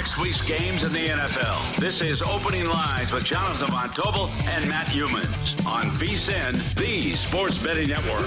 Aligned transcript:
Next 0.00 0.16
week's 0.16 0.40
games 0.40 0.82
in 0.82 0.94
the 0.94 1.08
NFL. 1.08 1.76
This 1.76 2.00
is 2.00 2.22
Opening 2.22 2.66
Lines 2.66 3.12
with 3.12 3.22
Jonathan 3.22 3.68
Von 3.70 3.90
Tobel 3.90 4.30
and 4.46 4.66
Matt 4.66 4.86
Youmans 4.86 5.62
on 5.66 5.90
VSIN, 5.90 6.74
the 6.76 7.12
Sports 7.12 7.58
Betting 7.58 7.88
Network. 7.88 8.26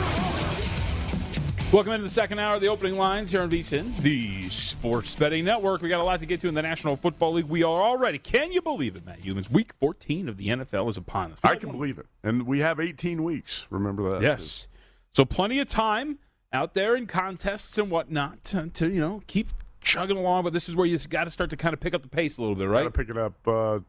Welcome 1.73 1.93
into 1.93 2.03
the 2.03 2.11
second 2.11 2.37
hour 2.37 2.53
of 2.53 2.61
the 2.61 2.67
opening 2.67 2.95
lines 2.95 3.31
here 3.31 3.41
on 3.41 3.49
VSIN, 3.49 3.97
the 4.01 4.47
Sports 4.49 5.15
Betting 5.15 5.45
Network. 5.45 5.81
We 5.81 5.89
got 5.89 5.99
a 5.99 6.03
lot 6.03 6.19
to 6.19 6.27
get 6.27 6.41
to 6.41 6.47
in 6.47 6.53
the 6.53 6.61
National 6.61 6.95
Football 6.95 7.33
League. 7.33 7.45
We 7.45 7.63
are 7.63 7.81
already, 7.81 8.19
can 8.19 8.51
you 8.51 8.61
believe 8.61 8.95
it, 8.95 9.03
Matt 9.03 9.23
Youmans? 9.23 9.49
Week 9.49 9.73
14 9.79 10.29
of 10.29 10.37
the 10.37 10.49
NFL 10.49 10.87
is 10.89 10.97
upon 10.97 11.31
us. 11.31 11.39
I 11.43 11.55
can 11.55 11.71
believe 11.71 11.97
it. 11.97 12.05
And 12.23 12.45
we 12.45 12.59
have 12.59 12.79
18 12.79 13.23
weeks. 13.23 13.65
Remember 13.71 14.11
that. 14.11 14.21
Yes. 14.21 14.67
So 15.11 15.25
plenty 15.25 15.59
of 15.59 15.67
time 15.67 16.19
out 16.53 16.75
there 16.75 16.95
in 16.95 17.07
contests 17.07 17.79
and 17.79 17.89
whatnot 17.89 18.43
to, 18.43 18.67
to 18.67 18.89
you 18.91 18.99
know, 18.99 19.23
keep 19.25 19.47
chugging 19.83 20.17
along. 20.17 20.43
But 20.43 20.53
this 20.53 20.67
is 20.67 20.75
where 20.75 20.85
you 20.85 20.97
got 21.09 21.25
to 21.25 21.29
start 21.29 21.49
to 21.51 21.57
kind 21.57 21.73
of 21.73 21.79
pick 21.79 21.93
up 21.93 22.01
the 22.01 22.09
pace 22.09 22.37
a 22.37 22.41
little 22.41 22.55
bit, 22.55 22.65
right? 22.67 22.83
Got 22.83 22.93
to 22.93 22.99
pick 22.99 23.09
it 23.09 23.17
up 23.17 23.47
uh, 23.47 23.79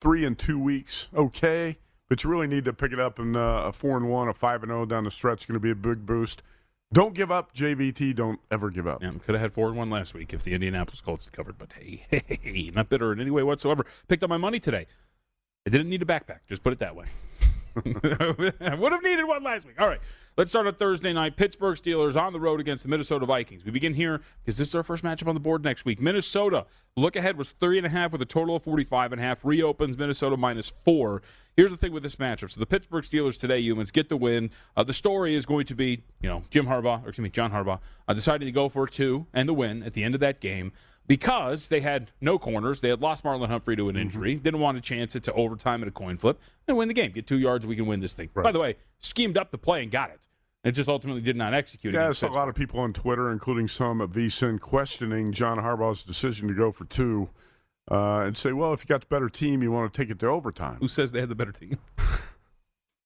three 0.00 0.24
and 0.24 0.38
two 0.38 0.58
weeks. 0.58 1.08
Okay. 1.14 1.78
But 2.08 2.24
you 2.24 2.30
really 2.30 2.46
need 2.46 2.66
to 2.66 2.72
pick 2.72 2.92
it 2.92 3.00
up 3.00 3.18
in 3.18 3.36
uh, 3.36 3.62
a 3.62 3.72
four 3.72 3.96
and 3.96 4.10
one, 4.10 4.28
a 4.28 4.34
five 4.34 4.62
and 4.62 4.70
zero 4.70 4.84
down 4.84 5.04
the 5.04 5.10
stretch. 5.10 5.48
Going 5.48 5.54
to 5.54 5.60
be 5.60 5.70
a 5.70 5.74
big 5.74 6.04
boost. 6.04 6.42
Don't 6.92 7.14
give 7.14 7.30
up, 7.30 7.54
JVT. 7.54 8.14
Don't 8.14 8.38
ever 8.50 8.68
give 8.68 8.86
up. 8.86 9.02
Yeah, 9.02 9.12
could 9.12 9.34
have 9.34 9.40
had 9.40 9.52
four 9.54 9.68
and 9.68 9.78
one 9.78 9.88
last 9.88 10.12
week 10.12 10.34
if 10.34 10.42
the 10.42 10.52
Indianapolis 10.52 11.00
Colts 11.00 11.24
had 11.24 11.32
covered. 11.32 11.56
But 11.56 11.72
hey, 11.72 12.04
hey, 12.10 12.38
hey, 12.42 12.70
not 12.74 12.90
bitter 12.90 13.12
in 13.12 13.20
any 13.20 13.30
way 13.30 13.42
whatsoever. 13.42 13.86
Picked 14.08 14.22
up 14.22 14.28
my 14.28 14.36
money 14.36 14.60
today. 14.60 14.86
I 15.66 15.70
didn't 15.70 15.88
need 15.88 16.02
a 16.02 16.04
backpack. 16.04 16.40
Just 16.48 16.62
put 16.62 16.72
it 16.72 16.80
that 16.80 16.94
way. 16.94 17.06
I 17.76 18.74
would 18.74 18.92
have 18.92 19.02
needed 19.02 19.24
one 19.24 19.42
last 19.42 19.66
week. 19.66 19.80
All 19.80 19.88
right. 19.88 20.00
Let's 20.36 20.50
start 20.50 20.66
on 20.66 20.74
Thursday 20.74 21.12
night. 21.12 21.36
Pittsburgh 21.36 21.76
Steelers 21.76 22.18
on 22.18 22.32
the 22.32 22.40
road 22.40 22.58
against 22.58 22.84
the 22.84 22.88
Minnesota 22.88 23.26
Vikings. 23.26 23.66
We 23.66 23.70
begin 23.70 23.92
here 23.92 24.22
because 24.42 24.56
this 24.56 24.68
is 24.68 24.74
our 24.74 24.82
first 24.82 25.04
matchup 25.04 25.28
on 25.28 25.34
the 25.34 25.40
board 25.40 25.62
next 25.62 25.84
week. 25.84 26.00
Minnesota, 26.00 26.64
look 26.96 27.16
ahead 27.16 27.36
was 27.36 27.50
three 27.50 27.76
and 27.76 27.86
a 27.86 27.90
half 27.90 28.12
with 28.12 28.22
a 28.22 28.26
total 28.26 28.56
of 28.56 28.62
45 28.62 29.12
and 29.12 29.20
a 29.20 29.24
half. 29.24 29.44
Reopens 29.44 29.98
Minnesota 29.98 30.38
minus 30.38 30.72
four. 30.84 31.20
Here's 31.54 31.70
the 31.70 31.76
thing 31.76 31.92
with 31.92 32.02
this 32.02 32.16
matchup. 32.16 32.50
So 32.50 32.60
the 32.60 32.66
Pittsburgh 32.66 33.04
Steelers 33.04 33.38
today, 33.38 33.62
Youmans, 33.62 33.92
get 33.92 34.08
the 34.08 34.16
win. 34.16 34.50
Uh, 34.74 34.84
the 34.84 34.94
story 34.94 35.34
is 35.34 35.44
going 35.44 35.66
to 35.66 35.74
be, 35.74 36.02
you 36.22 36.30
know, 36.30 36.44
Jim 36.48 36.66
Harbaugh, 36.66 37.04
or 37.04 37.08
excuse 37.08 37.24
me, 37.24 37.28
John 37.28 37.52
Harbaugh, 37.52 37.80
uh, 38.08 38.14
deciding 38.14 38.46
to 38.46 38.52
go 38.52 38.70
for 38.70 38.86
two 38.86 39.26
and 39.34 39.46
the 39.46 39.52
win 39.52 39.82
at 39.82 39.92
the 39.92 40.02
end 40.02 40.14
of 40.14 40.20
that 40.22 40.40
game 40.40 40.72
because 41.06 41.68
they 41.68 41.80
had 41.80 42.10
no 42.20 42.38
corners. 42.38 42.80
They 42.80 42.88
had 42.88 43.00
lost 43.00 43.24
Marlon 43.24 43.48
Humphrey 43.48 43.76
to 43.76 43.88
an 43.88 43.96
injury. 43.96 44.36
Didn't 44.36 44.60
want 44.60 44.76
to 44.76 44.82
chance 44.82 45.16
it 45.16 45.22
to 45.24 45.32
overtime 45.32 45.82
at 45.82 45.88
a 45.88 45.92
coin 45.92 46.16
flip 46.16 46.40
and 46.66 46.76
win 46.76 46.88
the 46.88 46.94
game. 46.94 47.12
Get 47.12 47.26
two 47.26 47.38
yards, 47.38 47.66
we 47.66 47.76
can 47.76 47.86
win 47.86 48.00
this 48.00 48.14
thing. 48.14 48.30
Right. 48.34 48.44
By 48.44 48.52
the 48.52 48.60
way, 48.60 48.76
schemed 48.98 49.36
up 49.36 49.50
the 49.50 49.58
play 49.58 49.82
and 49.82 49.90
got 49.90 50.10
it. 50.10 50.28
It 50.64 50.72
just 50.72 50.88
ultimately 50.88 51.22
did 51.22 51.36
not 51.36 51.54
execute. 51.54 51.92
Yeah, 51.92 52.04
there's 52.04 52.22
a 52.22 52.28
lot 52.28 52.48
of 52.48 52.54
people 52.54 52.78
on 52.78 52.92
Twitter, 52.92 53.32
including 53.32 53.66
some 53.66 54.00
at 54.00 54.10
VSIN, 54.10 54.60
questioning 54.60 55.32
John 55.32 55.58
Harbaugh's 55.58 56.04
decision 56.04 56.46
to 56.46 56.54
go 56.54 56.70
for 56.70 56.84
two 56.84 57.30
uh, 57.90 58.20
and 58.20 58.36
say, 58.36 58.52
well, 58.52 58.72
if 58.72 58.84
you 58.84 58.86
got 58.86 59.00
the 59.00 59.06
better 59.08 59.28
team, 59.28 59.62
you 59.62 59.72
want 59.72 59.92
to 59.92 60.00
take 60.00 60.08
it 60.08 60.20
to 60.20 60.26
overtime. 60.26 60.76
Who 60.78 60.86
says 60.86 61.10
they 61.10 61.18
had 61.18 61.28
the 61.28 61.34
better 61.34 61.50
team? 61.50 61.78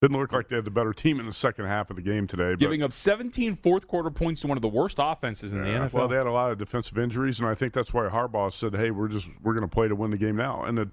Didn't 0.02 0.18
look 0.18 0.32
like 0.32 0.48
they 0.48 0.56
had 0.56 0.66
the 0.66 0.70
better 0.70 0.92
team 0.92 1.18
in 1.18 1.26
the 1.26 1.32
second 1.32 1.64
half 1.64 1.88
of 1.88 1.96
the 1.96 2.02
game 2.02 2.26
today. 2.26 2.50
But, 2.50 2.58
Giving 2.58 2.82
up 2.82 2.92
17 2.92 3.54
fourth 3.56 3.88
quarter 3.88 4.10
points 4.10 4.42
to 4.42 4.46
one 4.46 4.58
of 4.58 4.62
the 4.62 4.68
worst 4.68 4.98
offenses 5.00 5.54
in 5.54 5.64
Yeah, 5.64 5.64
the 5.64 5.88
NFL. 5.88 5.92
Well, 5.92 6.08
they 6.08 6.16
had 6.16 6.26
a 6.26 6.32
lot 6.32 6.52
of 6.52 6.58
defensive 6.58 6.98
injuries, 6.98 7.40
and 7.40 7.48
I 7.48 7.54
think 7.54 7.72
that's 7.72 7.94
why 7.94 8.06
Harbaugh 8.08 8.52
said, 8.52 8.74
"Hey, 8.74 8.90
we're 8.90 9.08
just 9.08 9.28
we're 9.42 9.54
going 9.54 9.66
to 9.66 9.74
play 9.74 9.88
to 9.88 9.94
win 9.94 10.10
the 10.10 10.18
game 10.18 10.36
now." 10.36 10.62
And 10.64 10.76
the 10.76 10.90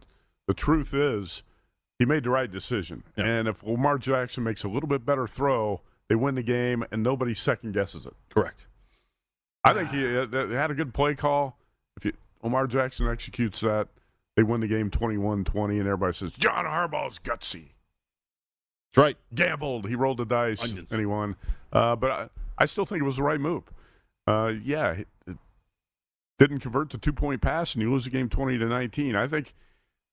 the 0.47 0.53
truth 0.53 0.93
is, 0.93 1.43
he 1.99 2.05
made 2.05 2.23
the 2.23 2.29
right 2.29 2.49
decision. 2.49 3.03
Yeah. 3.17 3.25
And 3.25 3.47
if 3.49 3.61
Lamar 3.63 3.97
Jackson 3.97 4.43
makes 4.43 4.63
a 4.63 4.69
little 4.69 4.87
bit 4.89 5.05
better 5.05 5.27
throw, 5.27 5.81
they 6.07 6.15
win 6.15 6.35
the 6.35 6.43
game, 6.43 6.85
and 6.91 7.03
nobody 7.03 7.33
second 7.33 7.73
guesses 7.73 8.05
it. 8.05 8.13
Correct. 8.29 8.67
I 9.65 9.73
think 9.73 9.91
he 9.91 10.17
uh, 10.17 10.27
had 10.47 10.71
a 10.71 10.73
good 10.73 10.93
play 10.93 11.15
call. 11.15 11.57
If 11.97 12.05
you, 12.05 12.13
Lamar 12.41 12.67
Jackson 12.67 13.07
executes 13.07 13.61
that, 13.61 13.87
they 14.35 14.43
win 14.43 14.59
the 14.61 14.67
game 14.67 14.89
21-20, 14.89 15.71
and 15.71 15.81
everybody 15.81 16.13
says 16.13 16.31
John 16.33 16.65
Harbaugh's 16.65 17.19
gutsy. 17.19 17.69
That's 18.93 19.03
right. 19.03 19.17
Gambled. 19.33 19.87
He 19.87 19.95
rolled 19.95 20.17
the 20.17 20.25
dice, 20.25 20.63
Onions. 20.63 20.91
and 20.91 20.99
he 20.99 21.05
won. 21.05 21.35
Uh, 21.71 21.95
but 21.95 22.11
I, 22.11 22.29
I 22.57 22.65
still 22.65 22.85
think 22.85 23.01
it 23.01 23.05
was 23.05 23.17
the 23.17 23.23
right 23.23 23.39
move. 23.39 23.63
Uh, 24.27 24.51
yeah, 24.63 24.91
it, 24.91 25.07
it 25.25 25.37
didn't 26.39 26.59
convert 26.59 26.89
to 26.91 26.97
two 26.97 27.13
point 27.13 27.41
pass, 27.41 27.73
and 27.73 27.81
you 27.81 27.91
lose 27.91 28.03
the 28.03 28.09
game 28.11 28.29
twenty 28.29 28.57
to 28.57 28.65
nineteen. 28.65 29.15
I 29.15 29.27
think 29.27 29.53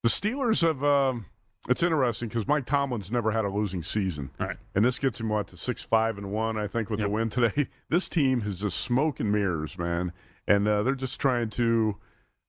the 0.02 0.08
Steelers 0.08 0.66
have. 0.66 0.82
Um, 0.82 1.26
it's 1.68 1.82
interesting 1.82 2.28
because 2.28 2.48
Mike 2.48 2.64
Tomlin's 2.64 3.10
never 3.10 3.32
had 3.32 3.44
a 3.44 3.50
losing 3.50 3.82
season, 3.82 4.30
right. 4.40 4.56
and 4.74 4.82
this 4.82 4.98
gets 4.98 5.20
him 5.20 5.28
what 5.28 5.48
to 5.48 5.58
six 5.58 5.82
five 5.82 6.16
and 6.16 6.32
one. 6.32 6.56
I 6.56 6.66
think 6.66 6.88
with 6.88 7.00
Yep. 7.00 7.06
the 7.06 7.10
win 7.12 7.28
today. 7.30 7.68
This 7.90 8.08
team 8.08 8.42
is 8.46 8.60
just 8.60 8.78
smoke 8.80 9.20
and 9.20 9.30
mirrors, 9.30 9.76
man, 9.76 10.12
and 10.48 10.66
uh, 10.66 10.82
they're 10.82 10.94
just 10.94 11.20
trying 11.20 11.50
to. 11.50 11.96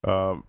Um, 0.06 0.46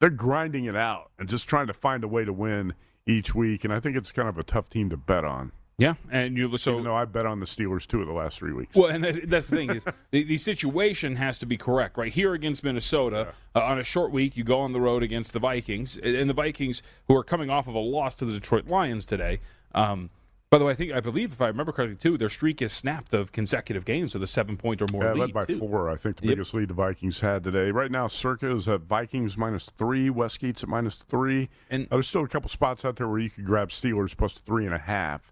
they're 0.00 0.10
grinding 0.10 0.64
it 0.64 0.76
out 0.76 1.10
and 1.18 1.28
just 1.28 1.48
trying 1.48 1.66
to 1.68 1.72
find 1.74 2.02
a 2.04 2.08
way 2.08 2.24
to 2.24 2.32
win 2.32 2.74
each 3.06 3.34
week, 3.34 3.64
and 3.64 3.72
I 3.72 3.80
think 3.80 3.96
it's 3.96 4.12
kind 4.12 4.28
of 4.28 4.38
a 4.38 4.42
tough 4.42 4.68
team 4.68 4.90
to 4.90 4.96
bet 4.96 5.24
on. 5.24 5.52
Yeah, 5.78 5.94
and 6.10 6.38
you 6.38 6.56
so 6.56 6.82
though 6.82 6.94
I 6.94 7.04
bet 7.04 7.26
on 7.26 7.40
the 7.40 7.44
Steelers 7.44 7.86
two 7.86 8.00
of 8.00 8.06
the 8.06 8.14
last 8.14 8.38
three 8.38 8.54
weeks. 8.54 8.74
Well, 8.74 8.88
and 8.88 9.04
that's, 9.04 9.18
that's 9.24 9.48
the 9.48 9.56
thing 9.56 9.70
is 9.70 9.84
the, 10.10 10.24
the 10.24 10.38
situation 10.38 11.16
has 11.16 11.38
to 11.40 11.46
be 11.46 11.58
correct, 11.58 11.98
right? 11.98 12.10
Here 12.10 12.32
against 12.32 12.64
Minnesota, 12.64 13.34
uh, 13.54 13.60
on 13.60 13.78
a 13.78 13.84
short 13.84 14.10
week, 14.10 14.38
you 14.38 14.44
go 14.44 14.60
on 14.60 14.72
the 14.72 14.80
road 14.80 15.02
against 15.02 15.34
the 15.34 15.38
Vikings, 15.38 15.98
and 15.98 16.30
the 16.30 16.34
Vikings 16.34 16.82
who 17.08 17.16
are 17.16 17.22
coming 17.22 17.50
off 17.50 17.68
of 17.68 17.74
a 17.74 17.78
loss 17.78 18.14
to 18.16 18.24
the 18.24 18.32
Detroit 18.32 18.68
Lions 18.68 19.04
today. 19.04 19.40
Um, 19.74 20.08
By 20.56 20.60
the 20.60 20.64
way, 20.64 20.72
I 20.72 20.74
think 20.74 20.92
I 20.92 21.00
believe 21.00 21.32
if 21.32 21.42
I 21.42 21.48
remember 21.48 21.70
correctly 21.70 21.96
too, 21.96 22.16
their 22.16 22.30
streak 22.30 22.62
is 22.62 22.72
snapped 22.72 23.12
of 23.12 23.30
consecutive 23.30 23.84
games 23.84 24.14
with 24.14 24.22
a 24.22 24.26
seven 24.26 24.56
point 24.56 24.80
or 24.80 24.86
more 24.90 25.04
Yeah, 25.04 25.12
lead. 25.12 25.20
led 25.20 25.32
by 25.34 25.44
too. 25.44 25.58
four. 25.58 25.90
I 25.90 25.96
think 25.96 26.16
the 26.16 26.28
Yep. 26.28 26.32
biggest 26.32 26.54
lead 26.54 26.68
the 26.68 26.72
Vikings 26.74 27.20
had 27.20 27.44
today. 27.44 27.70
Right 27.70 27.90
now, 27.90 28.06
Circa 28.06 28.50
is 28.56 28.66
at 28.66 28.80
Vikings 28.80 29.36
minus 29.36 29.68
three, 29.68 30.08
Westgate's 30.08 30.62
at 30.62 30.70
minus 30.70 31.02
three. 31.02 31.50
And- 31.68 31.84
Uh, 31.90 31.96
there's 31.96 32.08
still 32.08 32.24
a 32.24 32.28
couple 32.28 32.48
spots 32.48 32.86
out 32.86 32.96
there 32.96 33.06
where 33.06 33.18
you 33.18 33.28
could 33.28 33.44
grab 33.44 33.68
Steelers 33.68 34.16
plus 34.16 34.38
three 34.38 34.64
and 34.64 34.74
a 34.74 34.78
half 34.78 35.30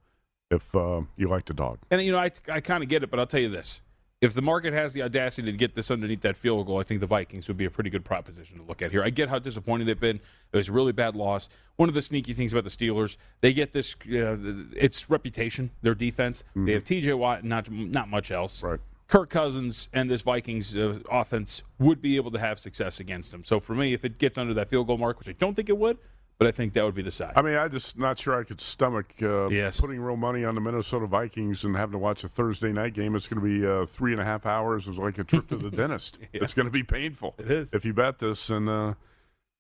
if 0.51 0.75
uh, 0.77 1.01
you 1.17 1.27
like 1.27 1.47
the 1.47 1.55
dog. 1.55 1.79
And 1.91 2.03
you 2.03 2.13
know, 2.13 2.19
I 2.19 2.31
I 2.53 2.61
kind 2.61 2.83
of 2.83 2.91
get 2.91 3.03
it, 3.03 3.11
but 3.11 3.19
I'll 3.19 3.27
tell 3.27 3.41
you 3.41 3.49
this: 3.49 3.81
if 4.25 4.35
the 4.35 4.43
market 4.43 4.73
has 4.73 4.93
the 4.93 5.03
audacity 5.03 5.51
to 5.51 5.57
get 5.57 5.75
this 5.75 5.91
underneath 5.91 6.23
that 6.23 6.37
field 6.37 6.67
goal, 6.67 6.79
I 6.79 6.83
think 6.83 7.01
the 7.01 7.07
Vikings 7.07 7.49
would 7.49 7.57
be 7.57 7.65
a 7.65 7.71
pretty 7.71 7.91
good 7.91 8.05
proposition 8.05 8.59
to 8.59 8.65
look 8.65 8.83
at 8.83 8.91
here. 8.91 9.03
I 9.03 9.11
get 9.11 9.29
how 9.29 9.39
disappointing 9.39 9.87
they've 9.87 9.99
been. 9.99 10.17
It 10.53 10.57
was 10.57 10.69
a 10.69 10.73
really 10.73 10.93
bad 10.93 11.15
loss. 11.15 11.49
One 11.77 11.89
of 11.89 11.95
the 11.95 12.03
sneaky 12.03 12.35
things 12.35 12.53
about 12.53 12.65
the 12.65 12.71
Steelers, 12.71 13.17
they 13.41 13.53
get 13.53 13.73
this. 13.73 13.95
Uh, 14.07 14.37
it's 14.77 15.11
reputation, 15.11 15.71
their 15.83 15.95
defense. 15.95 16.45
They 16.57 16.73
have 16.73 16.85
T.J. 16.85 17.13
Watt, 17.15 17.41
and 17.41 17.49
not 17.49 17.71
not 17.71 18.09
much 18.09 18.31
else. 18.31 18.63
Right. 18.63 18.81
Kirk 19.09 19.31
Cousins 19.31 19.89
and 19.93 20.11
this 20.11 20.23
Vikings 20.23 20.77
uh, 20.77 20.99
offense 21.11 21.63
would 21.79 22.01
be 22.01 22.17
able 22.17 22.31
to 22.31 22.39
have 22.39 22.59
success 22.59 23.01
against 23.01 23.33
them. 23.33 23.45
So 23.45 23.61
for 23.61 23.75
me, 23.75 23.93
if 23.93 24.05
it 24.05 24.19
gets 24.19 24.39
under 24.39 24.55
that 24.55 24.71
field 24.71 24.87
goal 24.87 24.99
mark, 24.99 25.19
which 25.19 25.29
I 25.29 25.33
don't 25.33 25.55
think 25.55 25.69
it 25.69 25.77
would, 25.77 25.99
but 26.39 26.47
I 26.49 26.51
think 26.53 26.73
that 26.75 26.85
would 26.85 26.95
be 26.95 27.03
the 27.03 27.11
side. 27.11 27.33
I 27.37 27.43
mean, 27.43 27.57
I'm 27.57 27.71
just 27.71 27.99
not 27.99 28.19
sure 28.19 28.39
I 28.39 28.45
could 28.45 28.61
stomach 28.61 29.15
uh, 29.23 29.49
Yes. 29.49 29.81
putting 29.81 30.01
real 30.01 30.17
money 30.17 30.45
on 30.45 30.55
the 30.55 30.61
Minnesota 30.61 31.07
Vikings 31.07 31.65
and 31.65 31.77
having 31.77 31.93
to 31.93 31.99
watch 31.99 32.25
a 32.25 32.29
Thursday 32.29 32.73
night 32.73 32.95
game. 32.95 33.15
It's 33.15 33.29
going 33.29 33.41
to 33.43 33.47
be 33.61 33.67
uh, 33.67 33.87
three 33.87 34.13
and 34.13 34.21
a 34.21 34.25
half 34.25 34.45
hours. 34.47 34.89
It's 34.89 34.99
like 34.99 35.19
a 35.19 35.25
trip 35.25 35.49
to 35.49 35.57
the 35.57 35.71
dentist. 35.77 36.19
It's 36.33 36.55
going 36.55 36.67
to 36.67 36.73
be 36.73 36.83
painful. 36.83 37.35
It 37.39 37.51
is. 37.51 37.73
If 37.75 37.85
you 37.85 37.93
bet 37.93 38.19
this, 38.19 38.51
and 38.51 38.69
uh, 38.69 38.95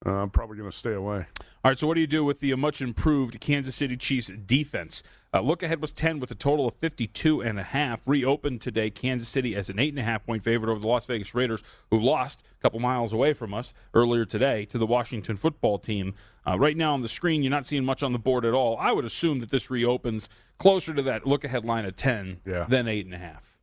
uh, 0.04 0.10
I'm 0.10 0.30
probably 0.30 0.56
going 0.58 0.70
to 0.70 0.76
stay 0.76 0.92
away. 0.92 1.26
All 1.64 1.70
right, 1.70 1.78
so 1.78 1.86
what 1.86 1.94
do 1.94 2.00
you 2.00 2.06
do 2.06 2.24
with 2.24 2.40
the 2.40 2.54
much 2.56 2.82
improved 2.82 3.40
Kansas 3.40 3.74
City 3.76 3.96
Chiefs 3.96 4.30
defense? 4.44 5.02
Uh, 5.34 5.40
look 5.40 5.64
ahead 5.64 5.80
was 5.80 5.92
10 5.92 6.20
with 6.20 6.30
a 6.30 6.34
total 6.36 6.68
of 6.68 6.74
52 6.76 7.40
and 7.40 7.58
a 7.58 7.62
half. 7.64 8.06
Reopened 8.06 8.60
today, 8.60 8.88
Kansas 8.88 9.28
City 9.28 9.56
as 9.56 9.68
an 9.68 9.80
eight 9.80 9.88
and 9.92 9.98
a 9.98 10.04
half 10.04 10.24
point 10.24 10.44
favorite 10.44 10.70
over 10.70 10.78
the 10.78 10.86
Las 10.86 11.06
Vegas 11.06 11.34
Raiders, 11.34 11.64
who 11.90 11.98
lost 11.98 12.44
a 12.56 12.62
couple 12.62 12.78
miles 12.78 13.12
away 13.12 13.32
from 13.32 13.52
us 13.52 13.74
earlier 13.94 14.24
today 14.24 14.64
to 14.66 14.78
the 14.78 14.86
Washington 14.86 15.34
football 15.34 15.76
team. 15.80 16.14
Uh, 16.46 16.56
right 16.56 16.76
now 16.76 16.94
on 16.94 17.02
the 17.02 17.08
screen, 17.08 17.42
you're 17.42 17.50
not 17.50 17.66
seeing 17.66 17.84
much 17.84 18.04
on 18.04 18.12
the 18.12 18.18
board 18.18 18.44
at 18.44 18.54
all. 18.54 18.76
I 18.78 18.92
would 18.92 19.04
assume 19.04 19.40
that 19.40 19.50
this 19.50 19.70
reopens 19.70 20.28
closer 20.58 20.94
to 20.94 21.02
that 21.02 21.26
look 21.26 21.42
ahead 21.42 21.64
line 21.64 21.84
of 21.84 21.96
10 21.96 22.40
Yeah. 22.46 22.66
than 22.68 22.86
eight 22.86 23.04
and 23.04 23.14
a 23.14 23.18
half. 23.18 23.58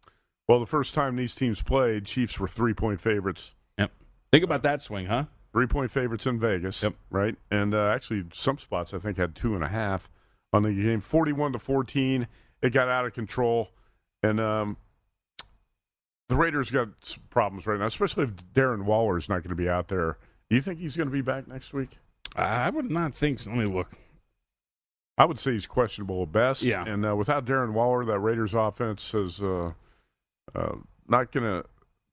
Well, 0.49 0.59
the 0.59 0.65
first 0.65 0.93
time 0.93 1.15
these 1.15 1.33
teams 1.33 1.61
played, 1.61 2.03
Chiefs 2.05 2.37
were 2.37 2.49
three 2.49 2.73
point 2.73 2.99
favorites. 2.99 3.53
Yep. 3.77 3.91
Think 4.33 4.43
about 4.43 4.63
that 4.63 4.81
swing, 4.81 5.05
huh? 5.05 5.25
Three 5.53 5.67
point 5.67 5.89
favorites 5.89 6.25
in 6.25 6.37
Vegas. 6.37 6.83
Yep. 6.83 6.95
Right. 7.09 7.35
And 7.49 7.73
uh, 7.73 7.87
actually, 7.87 8.25
some 8.33 8.57
spots 8.57 8.93
I 8.93 8.99
think 8.99 9.15
had 9.15 9.35
two 9.35 9.55
and 9.55 9.63
a 9.63 9.69
half 9.69 10.09
on 10.53 10.63
the 10.63 10.71
game. 10.71 10.99
41 10.99 11.53
to 11.53 11.59
14. 11.59 12.27
It 12.61 12.69
got 12.71 12.89
out 12.89 13.05
of 13.05 13.13
control. 13.13 13.69
And 14.23 14.39
um, 14.39 14.77
the 16.29 16.35
Raiders 16.35 16.71
got 16.71 16.89
some 17.01 17.23
problems 17.29 17.65
right 17.65 17.79
now, 17.79 17.85
especially 17.85 18.25
if 18.25 18.35
Darren 18.53 18.83
Waller 18.83 19.17
is 19.17 19.27
not 19.27 19.43
going 19.43 19.49
to 19.49 19.55
be 19.55 19.69
out 19.69 19.87
there. 19.87 20.17
Do 20.49 20.55
you 20.55 20.61
think 20.61 20.79
he's 20.79 20.95
going 20.95 21.07
to 21.07 21.13
be 21.13 21.21
back 21.21 21.47
next 21.47 21.73
week? 21.73 21.97
I 22.35 22.69
would 22.69 22.89
not 22.89 23.13
think 23.13 23.39
so. 23.39 23.49
Let 23.49 23.59
me 23.59 23.65
look. 23.65 23.89
I 25.17 25.25
would 25.25 25.39
say 25.39 25.51
he's 25.51 25.65
questionable 25.65 26.23
at 26.23 26.31
best. 26.31 26.63
Yeah. 26.63 26.83
And 26.85 27.05
uh, 27.05 27.15
without 27.15 27.45
Darren 27.45 27.73
Waller, 27.73 28.05
that 28.05 28.19
Raiders 28.19 28.53
offense 28.53 29.13
is 29.13 29.41
uh, 29.41 29.73
uh, 30.55 30.75
not 31.07 31.31
going 31.31 31.43
to 31.43 31.65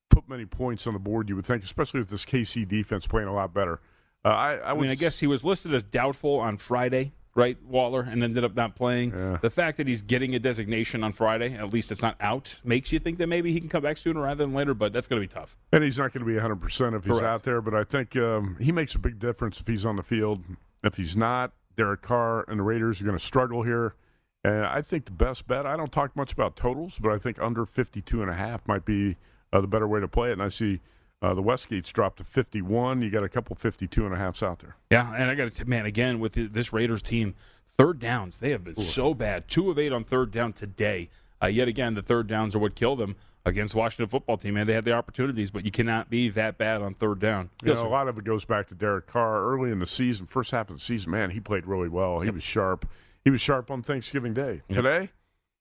put 0.09 0.27
many 0.27 0.45
points 0.45 0.85
on 0.87 0.93
the 0.93 0.99
board, 0.99 1.29
you 1.29 1.35
would 1.35 1.45
think, 1.45 1.63
especially 1.63 1.99
with 1.99 2.09
this 2.09 2.25
KC 2.25 2.67
defense 2.67 3.07
playing 3.07 3.27
a 3.27 3.33
lot 3.33 3.53
better. 3.53 3.79
Uh, 4.25 4.29
I, 4.29 4.53
I, 4.55 4.71
I 4.71 4.73
mean, 4.75 4.89
I 4.89 4.95
guess 4.95 5.19
he 5.19 5.27
was 5.27 5.45
listed 5.45 5.73
as 5.73 5.83
doubtful 5.83 6.39
on 6.39 6.57
Friday, 6.57 7.13
right, 7.39 7.57
Waller, 7.63 8.01
and 8.01 8.23
ended 8.23 8.43
up 8.43 8.55
not 8.55 8.75
playing. 8.75 9.11
Yeah. 9.11 9.37
The 9.41 9.49
fact 9.49 9.77
that 9.77 9.87
he's 9.87 10.01
getting 10.01 10.35
a 10.35 10.39
designation 10.39 11.03
on 11.03 11.11
Friday, 11.11 11.55
at 11.55 11.71
least 11.73 11.91
it's 11.91 12.01
not 12.01 12.15
out, 12.19 12.61
makes 12.63 12.91
you 12.91 12.99
think 12.99 13.17
that 13.17 13.27
maybe 13.27 13.51
he 13.53 13.59
can 13.59 13.69
come 13.69 13.83
back 13.83 13.97
sooner 13.97 14.21
rather 14.21 14.43
than 14.43 14.53
later, 14.53 14.73
but 14.73 14.93
that's 14.93 15.07
going 15.07 15.21
to 15.21 15.27
be 15.27 15.31
tough. 15.31 15.57
And 15.71 15.83
he's 15.83 15.97
not 15.97 16.13
going 16.13 16.25
to 16.25 16.31
be 16.31 16.39
100% 16.39 16.95
if 16.95 17.03
he's 17.03 17.11
Correct. 17.11 17.25
out 17.25 17.43
there, 17.43 17.61
but 17.61 17.73
I 17.73 17.83
think 17.83 18.15
um, 18.15 18.57
he 18.59 18.71
makes 18.71 18.95
a 18.95 18.99
big 18.99 19.19
difference 19.19 19.59
if 19.59 19.67
he's 19.67 19.85
on 19.85 19.95
the 19.95 20.03
field. 20.03 20.43
If 20.83 20.97
he's 20.97 21.17
not, 21.17 21.53
Derek 21.75 22.01
Carr 22.01 22.45
and 22.47 22.59
the 22.59 22.63
Raiders 22.63 23.01
are 23.01 23.05
going 23.05 23.17
to 23.17 23.23
struggle 23.23 23.63
here. 23.63 23.95
And 24.43 24.65
I 24.65 24.81
think 24.81 25.05
the 25.05 25.11
best 25.11 25.47
bet, 25.47 25.65
I 25.65 25.75
don't 25.75 25.91
talk 25.91 26.15
much 26.15 26.31
about 26.31 26.55
totals, 26.55 26.97
but 26.99 27.11
I 27.11 27.17
think 27.17 27.39
under 27.41 27.65
52 27.65 28.21
and 28.21 28.31
a 28.31 28.35
half 28.35 28.67
might 28.67 28.85
be 28.85 29.17
uh, 29.51 29.61
the 29.61 29.67
better 29.67 29.87
way 29.87 29.99
to 29.99 30.07
play 30.07 30.29
it. 30.29 30.33
And 30.33 30.41
I 30.43 30.49
see 30.49 30.79
uh, 31.21 31.33
the 31.33 31.41
Westgates 31.41 31.91
dropped 31.91 32.17
to 32.17 32.23
51. 32.23 33.01
You 33.01 33.09
got 33.09 33.23
a 33.23 33.29
couple 33.29 33.55
52 33.55 34.05
and 34.05 34.13
a 34.13 34.17
halfs 34.17 34.41
out 34.41 34.59
there. 34.59 34.75
Yeah, 34.89 35.13
and 35.13 35.29
I 35.29 35.35
got 35.35 35.53
to, 35.53 35.65
man, 35.65 35.85
again, 35.85 36.19
with 36.19 36.33
this 36.53 36.71
Raiders 36.71 37.01
team, 37.01 37.35
third 37.67 37.99
downs, 37.99 38.39
they 38.39 38.51
have 38.51 38.63
been 38.63 38.77
so 38.77 39.13
bad. 39.13 39.47
Two 39.47 39.69
of 39.69 39.77
eight 39.77 39.91
on 39.91 40.03
third 40.03 40.31
down 40.31 40.53
today. 40.53 41.09
Uh, 41.41 41.47
yet 41.47 41.67
again, 41.67 41.93
the 41.93 42.01
third 42.01 42.27
downs 42.27 42.55
are 42.55 42.59
what 42.59 42.75
killed 42.75 42.99
them 42.99 43.15
against 43.45 43.75
Washington 43.75 44.07
football 44.07 44.37
team. 44.37 44.53
Man, 44.53 44.65
they 44.65 44.73
had 44.73 44.85
the 44.85 44.93
opportunities, 44.93 45.51
but 45.51 45.65
you 45.65 45.71
cannot 45.71 46.09
be 46.09 46.29
that 46.29 46.57
bad 46.57 46.81
on 46.81 46.93
third 46.93 47.19
down. 47.19 47.49
You 47.63 47.73
know, 47.73 47.87
a 47.87 47.89
lot 47.89 48.07
of 48.07 48.17
it 48.17 48.23
goes 48.23 48.45
back 48.45 48.67
to 48.67 48.75
Derek 48.75 49.07
Carr 49.07 49.43
early 49.45 49.71
in 49.71 49.79
the 49.79 49.87
season, 49.87 50.25
first 50.25 50.51
half 50.51 50.69
of 50.69 50.77
the 50.77 50.81
season. 50.81 51.11
Man, 51.11 51.31
he 51.31 51.39
played 51.39 51.65
really 51.65 51.89
well. 51.89 52.21
He 52.21 52.29
was 52.29 52.43
sharp. 52.43 52.87
He 53.23 53.29
was 53.29 53.41
sharp 53.41 53.69
on 53.71 53.81
Thanksgiving 53.81 54.33
Day. 54.33 54.61
Today, 54.71 55.09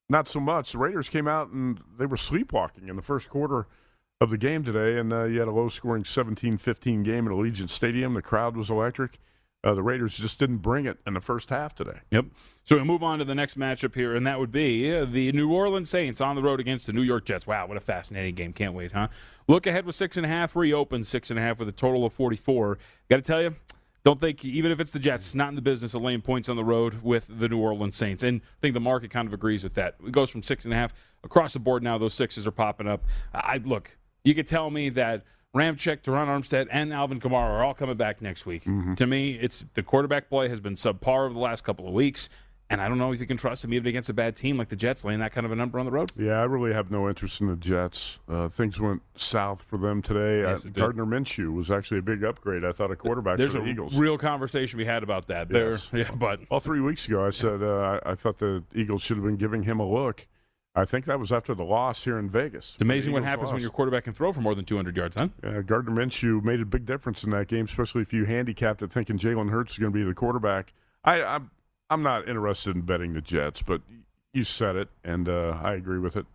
not 0.08 0.28
so 0.28 0.40
much. 0.40 0.72
The 0.72 0.78
Raiders 0.78 1.08
came 1.08 1.26
out 1.28 1.50
and 1.50 1.80
they 1.98 2.06
were 2.06 2.16
sleepwalking 2.16 2.88
in 2.88 2.96
the 2.96 3.02
first 3.02 3.28
quarter 3.28 3.66
of 4.20 4.30
the 4.30 4.38
game 4.38 4.64
today, 4.64 4.98
and 4.98 5.12
uh, 5.12 5.24
you 5.24 5.38
had 5.38 5.48
a 5.48 5.52
low-scoring 5.52 6.02
17-15 6.02 7.04
game 7.04 7.26
at 7.26 7.32
Allegiant 7.32 7.70
Stadium. 7.70 8.14
The 8.14 8.22
crowd 8.22 8.56
was 8.56 8.70
electric. 8.70 9.18
Uh, 9.64 9.74
the 9.74 9.82
Raiders 9.82 10.16
just 10.16 10.38
didn't 10.38 10.58
bring 10.58 10.86
it 10.86 10.98
in 11.06 11.14
the 11.14 11.20
first 11.20 11.50
half 11.50 11.74
today. 11.74 11.98
Yep. 12.10 12.26
So 12.64 12.76
we 12.76 12.84
move 12.84 13.02
on 13.02 13.18
to 13.18 13.24
the 13.24 13.34
next 13.34 13.58
matchup 13.58 13.94
here, 13.94 14.14
and 14.14 14.24
that 14.26 14.38
would 14.38 14.52
be 14.52 14.94
uh, 14.94 15.04
the 15.04 15.32
New 15.32 15.52
Orleans 15.52 15.90
Saints 15.90 16.20
on 16.20 16.36
the 16.36 16.42
road 16.42 16.60
against 16.60 16.86
the 16.86 16.92
New 16.92 17.02
York 17.02 17.24
Jets. 17.24 17.46
Wow, 17.46 17.66
what 17.66 17.76
a 17.76 17.80
fascinating 17.80 18.34
game! 18.36 18.52
Can't 18.52 18.72
wait, 18.72 18.92
huh? 18.92 19.08
Look 19.48 19.66
ahead 19.66 19.84
with 19.84 19.96
six 19.96 20.16
and 20.16 20.24
a 20.24 20.28
half, 20.28 20.54
reopen 20.54 21.02
six 21.02 21.30
and 21.30 21.38
a 21.38 21.42
half 21.42 21.58
with 21.58 21.68
a 21.68 21.72
total 21.72 22.04
of 22.04 22.12
forty-four. 22.12 22.78
Got 23.10 23.16
to 23.16 23.22
tell 23.22 23.42
you, 23.42 23.56
don't 24.04 24.20
think 24.20 24.44
even 24.44 24.70
if 24.70 24.78
it's 24.78 24.92
the 24.92 25.00
Jets, 25.00 25.34
not 25.34 25.48
in 25.48 25.54
the 25.56 25.62
business 25.62 25.92
of 25.92 26.02
laying 26.02 26.20
points 26.22 26.48
on 26.48 26.56
the 26.56 26.64
road 26.64 27.02
with 27.02 27.26
the 27.28 27.48
New 27.48 27.58
Orleans 27.58 27.96
Saints, 27.96 28.22
and 28.22 28.40
I 28.40 28.60
think 28.60 28.74
the 28.74 28.80
market 28.80 29.10
kind 29.10 29.26
of 29.26 29.34
agrees 29.34 29.64
with 29.64 29.74
that. 29.74 29.96
It 30.06 30.12
goes 30.12 30.30
from 30.30 30.42
six 30.42 30.66
and 30.66 30.72
a 30.72 30.76
half 30.76 30.94
across 31.24 31.54
the 31.54 31.58
board 31.58 31.82
now. 31.82 31.98
Those 31.98 32.14
sixes 32.14 32.46
are 32.46 32.52
popping 32.52 32.86
up. 32.86 33.02
I 33.34 33.56
look, 33.56 33.96
you 34.28 34.34
could 34.34 34.46
tell 34.46 34.70
me 34.70 34.90
that. 34.90 35.24
Ramczyk, 35.56 36.02
Terron 36.02 36.26
Armstead, 36.26 36.68
and 36.70 36.92
Alvin 36.92 37.20
Kamara 37.20 37.32
are 37.48 37.64
all 37.64 37.72
coming 37.72 37.96
back 37.96 38.20
next 38.20 38.44
week. 38.44 38.64
To 38.96 39.06
me, 39.06 39.32
it's 39.32 39.64
the 39.72 39.82
quarterback 39.82 40.28
play 40.28 40.46
has 40.50 40.60
been 40.60 40.74
subpar 40.74 41.24
over 41.24 41.32
the 41.32 41.40
last 41.40 41.64
couple 41.64 41.88
of 41.88 41.94
weeks, 41.94 42.28
and 42.68 42.82
I 42.82 42.86
don't 42.88 42.98
know 42.98 43.12
if 43.12 43.18
you 43.18 43.26
can 43.26 43.38
trust 43.38 43.64
him 43.64 43.72
even 43.72 43.88
against 43.88 44.10
a 44.10 44.12
bad 44.14 44.36
team 44.36 44.58
like 44.58 44.68
the 44.68 44.76
Jets, 44.76 45.06
laying 45.06 45.20
that 45.20 45.32
kind 45.32 45.46
of 45.46 45.50
a 45.50 45.56
number 45.56 45.78
on 45.78 45.86
the 45.86 45.90
road. 45.90 46.12
Yeah, 46.18 46.32
I 46.34 46.44
really 46.44 46.74
have 46.74 46.90
no 46.90 47.08
interest 47.08 47.40
in 47.40 47.46
the 47.48 47.56
Jets. 47.56 48.18
Uh, 48.28 48.50
things 48.50 48.78
went 48.78 49.00
south 49.16 49.62
for 49.62 49.78
them 49.78 50.02
today. 50.02 50.42
Yes, 50.42 50.66
uh. 50.66 50.68
Gardner 50.68 51.06
Minshew 51.06 51.50
was 51.54 51.70
actually 51.70 51.98
a 52.00 52.02
big 52.02 52.22
upgrade. 52.22 52.62
I 52.62 52.72
thought 52.72 52.90
a 52.90 52.96
quarterback 52.96 53.38
There's 53.38 53.54
for 53.54 53.60
a 53.60 53.64
the 53.64 53.70
Eagles. 53.70 53.96
real 53.96 54.18
conversation 54.18 54.76
we 54.76 54.84
had 54.84 55.02
about 55.02 55.28
that. 55.28 55.48
There, 55.48 55.78
yeah, 55.94 56.10
but 56.14 56.40
all 56.50 56.60
three 56.60 56.80
weeks 56.80 57.08
ago, 57.08 57.26
I 57.26 57.30
said 57.30 57.62
uh, 57.62 58.00
I 58.04 58.14
thought 58.14 58.38
the 58.38 58.62
Eagles 58.74 59.00
should 59.00 59.16
have 59.16 59.24
been 59.24 59.38
giving 59.38 59.62
him 59.62 59.80
a 59.80 59.88
look. 59.90 60.26
I 60.78 60.84
think 60.84 61.06
that 61.06 61.18
was 61.18 61.32
after 61.32 61.54
the 61.54 61.64
loss 61.64 62.04
here 62.04 62.18
in 62.18 62.30
Vegas. 62.30 62.72
it's 62.74 62.82
amazing 62.82 63.12
what 63.12 63.24
happens 63.24 63.52
when 63.52 63.60
your 63.60 63.70
quarterback 63.70 64.04
can 64.04 64.12
throw 64.12 64.32
for 64.32 64.40
more 64.40 64.54
than 64.54 64.64
200 64.64 64.96
yards, 64.96 65.16
huh? 65.16 65.28
Yeah, 65.42 65.62
Gardner 65.62 65.92
Minshew 65.92 66.42
made 66.42 66.60
a 66.60 66.64
big 66.64 66.86
difference 66.86 67.24
in 67.24 67.30
that 67.30 67.48
game, 67.48 67.64
especially 67.64 68.02
if 68.02 68.12
you 68.12 68.24
handicapped 68.24 68.82
it 68.82 68.92
thinking 68.92 69.18
Jalen 69.18 69.50
Hurts 69.50 69.72
is 69.72 69.78
going 69.78 69.92
to 69.92 69.98
be 69.98 70.04
the 70.04 70.14
quarterback. 70.14 70.72
I, 71.04 71.22
I'm 71.22 71.50
I'm 71.90 72.02
not 72.02 72.28
interested 72.28 72.76
in 72.76 72.82
betting 72.82 73.14
the 73.14 73.20
Jets, 73.20 73.62
but 73.62 73.80
you 74.32 74.44
said 74.44 74.76
it, 74.76 74.88
and 75.02 75.28
uh, 75.28 75.58
I 75.62 75.74
agree 75.74 75.98
with 75.98 76.16
it. 76.16 76.26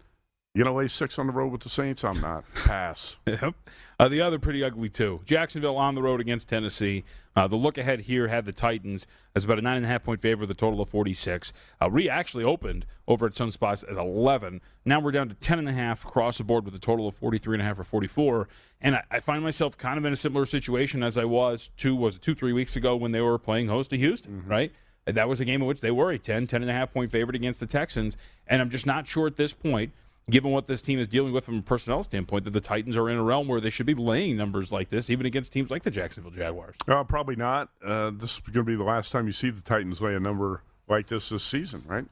You 0.55 0.63
gonna 0.63 0.75
lay 0.75 0.87
six 0.87 1.17
on 1.17 1.25
the 1.25 1.33
road 1.33 1.51
with 1.51 1.61
the 1.61 1.69
Saints? 1.69 2.03
I'm 2.03 2.21
not. 2.21 2.43
Pass. 2.53 3.17
Yep. 3.25 3.55
Uh, 3.99 4.07
the 4.07 4.21
other 4.21 4.37
pretty 4.37 4.63
ugly 4.63 4.87
too. 4.87 5.21
Jacksonville 5.25 5.77
on 5.77 5.95
the 5.95 6.01
road 6.03 6.21
against 6.21 6.47
Tennessee. 6.47 7.05
Uh, 7.35 7.47
the 7.47 7.55
look 7.55 7.79
ahead 7.79 8.01
here 8.01 8.27
had 8.27 8.45
the 8.45 8.51
Titans 8.51 9.07
as 9.35 9.43
about 9.43 9.57
a 9.57 9.63
nine 9.63 9.77
and 9.77 9.85
a 9.85 9.89
half 9.89 10.03
point 10.03 10.21
favorite 10.21 10.41
with 10.41 10.51
a 10.51 10.59
total 10.59 10.79
of 10.79 10.89
46. 10.89 11.53
Uh, 11.81 11.89
Re 11.89 12.07
actually 12.07 12.43
opened 12.43 12.85
over 13.07 13.25
at 13.25 13.31
Sunspots 13.31 13.83
as 13.89 13.97
11. 13.97 14.61
Now 14.85 14.99
we're 14.99 15.09
down 15.11 15.27
to 15.29 15.33
10 15.33 15.57
and 15.57 15.67
a 15.67 15.73
half 15.73 16.05
across 16.05 16.37
the 16.37 16.43
board 16.43 16.65
with 16.65 16.75
a 16.75 16.79
total 16.79 17.07
of 17.07 17.15
43 17.15 17.55
and 17.55 17.61
a 17.63 17.65
half 17.65 17.79
or 17.79 17.83
44. 17.83 18.47
And 18.79 18.97
I, 18.97 19.03
I 19.09 19.19
find 19.21 19.43
myself 19.43 19.75
kind 19.75 19.97
of 19.97 20.05
in 20.05 20.13
a 20.13 20.17
similar 20.17 20.45
situation 20.45 21.01
as 21.01 21.17
I 21.17 21.25
was 21.25 21.71
two 21.77 21.95
was 21.95 22.17
it 22.17 22.21
two 22.21 22.35
three 22.35 22.53
weeks 22.53 22.75
ago 22.75 22.95
when 22.95 23.11
they 23.11 23.21
were 23.21 23.39
playing 23.39 23.69
host 23.69 23.89
to 23.89 23.97
Houston, 23.97 24.43
right? 24.45 24.71
And 25.07 25.17
that 25.17 25.27
was 25.27 25.41
a 25.41 25.45
game 25.45 25.61
in 25.61 25.67
which 25.67 25.81
they 25.81 25.91
were 25.91 26.11
a 26.11 26.19
10, 26.19 26.45
10 26.45 26.61
and 26.61 26.69
a 26.69 26.73
half 26.75 26.93
point 26.93 27.11
favorite 27.11 27.35
against 27.35 27.59
the 27.59 27.65
Texans. 27.65 28.17
And 28.45 28.61
I'm 28.61 28.69
just 28.69 28.85
not 28.85 29.07
sure 29.07 29.25
at 29.25 29.35
this 29.35 29.53
point 29.53 29.91
given 30.29 30.51
what 30.51 30.67
this 30.67 30.81
team 30.81 30.99
is 30.99 31.07
dealing 31.07 31.33
with 31.33 31.45
from 31.45 31.59
a 31.59 31.61
personnel 31.61 32.03
standpoint, 32.03 32.45
that 32.45 32.51
the 32.51 32.61
Titans 32.61 32.95
are 32.95 33.09
in 33.09 33.17
a 33.17 33.23
realm 33.23 33.47
where 33.47 33.59
they 33.59 33.69
should 33.69 33.85
be 33.85 33.93
laying 33.93 34.37
numbers 34.37 34.71
like 34.71 34.89
this, 34.89 35.09
even 35.09 35.25
against 35.25 35.51
teams 35.51 35.69
like 35.69 35.83
the 35.83 35.91
Jacksonville 35.91 36.31
Jaguars. 36.31 36.75
Uh, 36.87 37.03
probably 37.03 37.35
not. 37.35 37.69
Uh, 37.85 38.11
this 38.13 38.35
is 38.35 38.39
going 38.39 38.65
to 38.65 38.71
be 38.71 38.75
the 38.75 38.83
last 38.83 39.11
time 39.11 39.25
you 39.25 39.33
see 39.33 39.49
the 39.49 39.61
Titans 39.61 40.01
lay 40.01 40.15
a 40.15 40.19
number 40.19 40.63
like 40.87 41.07
this 41.07 41.29
this 41.29 41.43
season, 41.43 41.83
right? 41.85 42.05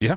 Yeah. 0.00 0.16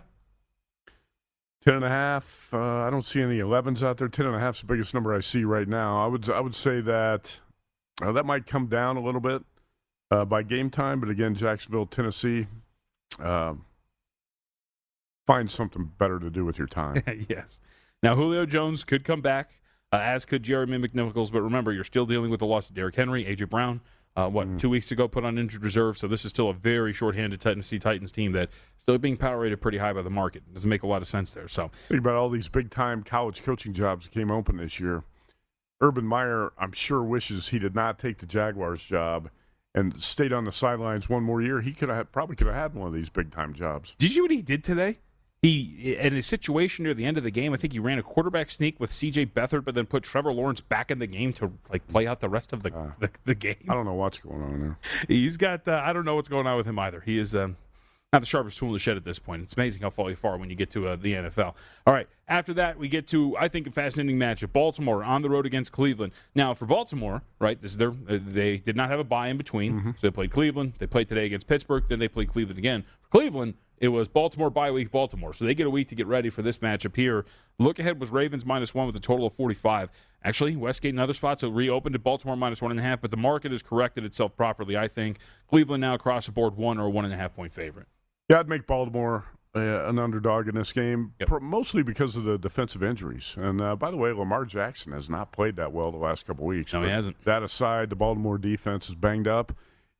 Ten 1.64 1.76
and 1.76 1.86
a 1.86 1.90
half. 1.90 2.50
Uh, 2.54 2.84
I 2.84 2.90
don't 2.90 3.06
see 3.06 3.22
any 3.22 3.40
11s 3.40 3.84
out 3.84 3.98
there. 3.98 4.08
Ten 4.08 4.26
and 4.26 4.36
a 4.36 4.40
half 4.40 4.56
is 4.56 4.62
the 4.62 4.68
biggest 4.68 4.94
number 4.94 5.14
I 5.14 5.20
see 5.20 5.44
right 5.44 5.68
now. 5.68 6.04
I 6.04 6.08
would 6.08 6.30
I 6.30 6.40
would 6.40 6.56
say 6.56 6.82
that 6.82 7.40
uh, 8.02 8.12
that 8.14 8.26
might 8.26 8.46
come 8.46 8.68
down 8.68 8.98
a 8.98 9.02
little 9.02 9.22
bit 9.22 9.44
uh, 10.10 10.26
by 10.26 10.42
game 10.42 10.70
time, 10.70 11.00
but 11.00 11.10
again, 11.10 11.36
Jacksonville, 11.36 11.86
Tennessee. 11.86 12.48
Um, 13.20 13.66
find 15.30 15.52
something 15.52 15.92
better 16.00 16.20
to 16.20 16.32
do 16.32 16.44
with 16.44 16.58
your 16.58 16.66
time. 16.68 17.04
yes. 17.30 17.62
Now 18.02 18.16
Julio 18.16 18.48
Jones 18.48 18.84
could 18.84 19.04
come 19.04 19.22
back, 19.22 19.52
uh, 19.94 19.98
as 19.98 20.26
could 20.26 20.42
Jeremy 20.42 20.80
McNichols. 20.80 21.32
But 21.32 21.44
remember, 21.44 21.72
you're 21.72 21.84
still 21.84 22.08
dealing 22.08 22.32
with 22.32 22.40
the 22.40 22.48
loss 22.48 22.68
of 22.70 22.76
Derrick 22.76 22.96
Henry, 22.96 23.24
AJ 23.26 23.48
Brown. 23.50 23.82
Uh, 24.16 24.28
what 24.28 24.48
Mm. 24.48 24.58
two 24.60 24.70
weeks 24.70 24.92
ago 24.92 25.08
put 25.08 25.24
on 25.24 25.38
injured 25.38 25.64
reserve, 25.64 25.96
so 25.98 26.08
this 26.08 26.26
is 26.26 26.32
still 26.32 26.50
a 26.50 26.54
very 26.54 26.92
short-handed 26.92 27.40
Tennessee 27.40 27.78
Titans 27.78 28.12
team 28.12 28.32
that 28.32 28.50
still 28.76 28.98
being 28.98 29.16
power 29.16 29.40
rated 29.40 29.62
pretty 29.62 29.78
high 29.78 29.94
by 29.94 30.02
the 30.02 30.10
market. 30.10 30.52
Doesn't 30.52 30.70
make 30.70 30.82
a 30.82 30.88
lot 30.88 31.04
of 31.04 31.08
sense 31.08 31.32
there. 31.34 31.48
So 31.48 31.70
Think 31.90 32.02
about 32.02 32.16
all 32.16 32.30
these 32.30 32.48
big 32.50 32.72
time 32.72 33.04
college 33.04 33.44
coaching 33.44 33.72
jobs 33.72 34.06
that 34.06 34.12
came 34.12 34.32
open 34.32 34.58
this 34.58 34.80
year. 34.80 35.04
Urban 35.80 36.06
Meyer, 36.06 36.52
I'm 36.58 36.72
sure, 36.72 37.04
wishes 37.04 37.50
he 37.50 37.60
did 37.60 37.76
not 37.76 38.00
take 38.00 38.18
the 38.18 38.26
Jaguars 38.26 38.82
job 38.84 39.30
and 39.76 40.02
stayed 40.04 40.34
on 40.34 40.44
the 40.44 40.52
sidelines 40.52 41.08
one 41.08 41.24
more 41.24 41.40
year. 41.42 41.62
He 41.62 41.72
could 41.72 41.90
have 41.90 42.12
probably 42.12 42.36
could 42.36 42.48
have 42.48 42.56
had 42.56 42.74
one 42.74 42.88
of 42.88 42.94
these 42.96 43.10
big 43.10 43.32
time 43.32 43.54
jobs. 43.54 43.94
Did 44.00 44.10
you 44.10 44.16
see 44.16 44.22
what 44.22 44.32
he 44.32 44.42
did 44.42 44.64
today? 44.64 44.98
He 45.42 45.96
in 45.98 46.16
a 46.16 46.22
situation 46.22 46.84
near 46.84 46.94
the 46.94 47.06
end 47.06 47.18
of 47.18 47.24
the 47.24 47.32
game, 47.32 47.54
I 47.54 47.58
think 47.58 47.72
he 47.72 47.80
ran 47.80 47.98
a 47.98 48.04
quarterback 48.04 48.52
sneak 48.52 48.78
with 48.78 48.92
C.J. 48.92 49.28
Beathard, 49.28 49.64
but 49.64 49.74
then 49.74 49.86
put 49.86 50.04
Trevor 50.04 50.34
Lawrence 50.34 50.60
back 50.60 50.92
in 50.92 51.00
the 51.00 51.08
game 51.08 51.32
to 51.34 51.54
like 51.72 51.88
play 51.88 52.06
out 52.06 52.20
the 52.20 52.28
rest 52.28 52.52
of 52.52 52.62
the 52.62 52.72
the, 53.00 53.10
the 53.24 53.36
game. 53.36 53.56
I 53.70 53.74
don't 53.74 53.86
know 53.86 53.94
what's 53.94 54.18
going 54.20 54.44
on 54.44 54.60
there. 54.60 54.78
He's 55.08 55.38
got 55.38 55.66
uh, 55.66 55.82
I 55.86 55.94
don't 55.94 56.04
know 56.04 56.16
what's 56.16 56.28
going 56.28 56.46
on 56.46 56.58
with 56.58 56.66
him 56.66 56.78
either. 56.78 57.00
He 57.00 57.18
is 57.18 57.34
um, 57.36 57.56
not 58.12 58.20
the 58.20 58.26
sharpest 58.26 58.58
tool 58.58 58.68
in 58.70 58.74
the 58.74 58.80
shed 58.80 58.98
at 58.98 59.06
this 59.06 59.18
point. 59.18 59.44
It's 59.44 59.54
amazing 59.54 59.82
how 59.82 59.92
far 59.92 60.10
you 60.10 60.18
far 60.18 60.38
when 60.38 60.50
you 60.50 60.58
get 60.58 60.72
to 60.72 60.88
uh, 60.90 60.98
the 60.98 61.14
NFL. 61.14 61.54
All 61.88 61.94
right, 61.94 62.10
after 62.28 62.54
that 62.56 62.78
we 62.78 62.90
get 62.90 63.08
to 63.08 63.38
I 63.38 63.48
think 63.48 63.66
a 63.66 63.72
fascinating 63.72 64.20
matchup: 64.20 64.52
Baltimore 64.52 65.06
on 65.06 65.22
the 65.22 65.30
road 65.30 65.46
against 65.46 65.72
Cleveland. 65.72 66.12
Now 66.36 66.54
for 66.54 66.66
Baltimore, 66.66 67.22
right? 67.40 67.62
This 67.62 67.72
is 67.72 67.78
their 67.78 67.92
uh, 67.92 68.20
they 68.22 68.58
did 68.58 68.76
not 68.76 68.90
have 68.90 69.00
a 69.00 69.06
bye 69.06 69.30
in 69.30 69.38
between, 69.38 69.96
so 69.98 70.08
they 70.08 70.12
played 70.12 70.32
Cleveland. 70.32 70.74
They 70.80 70.88
played 70.88 71.08
today 71.08 71.26
against 71.26 71.48
Pittsburgh. 71.48 71.86
Then 71.88 72.00
they 72.00 72.10
played 72.10 72.28
Cleveland 72.28 72.60
again. 72.60 72.84
For 73.04 73.10
Cleveland. 73.10 73.54
It 73.80 73.90
was 73.90 74.08
Baltimore 74.08 74.50
bye 74.50 74.72
week, 74.72 74.92
Baltimore. 74.92 75.34
So 75.34 75.46
they 75.46 75.56
get 75.56 75.66
a 75.68 75.70
week 75.70 75.88
to 75.90 75.96
get 75.96 76.06
ready 76.08 76.30
for 76.30 76.42
this 76.42 76.58
matchup 76.58 76.96
here. 76.96 77.26
Look 77.60 77.80
ahead 77.80 78.00
was 78.00 78.10
Ravens 78.10 78.46
minus 78.46 78.74
one 78.74 78.88
with 78.88 78.96
a 78.96 79.00
total 79.00 79.26
of 79.28 79.34
45. 79.34 79.90
Actually, 80.24 80.56
Westgate 80.56 80.94
and 80.94 81.00
other 81.00 81.14
spots 81.14 81.42
have 81.42 81.56
reopened 81.56 81.94
to 81.94 82.00
Baltimore 82.00 82.36
minus 82.36 82.62
one 82.62 82.72
and 82.72 82.80
a 82.80 82.84
half, 82.84 83.00
but 83.02 83.10
the 83.12 83.18
market 83.18 83.52
has 83.52 83.62
corrected 83.62 84.04
itself 84.04 84.36
properly, 84.36 84.76
I 84.78 84.88
think. 84.90 85.18
Cleveland 85.48 85.82
now 85.82 85.94
across 85.94 86.26
the 86.26 86.32
board, 86.34 86.58
one 86.58 86.78
or 86.78 86.90
one 86.90 87.06
and 87.06 87.14
a 87.14 87.18
half 87.18 87.34
point 87.36 87.54
favorite. 87.54 87.88
Yeah, 88.30 88.40
I'd 88.40 88.50
make 88.50 88.68
Baltimore 88.68 89.26
uh, 89.56 89.88
an 89.88 89.98
underdog 89.98 90.48
in 90.48 90.56
this 90.56 90.74
game, 90.74 91.14
Yep. 91.20 91.42
mostly 91.42 91.82
because 91.82 92.16
of 92.16 92.24
the 92.24 92.38
defensive 92.38 92.84
injuries. 92.84 93.36
And 93.38 93.62
uh, 93.62 93.76
by 93.76 93.90
the 93.92 93.98
way, 93.98 94.12
Lamar 94.12 94.46
Jackson 94.46 94.92
has 94.92 95.10
not 95.10 95.32
played 95.32 95.56
that 95.56 95.72
well 95.72 95.92
the 95.92 95.98
last 95.98 96.28
couple 96.28 96.46
weeks. 96.46 96.74
No, 96.74 96.84
he 96.84 96.90
hasn't. 96.90 97.24
That 97.24 97.42
aside, 97.42 97.90
the 97.90 97.96
Baltimore 97.96 98.38
defense 98.38 98.90
is 98.90 98.96
banged 98.96 99.28
up, 99.28 99.54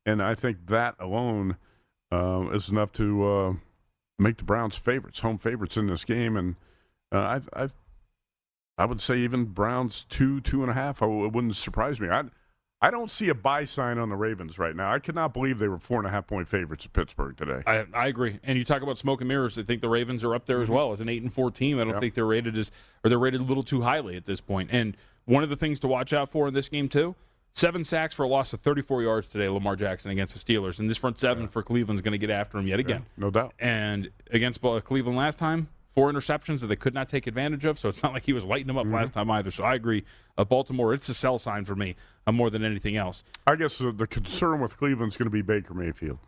and 0.06 0.22
I 0.22 0.34
think 0.34 0.66
that 0.66 0.94
alone 1.00 1.56
um, 2.12 2.54
is 2.54 2.68
enough 2.68 2.92
to 2.92 3.26
uh, 3.26 3.52
make 4.20 4.36
the 4.36 4.44
Browns 4.44 4.76
favorites, 4.76 5.20
home 5.20 5.38
favorites 5.38 5.76
in 5.76 5.86
this 5.86 6.04
game. 6.04 6.36
And 6.36 6.56
uh, 7.12 7.18
I, 7.54 7.64
I, 7.64 7.68
I 8.78 8.84
would 8.84 9.00
say 9.00 9.18
even 9.18 9.46
Browns 9.46 10.04
two, 10.08 10.40
two 10.40 10.62
and 10.62 10.70
a 10.70 10.74
half. 10.74 11.02
I 11.02 11.06
w- 11.06 11.24
it 11.26 11.32
wouldn't 11.32 11.56
surprise 11.56 11.98
me. 12.00 12.08
I, 12.08 12.24
I 12.82 12.90
don't 12.90 13.10
see 13.10 13.28
a 13.28 13.34
buy 13.34 13.64
sign 13.66 13.98
on 13.98 14.08
the 14.08 14.16
Ravens 14.16 14.58
right 14.58 14.74
now. 14.74 14.90
I 14.90 14.98
cannot 15.00 15.34
believe 15.34 15.58
they 15.58 15.68
were 15.68 15.78
four 15.78 15.98
and 15.98 16.06
a 16.06 16.10
half 16.10 16.26
point 16.26 16.48
favorites 16.48 16.86
at 16.86 16.92
Pittsburgh 16.94 17.36
today. 17.36 17.62
I, 17.66 17.84
I 17.92 18.06
agree. 18.06 18.38
And 18.42 18.56
you 18.56 18.64
talk 18.64 18.80
about 18.82 18.96
smoke 18.96 19.20
and 19.20 19.28
mirrors. 19.28 19.58
I 19.58 19.62
think 19.64 19.82
the 19.82 19.88
Ravens 19.90 20.24
are 20.24 20.34
up 20.34 20.46
there 20.46 20.62
as 20.62 20.70
well 20.70 20.92
as 20.92 21.00
an 21.02 21.08
eight 21.08 21.22
and 21.22 21.32
four 21.32 21.50
team. 21.50 21.78
I 21.78 21.84
don't 21.84 21.92
Yep. 21.94 22.00
think 22.00 22.14
they're 22.14 22.24
rated 22.24 22.56
as 22.56 22.70
or 23.04 23.10
they're 23.10 23.18
rated 23.18 23.42
a 23.42 23.44
little 23.44 23.62
too 23.62 23.82
highly 23.82 24.16
at 24.16 24.24
this 24.24 24.40
point. 24.40 24.70
And 24.72 24.96
one 25.26 25.42
of 25.42 25.50
the 25.50 25.56
things 25.56 25.78
to 25.80 25.88
watch 25.88 26.12
out 26.14 26.30
for 26.30 26.48
in 26.48 26.54
this 26.54 26.68
game 26.70 26.88
too. 26.88 27.14
Seven 27.52 27.82
sacks 27.84 28.14
for 28.14 28.22
a 28.24 28.28
loss 28.28 28.52
of 28.52 28.60
34 28.60 29.02
yards 29.02 29.28
today, 29.28 29.48
Lamar 29.48 29.76
Jackson 29.76 30.10
against 30.10 30.32
the 30.34 30.54
Steelers. 30.54 30.78
And 30.78 30.88
this 30.88 30.96
front 30.98 31.18
seven 31.18 31.48
for 31.48 31.62
Cleveland's 31.62 32.00
going 32.00 32.12
to 32.12 32.18
get 32.18 32.30
after 32.30 32.58
him 32.58 32.66
yet 32.66 32.78
again. 32.78 33.04
no 33.16 33.30
doubt. 33.30 33.52
And 33.58 34.10
against 34.30 34.60
Cleveland 34.60 35.16
last 35.18 35.38
time, 35.38 35.68
four 35.94 36.10
interceptions 36.12 36.60
that 36.60 36.68
they 36.68 36.76
could 36.76 36.94
not 36.94 37.08
take 37.08 37.26
advantage 37.26 37.64
of. 37.64 37.78
So 37.78 37.88
it's 37.88 38.02
not 38.02 38.12
like 38.12 38.22
he 38.22 38.32
was 38.32 38.44
lighting 38.44 38.68
them 38.68 38.78
up 38.78 38.84
Mm-hmm. 38.86 38.94
last 38.94 39.12
time 39.12 39.30
either. 39.32 39.50
So 39.50 39.64
I 39.64 39.74
agree. 39.74 40.04
Uh, 40.38 40.44
Baltimore, 40.44 40.94
it's 40.94 41.08
a 41.08 41.14
sell 41.14 41.38
sign 41.38 41.64
for 41.64 41.74
me 41.74 41.96
uh, 42.26 42.32
more 42.32 42.50
than 42.50 42.64
anything 42.64 42.96
else. 42.96 43.24
I 43.46 43.56
guess 43.56 43.78
the, 43.78 43.90
the 43.92 44.06
concern 44.06 44.60
with 44.60 44.78
Cleveland's 44.78 45.16
going 45.16 45.26
to 45.26 45.30
be 45.30 45.42
Baker 45.42 45.74
Mayfield 45.74 46.18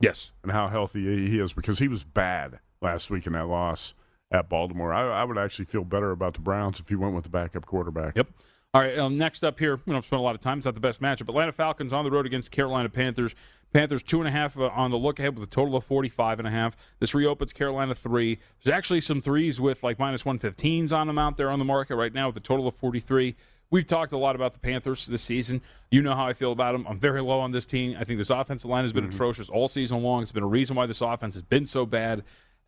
Yes. 0.00 0.32
and 0.42 0.52
how 0.52 0.68
healthy 0.68 1.28
he 1.28 1.38
is 1.40 1.52
because 1.54 1.78
he 1.78 1.88
was 1.88 2.04
bad 2.04 2.58
last 2.80 3.10
week 3.10 3.26
in 3.26 3.32
that 3.32 3.46
loss 3.48 3.94
at 4.30 4.48
Baltimore. 4.48 4.92
I, 4.92 5.22
I 5.22 5.24
would 5.24 5.38
actually 5.38 5.64
feel 5.64 5.84
better 5.84 6.10
about 6.10 6.34
the 6.34 6.40
Browns 6.40 6.78
if 6.78 6.88
he 6.88 6.94
went 6.94 7.14
with 7.14 7.24
the 7.24 7.30
backup 7.30 7.64
quarterback. 7.66 8.16
Yep. 8.16 8.28
All 8.74 8.80
right. 8.80 8.98
Um, 8.98 9.18
next 9.18 9.44
up 9.44 9.58
here, 9.58 9.78
we 9.84 9.92
don't 9.92 10.02
spend 10.02 10.20
a 10.20 10.22
lot 10.22 10.34
of 10.34 10.40
time. 10.40 10.56
It's 10.56 10.64
not 10.64 10.74
the 10.74 10.80
best 10.80 11.02
matchup. 11.02 11.28
Atlanta 11.28 11.52
Falcons 11.52 11.92
on 11.92 12.04
the 12.04 12.10
road 12.10 12.24
against 12.24 12.50
Carolina 12.50 12.88
Panthers. 12.88 13.34
Panthers 13.74 14.02
two 14.02 14.18
and 14.18 14.26
a 14.28 14.30
half 14.30 14.56
uh, 14.56 14.68
on 14.68 14.90
the 14.90 14.96
look 14.96 15.18
ahead 15.18 15.34
with 15.34 15.46
a 15.46 15.50
total 15.50 15.76
of 15.76 15.84
45 15.84 16.38
and 16.38 16.48
a 16.48 16.50
half. 16.50 16.74
This 16.98 17.14
reopens 17.14 17.52
Carolina 17.52 17.94
three. 17.94 18.38
There's 18.62 18.74
actually 18.74 19.02
some 19.02 19.20
threes 19.20 19.60
with 19.60 19.82
like 19.82 19.98
minus 19.98 20.22
115s 20.22 20.90
on 20.90 21.06
them 21.06 21.18
out 21.18 21.36
there 21.36 21.50
on 21.50 21.58
the 21.58 21.66
market 21.66 21.96
right 21.96 22.14
now 22.14 22.28
with 22.28 22.36
a 22.38 22.40
total 22.40 22.66
of 22.66 22.74
43. 22.74 23.36
We've 23.70 23.86
talked 23.86 24.12
a 24.12 24.18
lot 24.18 24.36
about 24.36 24.54
the 24.54 24.58
Panthers 24.58 25.04
this 25.06 25.22
season. 25.22 25.60
You 25.90 26.00
know 26.00 26.14
how 26.14 26.26
I 26.26 26.32
feel 26.32 26.52
about 26.52 26.72
them. 26.72 26.86
I'm 26.88 26.98
very 26.98 27.22
low 27.22 27.40
on 27.40 27.52
this 27.52 27.66
team. 27.66 27.96
I 27.98 28.04
think 28.04 28.18
this 28.18 28.30
offensive 28.30 28.70
line 28.70 28.84
has 28.84 28.92
been 28.92 29.04
atrocious 29.04 29.50
all 29.50 29.68
season 29.68 30.02
long. 30.02 30.22
It's 30.22 30.32
been 30.32 30.42
a 30.42 30.46
reason 30.46 30.76
why 30.76 30.86
this 30.86 31.00
offense 31.02 31.34
has 31.34 31.42
been 31.42 31.66
so 31.66 31.84
bad. 31.84 32.22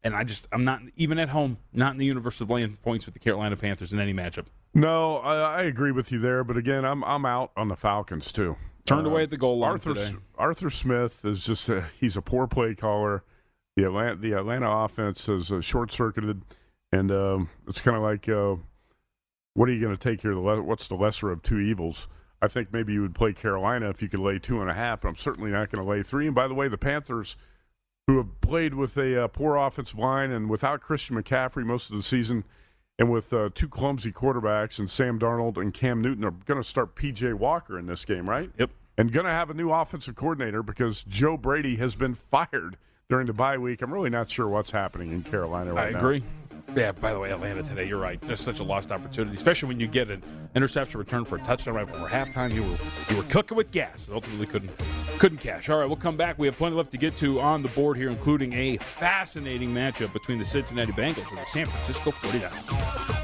And 0.05 0.15
I 0.15 0.23
just, 0.23 0.47
I'm 0.53 0.65
not, 0.65 0.83
even 0.97 1.19
at 1.19 1.31
home, 1.31 1.57
not 1.73 1.93
in 1.93 1.99
the 1.99 2.05
universe 2.05 2.41
of 2.43 2.51
laying 2.51 2.77
points 2.77 3.07
with 3.07 3.15
the 3.15 3.19
Carolina 3.19 3.57
Panthers 3.57 3.93
in 3.93 3.99
any 3.99 4.13
matchup. 4.13 4.47
No, 4.75 5.17
I, 5.17 5.61
I 5.61 5.63
agree 5.63 5.93
with 5.93 6.13
you 6.13 6.19
there, 6.19 6.45
but 6.45 6.57
again, 6.57 6.85
I'm 6.85 7.03
I'm 7.05 7.25
out 7.25 7.53
on 7.57 7.69
the 7.69 7.77
Falcons 7.77 8.31
too. 8.33 8.57
Turned 8.85 9.07
Uh, 9.07 9.11
away 9.11 9.23
at 9.23 9.31
the 9.31 9.37
goal 9.37 9.59
line 9.59 9.71
Arthur 9.73 9.95
today. 9.95 10.17
Arthur 10.37 10.69
Smith 10.69 11.25
is 11.25 11.47
just 11.47 11.69
a, 11.71 11.87
he's 11.99 12.17
a 12.17 12.23
poor 12.23 12.47
play 12.47 12.75
caller. 12.75 13.25
The 13.77 13.85
Atlanta 13.85 14.17
the 14.17 14.33
Atlanta 14.33 14.69
offense 14.69 15.29
is 15.29 15.51
uh, 15.51 15.61
short 15.61 15.91
circuited, 15.91 16.43
and 16.93 17.11
um, 17.11 17.49
it's 17.67 17.81
kind 17.81 17.97
of 17.97 18.03
like 18.03 18.29
uh, 18.29 18.57
what 19.55 19.69
are 19.69 19.73
you 19.73 19.81
going 19.81 19.97
to 19.97 20.03
take 20.11 20.21
here? 20.21 20.35
The 20.35 20.41
le- 20.41 20.63
what's 20.63 20.89
the 20.89 20.97
lesser 20.97 21.31
of 21.31 21.41
two 21.41 21.61
evils? 21.61 22.09
I 22.43 22.49
think 22.49 22.73
maybe 22.73 22.93
you 22.93 23.01
would 23.01 23.15
play 23.15 23.33
Carolina 23.33 23.89
if 23.89 24.03
you 24.03 24.09
could 24.09 24.21
lay 24.21 24.39
two 24.39 24.61
and 24.61 24.69
a 24.69 24.75
half, 24.75 25.01
but 25.01 25.09
I'm 25.09 25.17
certainly 25.17 25.51
not 25.51 25.71
going 25.71 25.83
to 25.83 25.89
lay 25.89 26.03
three. 26.03 26.27
And 26.27 26.35
by 26.35 26.47
the 26.49 26.53
way, 26.55 26.69
the 26.69 26.77
Panthers, 26.77 27.37
who 28.07 28.19
have 28.19 28.41
played 28.41 28.75
with 28.75 28.97
a 28.97 29.25
uh, 29.25 29.29
poor 29.29 29.57
offensive 29.57 29.99
line 29.99 30.31
and 30.31 30.51
without 30.51 30.81
Christian 30.81 31.17
McCaffrey 31.17 31.65
most 31.65 31.91
of 31.91 31.97
the 31.97 32.03
season, 32.03 32.45
and 32.99 33.11
with 33.11 33.33
uh, 33.33 33.49
two 33.55 33.69
clumsy 33.69 34.13
quarterbacks 34.13 34.79
and 34.79 34.89
Sam 34.91 35.19
Darnold 35.19 35.57
and 35.57 35.73
Cam 35.75 36.01
Newton 36.01 36.25
are 36.25 36.31
going 36.31 36.63
to 36.63 36.69
start 36.69 36.95
P.J. 36.95 37.33
Walker 37.33 37.79
in 37.79 37.87
this 37.87 38.05
game, 38.05 38.29
right? 38.29 38.51
Yep. 38.59 38.71
And 38.97 39.11
going 39.11 39.27
to 39.27 39.33
have 39.33 39.51
a 39.51 39.55
new 39.55 39.73
offensive 39.73 40.15
coordinator 40.15 40.63
because 40.63 41.03
Joe 41.03 41.37
Brady 41.37 41.77
has 41.77 41.97
been 41.97 42.15
fired 42.31 42.77
during 43.09 43.27
the 43.27 43.33
bye 43.33 43.59
week. 43.59 43.83
I'm 43.83 43.93
really 43.93 44.11
not 44.11 44.31
sure 44.31 44.49
what's 44.49 44.71
happening 44.71 45.11
in 45.11 45.23
Carolina 45.23 45.73
right 45.73 45.89
I 45.89 45.91
now. 45.91 45.99
agree. 45.99 46.23
Yeah, 46.77 46.93
by 46.93 47.13
the 47.13 47.21
way, 47.21 47.31
Atlanta 47.31 47.63
today, 47.63 47.87
you're 47.87 48.01
right. 48.01 48.21
Just 48.23 48.43
such 48.43 48.59
a 48.59 48.65
lost 48.65 48.91
opportunity, 48.91 49.37
especially 49.37 49.69
when 49.69 49.79
you 49.79 49.87
get 49.87 50.11
an 50.11 50.23
interception 50.57 50.99
return 50.99 51.25
for 51.25 51.37
a 51.37 51.41
touchdown 51.41 51.75
right 51.75 51.87
before 51.87 52.09
halftime. 52.09 52.53
You 52.53 52.63
were 52.63 52.77
you 53.11 53.17
were 53.17 53.29
cooking 53.31 53.57
with 53.57 53.71
gas. 53.71 54.09
Ultimately 54.13 54.47
couldn't 54.47 54.73
couldn't 55.19 55.39
cash. 55.39 55.69
All 55.71 55.79
right, 55.79 55.87
we'll 55.87 55.97
come 55.97 56.17
back. 56.17 56.39
We 56.39 56.47
have 56.47 56.57
plenty 56.57 56.75
left 56.75 56.91
to 56.93 56.99
get 56.99 57.17
to 57.17 57.41
on 57.41 57.63
the 57.63 57.69
board 57.69 57.97
here, 57.97 58.11
including 58.11 58.53
a 58.55 58.77
fascinating 58.79 59.71
matchup 59.71 60.13
between 60.13 60.39
the 60.39 60.45
Cincinnati 60.45 60.93
Bengals 60.93 61.31
and 61.31 61.39
the 61.39 61.47
San 61.47 61.67
Francisco 61.67 62.11
49ers. 62.11 63.24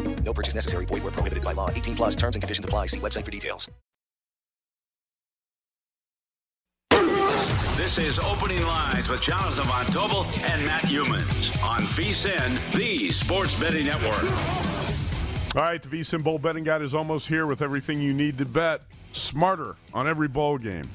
No 0.23 0.33
purchase 0.33 0.55
necessary. 0.55 0.85
Void 0.85 1.03
where 1.03 1.11
prohibited 1.11 1.43
by 1.43 1.51
law. 1.53 1.69
18 1.69 1.95
plus 1.95 2.15
terms 2.15 2.35
and 2.35 2.41
conditions 2.41 2.63
apply. 2.63 2.85
See 2.85 2.99
website 2.99 3.25
for 3.25 3.31
details. 3.31 3.69
This 7.75 7.97
is 7.97 8.19
Opening 8.19 8.61
Lines 8.61 9.09
with 9.09 9.21
Jonathan 9.21 9.65
Von 9.65 9.85
Tobel 9.87 10.25
and 10.43 10.63
Matt 10.65 10.83
Youmans 10.83 11.61
on 11.63 11.81
VSIN, 11.81 12.73
the 12.73 13.09
Sports 13.09 13.55
Betting 13.55 13.87
Network. 13.87 14.23
All 15.55 15.63
right, 15.63 15.81
the 15.81 15.89
VSIN 15.89 16.23
Bowl 16.23 16.39
Betting 16.39 16.63
Guide 16.63 16.83
is 16.83 16.95
almost 16.95 17.27
here 17.27 17.45
with 17.47 17.61
everything 17.61 17.99
you 17.99 18.13
need 18.13 18.37
to 18.37 18.45
bet 18.45 18.83
smarter 19.11 19.75
on 19.93 20.07
every 20.07 20.29
bowl 20.29 20.57
game. 20.57 20.89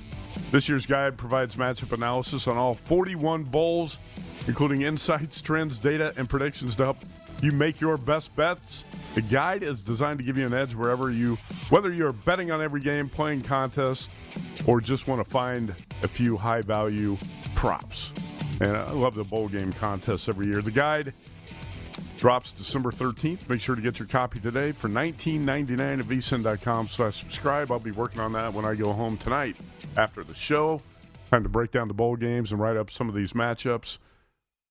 This 0.50 0.68
year's 0.68 0.86
guide 0.86 1.18
provides 1.18 1.56
matchup 1.56 1.92
analysis 1.92 2.46
on 2.46 2.56
all 2.56 2.74
41 2.74 3.42
bowls, 3.42 3.98
including 4.46 4.82
insights, 4.82 5.42
trends, 5.42 5.78
data, 5.78 6.14
and 6.16 6.30
predictions 6.30 6.76
to 6.76 6.84
help 6.84 6.98
you 7.42 7.52
make 7.52 7.80
your 7.80 7.96
best 7.96 8.34
bets. 8.36 8.84
The 9.14 9.22
guide 9.22 9.62
is 9.62 9.82
designed 9.82 10.18
to 10.18 10.24
give 10.24 10.36
you 10.36 10.46
an 10.46 10.54
edge 10.54 10.74
wherever 10.74 11.10
you, 11.10 11.36
whether 11.70 11.92
you're 11.92 12.12
betting 12.12 12.50
on 12.50 12.62
every 12.62 12.80
game, 12.80 13.08
playing 13.08 13.42
contests, 13.42 14.08
or 14.66 14.80
just 14.80 15.06
want 15.06 15.24
to 15.24 15.30
find 15.30 15.74
a 16.02 16.08
few 16.08 16.36
high 16.36 16.62
value 16.62 17.16
props. 17.54 18.12
And 18.60 18.76
I 18.76 18.90
love 18.90 19.14
the 19.14 19.24
bowl 19.24 19.48
game 19.48 19.72
contests 19.72 20.28
every 20.28 20.46
year. 20.46 20.62
The 20.62 20.70
guide 20.70 21.12
drops 22.18 22.52
December 22.52 22.90
13th. 22.90 23.48
Make 23.48 23.60
sure 23.60 23.74
to 23.74 23.82
get 23.82 23.98
your 23.98 24.08
copy 24.08 24.40
today 24.40 24.72
for 24.72 24.88
$19.99 24.88 26.00
at 26.00 26.06
vsin.com 26.06 26.88
slash 26.88 27.18
subscribe. 27.18 27.70
I'll 27.70 27.78
be 27.78 27.90
working 27.90 28.20
on 28.20 28.32
that 28.32 28.52
when 28.52 28.64
I 28.64 28.74
go 28.74 28.92
home 28.92 29.18
tonight 29.18 29.56
after 29.96 30.24
the 30.24 30.34
show. 30.34 30.80
Time 31.30 31.42
to 31.42 31.48
break 31.48 31.70
down 31.70 31.88
the 31.88 31.94
bowl 31.94 32.16
games 32.16 32.52
and 32.52 32.60
write 32.60 32.76
up 32.76 32.90
some 32.90 33.08
of 33.08 33.14
these 33.14 33.32
matchups. 33.32 33.98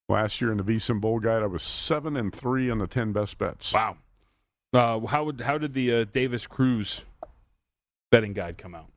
Last 0.07 0.39
year 0.39 0.51
in 0.51 0.57
the 0.57 0.63
VSIN 0.63 1.01
Bowl 1.01 1.19
Guide, 1.19 1.41
I 1.41 1.47
was 1.47 1.63
seven 1.63 2.15
and 2.15 2.33
three 2.33 2.69
on 2.69 2.77
the 2.77 2.87
ten 2.87 3.11
best 3.11 3.37
bets. 3.37 3.73
Wow. 3.73 3.97
Uh, 4.73 4.99
how 5.07 5.23
would 5.23 5.41
how 5.41 5.57
did 5.57 5.73
the 5.73 5.93
uh, 5.93 6.03
Davis 6.05 6.45
Cruz 6.47 7.05
betting 8.11 8.33
guide 8.33 8.57
come 8.57 8.75
out? 8.75 8.87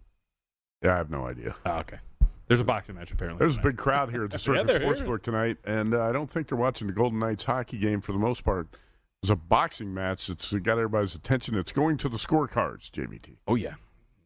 Yeah, 0.83 0.95
I 0.95 0.97
have 0.99 1.11
no 1.11 1.27
idea. 1.27 1.55
Oh, 1.65 1.79
okay. 1.79 1.99
There's 2.47 2.61
a 2.61 2.65
boxing 2.65 2.95
match 2.95 3.11
apparently. 3.11 3.39
There's 3.39 3.57
a 3.57 3.61
big 3.61 3.77
crowd 3.77 4.11
here 4.11 4.25
at 4.25 4.31
the 4.31 4.37
Yeah, 4.55 4.65
Circa 4.67 4.79
here. 4.79 4.81
Sportsbook 4.81 5.23
tonight, 5.23 5.59
and 5.65 5.95
uh, 5.95 6.03
I 6.03 6.13
don't 6.13 6.31
think 6.31 6.49
they're 6.49 6.59
watching 6.59 6.87
the 6.87 6.93
Golden 6.93 7.19
Knights 7.19 7.45
hockey 7.45 7.79
game 7.79 8.01
for 8.01 8.13
the 8.13 8.19
most 8.19 8.45
part. 8.45 8.69
It's 9.23 9.31
a 9.31 9.37
boxing 9.37 9.93
match 9.93 10.29
It's 10.29 10.53
got 10.53 10.73
everybody's 10.73 11.15
attention. 11.15 11.57
It's 11.57 11.73
going 11.73 11.97
to 11.99 12.09
the 12.09 12.17
scorecards, 12.19 12.91
JVT. 12.91 13.37
Oh 13.47 13.55
yeah. 13.55 13.75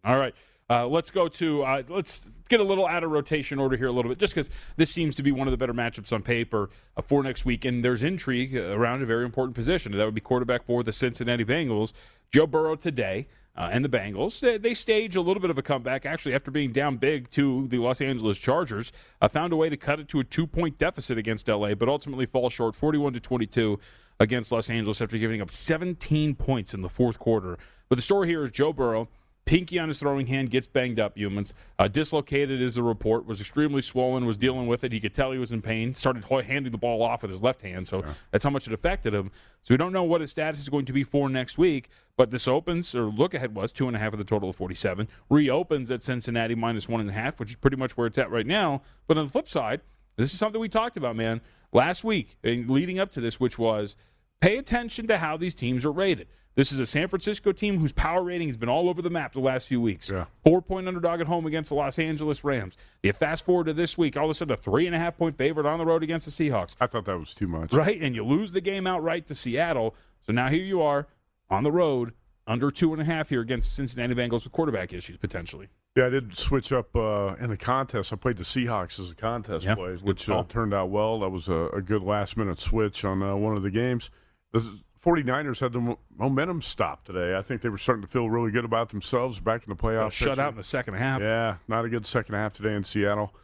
All 0.05 0.17
right. 0.19 0.35
Uh, 0.71 0.87
let's 0.87 1.11
go 1.11 1.29
to 1.29 1.63
uh, 1.63 1.83
let's 1.89 2.29
get 2.49 2.61
a 2.61 2.63
little 2.63 2.87
out 2.87 3.05
of 3.05 3.11
rotation 3.11 3.59
order 3.59 3.77
here 3.77 3.89
a 3.89 3.93
little 3.93 4.09
bit, 4.09 4.19
just 4.19 4.35
because 4.35 4.51
this 4.77 4.91
seems 4.91 5.15
to 5.17 5.23
be 5.23 5.33
one 5.33 5.47
of 5.47 5.51
the 5.51 5.57
better 5.57 5.75
matchups 5.75 6.13
on 6.13 6.23
paper 6.23 6.71
uh, 6.97 7.03
for 7.03 7.23
next 7.23 7.45
week, 7.45 7.65
and 7.65 7.85
there's 7.85 8.03
intrigue 8.03 8.57
around 8.57 9.03
a 9.03 9.07
very 9.07 9.25
important 9.25 9.55
position. 9.55 9.93
That 9.93 10.05
would 10.05 10.15
be 10.15 10.21
quarterback 10.21 10.65
for 10.65 10.83
the 10.83 10.93
Cincinnati 10.93 11.45
Bengals. 11.45 11.93
Joe 12.33 12.47
Burrow 12.47 12.77
today. 12.77 13.29
Uh, 13.55 13.69
and 13.71 13.85
the 13.85 13.89
Bengals, 13.91 14.41
they, 14.41 14.57
they 14.57 14.73
stage 14.73 15.15
a 15.15 15.21
little 15.21 15.43
bit 15.43 15.51
of 15.51 15.59
a 15.59 15.63
comeback, 15.63 16.07
actually, 16.07 16.35
after 16.35 16.51
being 16.51 16.73
down 16.73 16.97
big 16.97 17.29
to 17.29 17.69
the 17.69 17.77
Los 17.77 18.01
Angeles 18.01 18.39
Chargers. 18.39 18.93
Uh, 19.21 19.29
found 19.29 19.53
a 19.53 19.57
way 19.57 19.69
to 19.69 19.77
cut 19.77 20.01
it 20.01 20.09
to 20.09 20.21
a 20.21 20.25
two 20.25 20.47
point 20.47 20.79
deficit 20.79 21.19
against 21.19 21.49
LA, 21.49 21.75
but 21.75 21.87
ultimately 21.87 22.25
fall 22.25 22.49
short 22.49 22.75
41 22.75 23.13
to 23.13 23.21
22 23.21 23.79
against 24.19 24.53
Los 24.53 24.71
Angeles 24.71 25.03
after 25.03 25.19
giving 25.19 25.43
up 25.43 25.51
17 25.51 26.35
points 26.35 26.73
in 26.73 26.81
the 26.81 26.89
fourth 26.89 27.19
quarter. 27.19 27.59
But 27.91 27.97
the 27.97 28.03
story 28.03 28.29
here 28.29 28.43
is 28.43 28.51
Joe 28.51 28.73
Burrow 28.73 29.09
Pinky 29.45 29.79
on 29.79 29.89
his 29.89 29.99
throwing 29.99 30.29
hand 30.29 30.51
gets 30.51 30.69
banged 30.69 31.01
up, 31.01 31.17
Youmans. 31.17 31.53
Uh, 31.79 31.89
dislocated 31.89 32.63
is 32.63 32.77
the 32.77 32.83
report. 32.83 33.27
Was 33.27 33.41
extremely 33.41 33.81
swollen. 33.81 34.25
Was 34.25 34.39
dealing 34.39 34.69
with 34.69 34.85
it. 34.85 34.93
He 34.93 35.01
could 35.01 35.15
tell 35.15 35.33
he 35.33 35.39
was 35.39 35.51
in 35.51 35.61
pain. 35.63 35.95
Started 35.95 36.25
handing 36.25 36.71
the 36.71 36.79
ball 36.79 37.03
off 37.03 37.23
with 37.23 37.31
his 37.31 37.43
left 37.43 37.63
hand. 37.63 37.89
So 37.89 38.05
that's 38.31 38.45
how 38.45 38.51
much 38.51 38.69
it 38.69 38.73
affected 38.73 39.13
him. 39.13 39.33
So 39.63 39.75
we 39.75 39.79
don't 39.79 39.93
know 39.93 40.05
what 40.05 40.21
his 40.21 40.31
status 40.31 40.61
is 40.61 40.69
going 40.69 40.85
to 40.87 40.93
be 40.93 41.03
for 41.03 41.29
next 41.29 41.59
week. 41.59 41.89
But 42.17 42.31
this 42.31 42.47
opens, 42.47 42.95
or 42.95 43.07
look 43.07 43.35
ahead 43.35 43.55
was 43.55 43.73
two 43.73 43.89
and 43.89 43.97
a 43.97 43.99
half 43.99 44.13
of 44.13 44.19
the 44.19 44.25
total 44.25 44.51
of 44.51 44.57
47. 44.57 45.09
Reopens 45.29 45.91
at 45.91 46.03
Cincinnati 46.03 46.55
minus 46.55 46.89
one 46.89 47.01
and 47.01 47.11
a 47.11 47.15
half, 47.15 47.41
which 47.41 47.51
is 47.51 47.57
pretty 47.57 47.77
much 47.77 47.97
where 47.97 48.07
it's 48.07 48.19
at 48.19 48.31
right 48.31 48.47
now. 48.47 48.83
But 49.09 49.19
on 49.19 49.25
the 49.25 49.31
flip 49.31 49.49
side, 49.49 49.81
this 50.17 50.33
is 50.33 50.39
something 50.39 50.61
we 50.61 50.69
talked 50.69 50.97
about, 50.97 51.17
man, 51.17 51.41
last 51.73 52.05
week 52.05 52.37
and 52.45 52.71
leading 52.71 52.99
up 52.99 53.11
to 53.13 53.21
this, 53.21 53.41
which 53.41 53.59
was 53.59 53.97
pay 54.41 54.57
attention 54.57 55.07
to 55.07 55.19
how 55.19 55.37
these 55.37 55.55
teams 55.55 55.85
are 55.85 55.93
rated. 55.93 56.29
This 56.55 56.71
is 56.71 56.81
a 56.81 56.87
San 56.87 57.09
Francisco 57.09 57.53
team 57.53 57.79
whose 57.79 57.93
power 57.93 58.23
rating 58.23 58.49
has 58.49 58.59
been 58.59 58.69
all 58.69 58.89
over 58.91 59.01
the 59.01 59.09
map 59.09 59.33
the 59.33 59.41
last 59.41 59.67
few 59.67 59.81
weeks. 59.81 60.11
Yeah. 60.11 60.27
Four 60.45 60.61
point 60.61 60.87
underdog 60.87 61.21
at 61.21 61.27
home 61.27 61.47
against 61.47 61.71
the 61.71 61.77
Los 61.77 61.99
Angeles 61.99 62.45
Rams. 62.45 62.77
You 63.03 63.13
fast 63.15 63.45
forward 63.45 63.65
to 63.67 63.73
this 63.73 63.97
week, 63.97 64.17
all 64.17 64.25
of 64.25 64.31
a 64.31 64.35
sudden 64.35 64.53
a 64.53 64.57
three 64.57 64.87
and 64.87 64.95
a 64.95 64.99
half 64.99 65.17
point 65.17 65.39
favorite 65.39 65.67
on 65.67 65.79
the 65.79 65.87
road 65.87 66.03
against 66.03 66.27
the 66.27 66.33
Seahawks. 66.33 66.77
I 66.79 66.87
thought 66.87 67.07
that 67.07 67.19
was 67.19 67.35
too 67.35 67.49
much. 67.49 67.73
Right? 67.73 68.01
And 68.01 68.15
you 68.15 68.25
lose 68.25 68.53
the 68.53 68.61
game 68.61 68.87
outright 68.87 69.27
to 69.27 69.35
Seattle. 69.35 69.95
So 70.21 70.33
now 70.33 70.49
here 70.49 70.63
you 70.63 70.83
are 70.83 71.07
on 71.49 71.63
the 71.63 71.73
road, 71.73 72.13
under 72.47 72.71
two 72.71 72.93
and 72.93 73.01
a 73.01 73.05
half 73.05 73.31
here 73.31 73.41
against 73.41 73.75
Cincinnati 73.75 74.15
Bengals 74.15 74.45
with 74.45 74.53
quarterback 74.53 74.93
issues 74.93 75.17
potentially. 75.17 75.69
Yeah, 75.97 76.07
I 76.07 76.09
did 76.11 76.37
switch 76.37 76.73
up 76.73 76.95
uh, 76.97 77.35
in 77.39 77.51
the 77.51 77.57
contest. 77.57 78.13
I 78.13 78.17
played 78.17 78.39
the 78.39 78.45
Seahawks 78.45 78.99
as 78.99 79.11
a 79.11 79.15
contest 79.15 79.65
Yeah, 79.65 79.75
play, 79.75 79.91
it's 79.91 80.01
a 80.01 80.05
good 80.05 80.09
which 80.09 80.29
uh, 80.29 80.43
turned 80.49 80.73
out 80.73 80.91
well. 80.91 81.21
That 81.21 81.29
was 81.29 81.49
a, 81.49 81.69
a 81.69 81.83
good 81.83 82.03
last 82.03 82.37
minute 82.37 82.59
switch 82.59 83.05
on 83.05 83.23
uh, 83.23 83.37
one 83.37 83.57
of 83.57 83.63
the 83.63 83.71
games. 83.71 84.11
The 84.53 84.81
49ers 85.05 85.61
had 85.61 85.73
the 85.73 85.97
momentum 86.17 86.63
stop 86.63 87.05
today. 87.05 87.37
I 87.37 87.43
think 87.43 87.61
they 87.61 87.69
were 87.69 87.79
starting 87.79 88.03
to 88.03 88.09
feel 88.09 88.31
really 88.31 88.51
good 88.53 88.65
about 88.65 88.91
themselves 88.91 89.41
back 89.41 89.65
in 89.67 89.71
the 89.71 89.77
playoffs. 89.81 90.13
shut 90.13 90.39
out 90.39 90.51
in 90.51 90.57
the 90.57 90.63
second 90.63 90.95
half. 90.95 91.21
Yeah, 91.21 91.57
not 91.67 91.85
a 91.85 91.89
good 91.89 92.07
second 92.07 92.35
half 92.37 92.53
today 92.53 92.75
in 92.75 92.85
Seattle. 92.85 93.35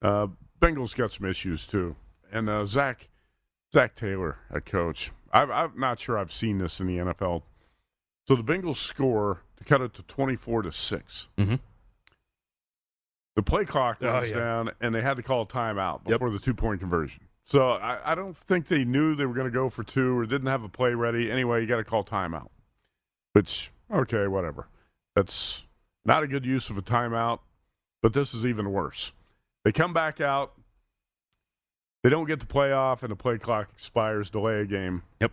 Uh, 0.00 0.28
Bengals 0.60 0.96
got 0.96 1.12
some 1.12 1.26
issues 1.28 1.66
too, 1.66 1.96
and 2.32 2.48
uh, 2.48 2.64
Zac 2.64 3.08
Zac 3.74 3.94
Taylor, 3.94 4.38
a 4.50 4.60
coach. 4.60 5.12
I, 5.32 5.42
I'm 5.42 5.78
not 5.78 6.00
sure 6.00 6.18
I've 6.18 6.32
seen 6.32 6.58
this 6.58 6.80
in 6.80 6.86
the 6.86 6.96
NFL. 6.98 7.42
So 8.28 8.34
the 8.36 8.42
Bengals 8.44 8.76
score 8.76 9.42
to 9.56 9.64
cut 9.64 9.80
it 9.80 9.92
to 9.94 10.02
24 10.02 10.62
to 10.62 10.72
six. 10.72 11.28
Mhm. 11.38 11.58
The 13.34 13.42
play 13.42 13.64
clock 13.64 13.98
Oh, 14.02 14.06
runs 14.06 14.30
yeah. 14.30 14.36
down, 14.36 14.70
and 14.80 14.94
they 14.94 15.00
had 15.02 15.16
to 15.16 15.22
call 15.22 15.42
a 15.42 15.46
timeout 15.46 16.00
Yep. 16.06 16.14
before 16.20 16.30
the 16.30 16.38
two 16.38 16.54
point 16.54 16.80
conversion. 16.80 17.22
So 17.46 17.70
I, 17.70 18.12
I 18.12 18.14
don't 18.14 18.36
think 18.36 18.68
they 18.68 18.84
knew 18.84 19.14
they 19.14 19.26
were 19.26 19.34
going 19.34 19.46
to 19.46 19.52
go 19.52 19.68
for 19.68 19.82
two 19.82 20.16
or 20.16 20.26
didn't 20.26 20.46
have 20.46 20.62
a 20.62 20.68
play 20.68 20.94
ready. 20.94 21.30
Anyway, 21.30 21.60
you 21.60 21.66
got 21.66 21.76
to 21.76 21.84
call 21.84 22.04
timeout. 22.04 22.48
Which 23.32 23.72
okay, 23.92 24.26
whatever. 24.26 24.68
That's 25.14 25.64
not 26.04 26.22
a 26.22 26.26
good 26.26 26.44
use 26.44 26.70
of 26.70 26.78
a 26.78 26.82
timeout, 26.82 27.40
but 28.02 28.12
this 28.12 28.34
is 28.34 28.46
even 28.46 28.72
worse. 28.72 29.12
They 29.64 29.72
come 29.72 29.92
back 29.92 30.20
out. 30.20 30.54
They 32.02 32.10
don't 32.10 32.26
get 32.26 32.40
the 32.40 32.46
playoff, 32.46 33.02
and 33.02 33.12
the 33.12 33.16
play 33.16 33.38
clock 33.38 33.68
expires, 33.72 34.28
delay 34.28 34.60
a 34.60 34.64
game. 34.64 35.02
Yep. 35.20 35.30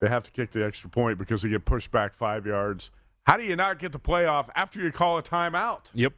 They 0.00 0.08
have 0.08 0.22
to 0.24 0.30
kick 0.30 0.52
the 0.52 0.64
extra 0.64 0.88
point 0.88 1.18
because 1.18 1.42
they 1.42 1.48
get 1.48 1.64
pushed 1.64 1.90
back 1.90 2.14
five 2.14 2.46
yards. 2.46 2.90
How 3.26 3.36
do 3.36 3.42
you 3.42 3.56
not 3.56 3.78
get 3.78 3.92
the 3.92 3.98
playoff 3.98 4.48
after 4.54 4.80
you 4.80 4.90
call 4.92 5.18
a 5.18 5.22
timeout? 5.22 5.90
Yep. 5.94 6.14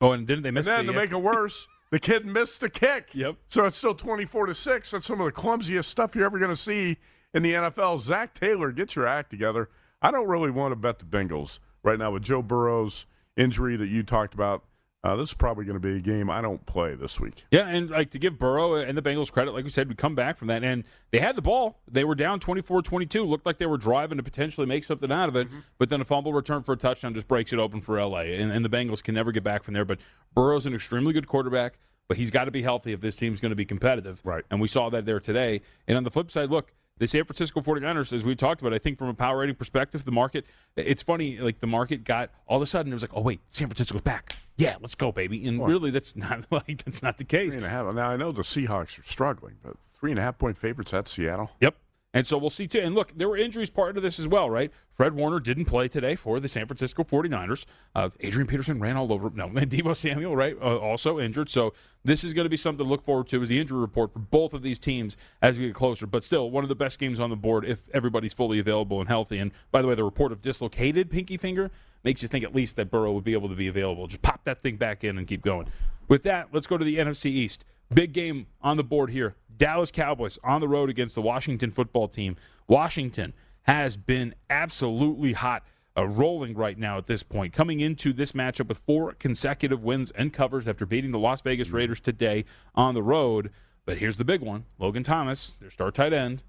Oh, 0.00 0.12
and 0.12 0.26
didn't 0.26 0.42
they 0.42 0.50
miss 0.50 0.66
and 0.66 0.76
then 0.76 0.86
the, 0.86 0.92
to 0.92 0.98
make 0.98 1.12
it 1.12 1.22
worse, 1.22 1.68
the 1.92 2.00
kid 2.00 2.24
missed 2.24 2.62
the 2.62 2.70
kick. 2.70 3.10
Yep. 3.12 3.36
So 3.50 3.66
it's 3.66 3.76
still 3.76 3.94
24 3.94 4.46
to 4.46 4.54
6. 4.54 4.90
That's 4.90 5.06
some 5.06 5.20
of 5.20 5.26
the 5.26 5.32
clumsiest 5.32 5.84
stuff 5.84 6.16
you're 6.16 6.24
ever 6.24 6.38
going 6.38 6.50
to 6.50 6.56
see 6.56 6.96
in 7.34 7.42
the 7.42 7.52
NFL. 7.52 8.00
Zac 8.00 8.34
Taylor, 8.34 8.72
get 8.72 8.96
your 8.96 9.06
act 9.06 9.30
together. 9.30 9.68
I 10.00 10.10
don't 10.10 10.26
really 10.26 10.50
want 10.50 10.72
to 10.72 10.76
bet 10.76 10.98
the 10.98 11.04
Bengals 11.04 11.58
right 11.82 11.98
now 11.98 12.10
with 12.10 12.22
Joe 12.22 12.40
Burrow's 12.40 13.04
injury 13.36 13.76
that 13.76 13.88
you 13.88 14.02
talked 14.02 14.32
about. 14.32 14.64
Uh, 15.04 15.16
this 15.16 15.30
is 15.30 15.34
probably 15.34 15.64
going 15.64 15.74
to 15.74 15.80
be 15.80 15.96
a 15.96 16.00
game 16.00 16.30
I 16.30 16.40
don't 16.40 16.64
play 16.64 16.94
this 16.94 17.18
week. 17.18 17.44
Yeah, 17.50 17.66
and 17.66 17.90
like 17.90 18.10
to 18.10 18.20
give 18.20 18.38
Burrow 18.38 18.74
and 18.76 18.96
the 18.96 19.02
Bengals 19.02 19.32
credit, 19.32 19.50
like 19.52 19.64
we 19.64 19.70
said, 19.70 19.88
we 19.88 19.96
come 19.96 20.14
back 20.14 20.36
from 20.36 20.46
that, 20.46 20.62
and 20.62 20.84
they 21.10 21.18
had 21.18 21.34
the 21.34 21.42
ball. 21.42 21.80
They 21.90 22.04
were 22.04 22.14
down 22.14 22.38
24-22. 22.38 23.26
Looked 23.26 23.44
like 23.44 23.58
they 23.58 23.66
were 23.66 23.76
driving 23.78 24.18
to 24.18 24.22
potentially 24.22 24.66
make 24.66 24.84
something 24.84 25.10
out 25.10 25.28
of 25.28 25.34
it, 25.34 25.48
Mm-hmm. 25.48 25.58
but 25.78 25.90
then 25.90 26.00
a 26.00 26.04
fumble 26.04 26.32
return 26.32 26.62
for 26.62 26.72
a 26.74 26.76
touchdown 26.76 27.14
just 27.14 27.26
breaks 27.26 27.52
it 27.52 27.58
open 27.58 27.80
for 27.80 28.00
LA, 28.00 28.20
and, 28.20 28.52
and 28.52 28.64
the 28.64 28.68
Bengals 28.68 29.02
can 29.02 29.16
never 29.16 29.32
get 29.32 29.42
back 29.42 29.64
from 29.64 29.74
there. 29.74 29.84
But 29.84 29.98
Burrow's 30.36 30.66
an 30.66 30.74
extremely 30.74 31.12
good 31.12 31.26
quarterback, 31.26 31.78
but 32.06 32.16
he's 32.16 32.30
got 32.30 32.44
to 32.44 32.52
be 32.52 32.62
healthy 32.62 32.92
if 32.92 33.00
this 33.00 33.16
team's 33.16 33.40
going 33.40 33.50
to 33.50 33.56
be 33.56 33.64
competitive. 33.64 34.20
Right. 34.22 34.44
And 34.52 34.60
we 34.60 34.68
saw 34.68 34.88
that 34.90 35.04
there 35.04 35.18
today. 35.18 35.62
And 35.88 35.96
on 35.96 36.04
the 36.04 36.10
flip 36.12 36.30
side, 36.30 36.48
look, 36.48 36.72
the 37.02 37.08
San 37.08 37.24
Francisco 37.24 37.60
49ers, 37.60 38.12
as 38.12 38.22
we 38.22 38.36
talked 38.36 38.60
about, 38.60 38.72
I 38.72 38.78
think 38.78 38.96
from 38.96 39.08
a 39.08 39.14
power 39.14 39.38
rating 39.38 39.56
perspective, 39.56 40.04
the 40.04 40.12
market, 40.12 40.46
it's 40.76 41.02
funny, 41.02 41.36
like 41.38 41.58
the 41.58 41.66
market 41.66 42.04
got 42.04 42.30
all 42.46 42.58
of 42.58 42.62
a 42.62 42.66
sudden 42.66 42.92
it 42.92 42.94
was 42.94 43.02
like, 43.02 43.10
oh, 43.12 43.20
wait, 43.20 43.40
San 43.48 43.66
Francisco's 43.66 44.02
back. 44.02 44.36
Yeah, 44.56 44.76
let's 44.80 44.94
go, 44.94 45.10
baby. 45.10 45.44
And 45.48 45.66
really, 45.66 45.90
that's 45.90 46.14
not 46.14 46.44
like 46.52 46.84
that's 46.84 47.02
not 47.02 47.18
the 47.18 47.24
case. 47.24 47.54
Three 47.54 47.64
and 47.64 47.66
a 47.66 47.70
half. 47.70 47.92
Now, 47.92 48.10
I 48.10 48.16
know 48.16 48.30
the 48.30 48.42
Seahawks 48.42 49.00
are 49.00 49.02
struggling, 49.02 49.56
but 49.64 49.76
three 49.98 50.12
and 50.12 50.20
a 50.20 50.22
half 50.22 50.38
point 50.38 50.56
favorites 50.56 50.94
at 50.94 51.08
Seattle. 51.08 51.50
Yep. 51.60 51.74
And 52.14 52.26
so 52.26 52.36
we'll 52.36 52.50
see 52.50 52.66
too. 52.66 52.80
And 52.80 52.94
look, 52.94 53.16
there 53.16 53.28
were 53.28 53.38
injuries 53.38 53.70
part 53.70 53.96
of 53.96 54.02
this 54.02 54.18
as 54.18 54.28
well, 54.28 54.50
right? 54.50 54.70
Fred 54.90 55.14
Warner 55.14 55.40
didn't 55.40 55.64
play 55.64 55.88
today 55.88 56.14
for 56.14 56.40
the 56.40 56.48
San 56.48 56.66
Francisco 56.66 57.04
49ers. 57.04 57.64
Uh, 57.94 58.10
Adrian 58.20 58.46
Peterson 58.46 58.80
ran 58.80 58.96
all 58.96 59.12
over. 59.12 59.30
No, 59.30 59.46
and 59.56 59.70
Deebo 59.70 59.96
Samuel, 59.96 60.36
right? 60.36 60.56
Uh, 60.60 60.76
also 60.76 61.18
injured. 61.18 61.48
So 61.48 61.72
this 62.04 62.22
is 62.22 62.34
going 62.34 62.44
to 62.44 62.50
be 62.50 62.56
something 62.56 62.84
to 62.84 62.88
look 62.88 63.02
forward 63.02 63.28
to 63.28 63.40
as 63.40 63.48
the 63.48 63.58
injury 63.58 63.80
report 63.80 64.12
for 64.12 64.18
both 64.18 64.52
of 64.52 64.62
these 64.62 64.78
teams 64.78 65.16
as 65.40 65.58
we 65.58 65.66
get 65.66 65.74
closer. 65.74 66.06
But 66.06 66.22
still, 66.22 66.50
one 66.50 66.64
of 66.64 66.68
the 66.68 66.74
best 66.74 66.98
games 66.98 67.18
on 67.18 67.30
the 67.30 67.36
board 67.36 67.64
if 67.64 67.88
everybody's 67.94 68.34
fully 68.34 68.58
available 68.58 69.00
and 69.00 69.08
healthy. 69.08 69.38
And 69.38 69.52
by 69.70 69.80
the 69.80 69.88
way, 69.88 69.94
the 69.94 70.04
report 70.04 70.32
of 70.32 70.42
dislocated 70.42 71.10
pinky 71.10 71.38
finger 71.38 71.70
makes 72.04 72.22
you 72.22 72.28
think 72.28 72.44
at 72.44 72.54
least 72.54 72.76
that 72.76 72.90
Burrow 72.90 73.12
would 73.12 73.24
be 73.24 73.32
able 73.32 73.48
to 73.48 73.54
be 73.54 73.68
available. 73.68 74.06
Just 74.06 74.22
pop 74.22 74.44
that 74.44 74.60
thing 74.60 74.76
back 74.76 75.04
in 75.04 75.16
and 75.16 75.26
keep 75.26 75.42
going. 75.42 75.68
With 76.08 76.24
that, 76.24 76.48
let's 76.52 76.66
go 76.66 76.76
to 76.76 76.84
the 76.84 76.98
NFC 76.98 77.26
East. 77.26 77.64
Big 77.94 78.12
game 78.12 78.46
on 78.62 78.76
the 78.76 78.84
board 78.84 79.10
here. 79.10 79.34
Dallas 79.56 79.90
Cowboys 79.90 80.38
on 80.42 80.60
the 80.60 80.68
road 80.68 80.88
against 80.88 81.14
the 81.14 81.22
Washington 81.22 81.70
football 81.70 82.08
team. 82.08 82.36
Washington 82.66 83.34
has 83.62 83.96
been 83.96 84.34
absolutely 84.48 85.34
hot, 85.34 85.62
uh, 85.96 86.06
rolling 86.06 86.54
right 86.54 86.78
now 86.78 86.96
at 86.96 87.06
this 87.06 87.22
point. 87.22 87.52
Coming 87.52 87.80
into 87.80 88.12
this 88.12 88.32
matchup 88.32 88.68
with 88.68 88.78
four 88.78 89.12
consecutive 89.14 89.84
wins 89.84 90.10
and 90.12 90.32
covers 90.32 90.66
after 90.66 90.86
beating 90.86 91.10
the 91.10 91.18
Las 91.18 91.42
Vegas 91.42 91.70
Raiders 91.70 92.00
today 92.00 92.44
on 92.74 92.94
the 92.94 93.02
road. 93.02 93.50
But 93.84 93.98
here's 93.98 94.16
the 94.16 94.24
big 94.24 94.40
one 94.40 94.64
Logan 94.78 95.02
Thomas, 95.02 95.54
their 95.54 95.70
star 95.70 95.90
tight 95.90 96.12
end, 96.12 96.42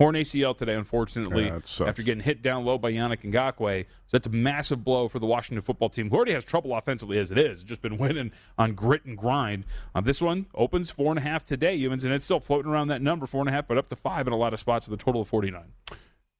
torn 0.00 0.14
ACL 0.14 0.56
today, 0.56 0.74
unfortunately, 0.74 1.46
Yeah, 1.46 1.58
after 1.86 2.02
getting 2.02 2.22
hit 2.24 2.40
down 2.40 2.64
low 2.64 2.78
by 2.78 2.90
Yannick 2.92 3.20
Ngakoue. 3.30 3.84
So 4.06 4.16
that's 4.16 4.26
a 4.26 4.30
massive 4.30 4.82
blow 4.82 5.08
for 5.08 5.18
the 5.18 5.26
Washington 5.26 5.60
football 5.60 5.90
team, 5.90 6.08
who 6.08 6.16
already 6.16 6.32
has 6.32 6.44
trouble 6.44 6.74
offensively 6.74 7.18
as 7.18 7.30
it 7.30 7.36
is. 7.36 7.62
Just 7.62 7.82
been 7.82 7.98
winning 7.98 8.32
on 8.56 8.72
grit 8.74 9.04
and 9.04 9.16
grind. 9.16 9.64
Uh, 9.94 10.00
this 10.00 10.22
one 10.22 10.46
opens 10.54 10.90
four 10.90 11.10
and 11.10 11.18
a 11.18 11.22
half 11.22 11.44
today, 11.44 11.78
Youmans, 11.78 12.04
and 12.04 12.14
it's 12.14 12.24
still 12.24 12.40
floating 12.40 12.70
around 12.70 12.88
that 12.88 13.02
number, 13.02 13.26
four 13.26 13.40
and 13.42 13.48
a 13.50 13.52
half, 13.52 13.68
but 13.68 13.76
up 13.76 13.88
to 13.88 13.96
five 13.96 14.26
in 14.26 14.32
a 14.32 14.36
lot 14.36 14.54
of 14.54 14.58
spots 14.58 14.88
with 14.88 14.98
a 14.98 15.04
total 15.04 15.20
of 15.20 15.28
49. 15.28 15.62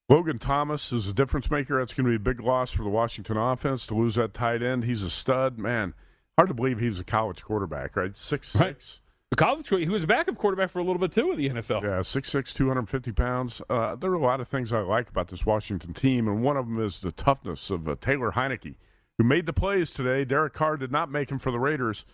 Logan 0.09 0.38
Thomas 0.38 0.90
is 0.90 1.07
a 1.07 1.12
difference 1.12 1.51
maker. 1.51 1.79
That's 1.79 1.92
going 1.94 2.05
to 2.07 2.11
be 2.11 2.16
a 2.16 2.18
big 2.18 2.40
loss 2.40 2.73
for 2.73 2.83
the 2.83 2.88
Washington 2.88 3.37
offense 3.37 3.87
to 3.87 3.94
lose 3.94 4.14
that 4.16 4.33
tight 4.35 4.62
end. 4.62 4.85
He's 4.85 5.03
a 5.03 5.11
stud, 5.11 5.59
man. 5.59 5.92
Hard 6.38 6.49
to 6.49 6.55
believe 6.55 6.81
he 6.81 6.88
was 6.88 6.99
a 6.99 7.05
college 7.05 7.42
quarterback, 7.44 7.94
right? 7.94 8.16
Six 8.16 8.57
Right. 8.57 8.77
six. 8.81 9.01
The 9.31 9.37
college, 9.37 9.69
he 9.69 9.88
was 9.88 10.03
a 10.03 10.09
backup 10.09 10.37
quarterback 10.37 10.71
for 10.71 10.81
a 10.81 10.83
little 10.83 10.99
bit 10.99 11.12
too 11.12 11.31
in 11.31 11.38
the 11.38 11.49
NFL. 11.51 11.83
Yeah, 11.83 12.01
6'6", 12.01 12.53
250 12.53 13.12
pounds. 13.12 13.62
Uh, 13.71 13.95
there 13.95 14.11
are 14.11 14.14
a 14.14 14.21
lot 14.21 14.40
of 14.40 14.49
things 14.49 14.73
I 14.73 14.81
like 14.81 15.09
about 15.09 15.29
this 15.29 15.47
Washington 15.47 15.95
team, 15.95 16.27
and 16.27 16.43
one 16.43 16.57
of 16.57 16.66
them 16.66 16.85
is 16.85 17.01
the 17.01 17.12
toughness 17.12 17.71
of 17.71 17.88
uh, 17.88 17.95
Taylor 18.01 18.33
Heinicke, 18.33 18.75
who 19.19 19.25
made 19.25 19.47
the 19.47 19.53
plays 19.53 19.93
today. 19.93 20.25
Derek 20.25 20.53
Carr 20.53 20.77
did 20.77 20.90
not 20.90 21.12
make 21.12 21.31
him 21.31 21.38
for 21.38 21.53
the 21.53 21.61
Raiders, 21.61 22.05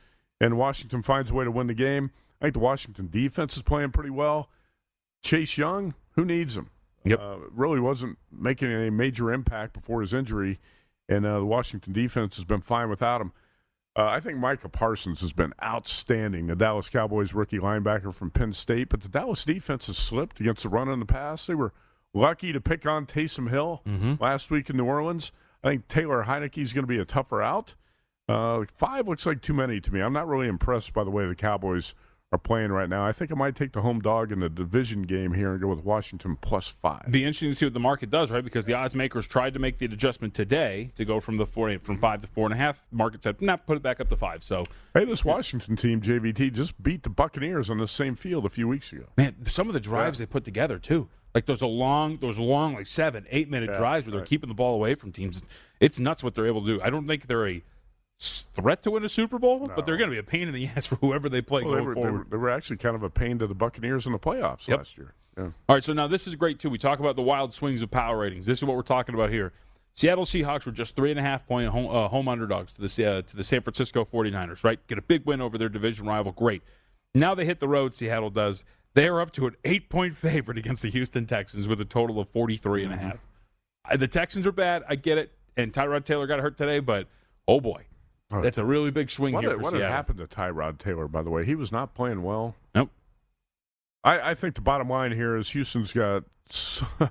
and 0.42 0.59
Washington 0.59 1.02
finds 1.02 1.31
a 1.31 1.35
way 1.35 1.44
to 1.44 1.50
win 1.50 1.68
the 1.68 1.74
game. 1.74 2.11
I 2.38 2.46
think 2.46 2.55
the 2.55 2.61
Washington 2.61 3.09
defense 3.11 3.57
is 3.57 3.62
playing 3.62 3.92
pretty 3.92 4.11
well. 4.11 4.50
Chase 5.22 5.57
Young, 5.57 5.94
who 6.12 6.24
needs 6.26 6.55
him? 6.55 6.68
Yep. 7.05 7.18
Uh, 7.18 7.37
really 7.50 7.81
wasn't 7.81 8.18
making 8.31 8.70
any 8.70 8.90
major 8.90 9.33
impact 9.33 9.72
before 9.72 10.02
his 10.02 10.12
injury, 10.12 10.61
and 11.09 11.24
uh, 11.24 11.38
the 11.38 11.46
Washington 11.46 11.94
defense 11.94 12.37
has 12.37 12.44
been 12.44 12.61
fine 12.61 12.90
without 12.90 13.22
him. 13.22 13.33
Uh, 13.96 14.04
I 14.04 14.20
think 14.20 14.37
Micah 14.37 14.68
Parsons 14.68 15.22
has 15.22 15.32
been 15.32 15.54
outstanding, 15.62 16.48
the 16.48 16.54
Dallas 16.54 16.90
Cowboys 16.90 17.32
rookie 17.32 17.59
linebacker 17.59 18.12
from 18.12 18.30
Penn 18.30 18.52
State. 18.52 18.90
But 18.90 19.00
the 19.00 19.09
Dallas 19.09 19.42
defense 19.42 19.87
has 19.87 19.96
slipped 19.96 20.38
against 20.38 20.64
the 20.64 20.68
run 20.68 20.88
in 20.90 21.00
the 21.00 21.06
pass. 21.06 21.46
They 21.46 21.54
were 21.54 21.72
lucky 22.12 22.52
to 22.52 22.61
pick 22.61 22.85
on 22.87 23.06
Taysom 23.06 23.48
Hill 23.48 23.82
last 24.20 24.50
week 24.50 24.68
in 24.68 24.76
New 24.76 24.85
Orleans. 24.85 25.32
I 25.64 25.68
think 25.70 25.88
Taylor 25.88 26.24
Heinicke 26.24 26.62
is 26.62 26.74
going 26.74 26.85
to 26.85 26.88
be 26.88 26.98
a 26.98 27.06
tougher 27.06 27.42
out. 27.42 27.74
Uh, 28.28 28.64
five 28.74 29.09
looks 29.09 29.24
like 29.24 29.40
too 29.40 29.54
many 29.54 29.80
to 29.80 29.92
me. 29.92 30.00
I'm 30.00 30.12
not 30.12 30.28
really 30.28 30.48
impressed 30.48 30.92
by 30.92 31.02
the 31.04 31.11
way 31.11 31.26
the 31.26 31.35
Cowboys 31.35 31.94
are 32.32 32.38
playing 32.38 32.72
right 32.72 32.88
now. 32.88 33.06
I 33.06 33.12
think 33.12 33.30
I 33.30 33.36
might 33.36 33.54
take 33.54 33.70
the 33.72 33.82
home 33.82 34.00
dog 34.00 34.32
in 34.32 34.40
the 34.40 34.48
division 34.48 35.02
game 35.02 35.32
here 35.32 35.52
and 35.52 35.60
go 35.60 35.68
with 35.68 35.84
Washington 35.84 36.36
plus 36.40 36.66
five. 36.66 37.06
Be 37.08 37.22
interesting 37.22 37.50
to 37.50 37.54
see 37.54 37.66
what 37.66 37.74
the 37.74 37.78
market 37.80 38.10
does, 38.10 38.32
right? 38.32 38.42
Because 38.42 38.66
the 38.66 38.74
odds 38.74 38.96
makers 38.96 39.28
tried 39.28 39.52
to 39.54 39.60
make 39.60 39.78
the 39.78 39.86
adjustment 39.86 40.34
today 40.34 40.90
to 40.96 41.04
go 41.04 41.20
from 41.20 41.36
the 41.36 41.46
four 41.46 41.78
from 41.78 41.98
five 41.98 42.20
to 42.22 42.26
four 42.26 42.46
and 42.46 42.52
a 42.52 42.56
half. 42.56 42.84
Market 42.90 43.22
said, 43.22 43.40
"Nah, 43.40 43.56
put 43.56 43.76
it 43.76 43.82
back 43.82 44.00
up 44.00 44.08
to 44.08 44.16
five. 44.16 44.42
So, 44.42 44.66
Hey, 44.92 45.04
this 45.04 45.24
Washington 45.24 45.76
team, 45.76 46.00
JVT, 46.00 46.50
just 46.52 46.82
beat 46.82 47.04
the 47.04 47.10
Buccaneers 47.10 47.70
on 47.70 47.78
the 47.78 47.86
same 47.88 48.16
field 48.16 48.44
a 48.44 48.48
few 48.48 48.66
weeks 48.66 48.92
ago. 48.92 49.04
man, 49.16 49.44
some 49.44 49.68
of 49.68 49.72
the 49.74 49.80
drives 49.80 50.18
they 50.18 50.26
put 50.26 50.44
together 50.44 50.78
too. 50.78 51.08
Like 51.32 51.46
those 51.46 51.62
a 51.62 51.66
long, 51.66 52.16
those 52.16 52.38
long, 52.40 52.74
like 52.74 52.86
seven, 52.86 53.26
eight 53.30 53.48
minute 53.50 53.70
Yeah, 53.72 53.78
drives 53.78 54.06
where 54.06 54.12
they're 54.12 54.20
right. 54.20 54.28
keeping 54.28 54.48
the 54.48 54.54
ball 54.54 54.74
away 54.74 54.94
from 54.96 55.12
teams. 55.12 55.44
It's 55.80 56.00
nuts 56.00 56.24
what 56.24 56.34
they're 56.34 56.46
able 56.46 56.62
to 56.62 56.66
do. 56.78 56.82
I 56.82 56.90
don't 56.90 57.06
think 57.06 57.26
they're 57.26 57.46
a 57.46 57.62
threat 58.18 58.83
to 58.83 58.90
win 58.90 59.05
a 59.05 59.09
Super 59.09 59.38
Bowl, 59.38 59.70
but 59.74 59.85
they're 59.87 59.96
going 59.96 60.09
to 60.11 60.14
be 60.14 60.18
a 60.18 60.22
pain 60.22 60.48
in 60.48 60.55
the 60.55 60.66
ass 60.76 60.87
for 60.87 60.96
whoever 60.96 61.29
they 61.29 61.42
play 61.42 61.62
Well, 61.62 61.72
they, 61.72 61.76
going 61.79 61.87
were, 61.88 61.94
they, 61.94 62.00
forward. 62.00 62.18
were, 62.18 62.26
they 62.31 62.37
were 62.37 62.50
actually 62.50 62.79
kind 62.79 62.96
of 62.96 63.02
a 63.02 63.11
pain 63.11 63.38
to 63.38 63.46
the 63.46 63.55
Buccaneers 63.55 64.07
in 64.07 64.12
the 64.12 64.18
playoffs 64.18 64.66
Yep. 64.68 64.79
last 64.79 64.96
year. 64.98 65.14
Yeah. 65.37 65.44
All 65.68 65.76
right, 65.76 65.85
so 65.85 65.92
now 65.92 66.07
this 66.07 66.26
is 66.26 66.35
great 66.35 66.59
too. 66.59 66.70
We 66.70 66.79
talk 66.79 66.98
about 66.98 67.14
the 67.16 67.22
wild 67.22 67.52
swings 67.52 67.83
of 67.83 67.90
power 67.90 68.18
ratings. 68.18 68.46
This 68.46 68.59
is 68.59 68.64
what 68.64 68.74
we're 68.76 68.83
talking 68.83 69.14
about 69.14 69.31
here. 69.31 69.52
Seattle 69.94 70.24
Seahawks 70.24 70.64
were 70.66 70.72
just 70.72 70.96
three 70.96 71.11
and 71.11 71.18
a 71.20 71.22
half 71.22 71.46
point 71.46 71.68
home, 71.68 71.87
uh, 71.94 72.09
home 72.09 72.29
underdogs 72.29 72.72
to 72.74 72.81
the 72.83 73.07
uh, 73.07 73.22
to 73.22 73.37
the 73.37 73.44
San 73.44 73.61
Francisco 73.62 74.05
49ers, 74.05 74.64
right? 74.64 74.79
Get 74.88 74.96
a 74.98 75.02
big 75.02 75.24
win 75.26 75.40
over 75.42 75.59
their 75.59 75.68
division 75.68 76.07
rival. 76.07 76.33
Great. 76.33 76.62
Now 77.14 77.35
they 77.35 77.44
hit 77.46 77.61
the 77.61 77.68
road, 77.68 77.92
Seattle 77.94 78.31
does. 78.31 78.64
They 78.94 79.09
are 79.09 79.20
up 79.20 79.31
to 79.33 79.46
an 79.46 79.57
eight 79.64 79.88
point 79.90 80.14
favorite 80.16 80.57
against 80.59 80.83
the 80.83 80.90
Houston 80.90 81.26
Texans 81.26 81.68
with 81.68 81.81
a 81.83 81.85
total 81.85 82.18
of 82.18 82.29
43 82.31 82.85
and 82.85 82.92
a 82.94 82.96
half. 82.96 83.18
Uh, 83.90 83.96
The 83.98 84.09
Texans 84.09 84.46
are 84.46 84.52
bad. 84.52 84.85
I 84.88 84.96
get 84.96 85.18
it. 85.18 85.33
And 85.57 85.70
Tyrod 85.72 86.05
Taylor 86.05 86.26
got 86.26 86.40
hurt 86.40 86.57
today, 86.57 86.79
but 86.81 87.09
oh 87.46 87.61
boy. 87.61 87.85
Right. 88.30 88.42
That's 88.42 88.58
a 88.58 88.64
really 88.64 88.90
big 88.90 89.10
swing 89.10 89.34
What, 89.34 89.44
here 89.44 89.54
for 89.54 89.62
what 89.62 89.72
Seattle. 89.72 89.90
happened 89.92 90.18
to 90.18 90.26
Tyrod 90.26 90.78
Taylor, 90.78 91.06
by 91.06 91.22
the 91.22 91.30
way? 91.30 91.44
He 91.44 91.54
was 91.54 91.70
not 91.70 91.94
playing 91.94 92.22
well. 92.22 92.56
Nope. 92.74 92.90
I, 94.02 94.30
I 94.30 94.34
think 94.34 94.54
the 94.56 94.60
bottom 94.62 94.88
line 94.88 95.12
here 95.12 95.36
is 95.36 95.50
Houston's 95.50 95.92
got 95.92 96.24
s- 96.50 96.82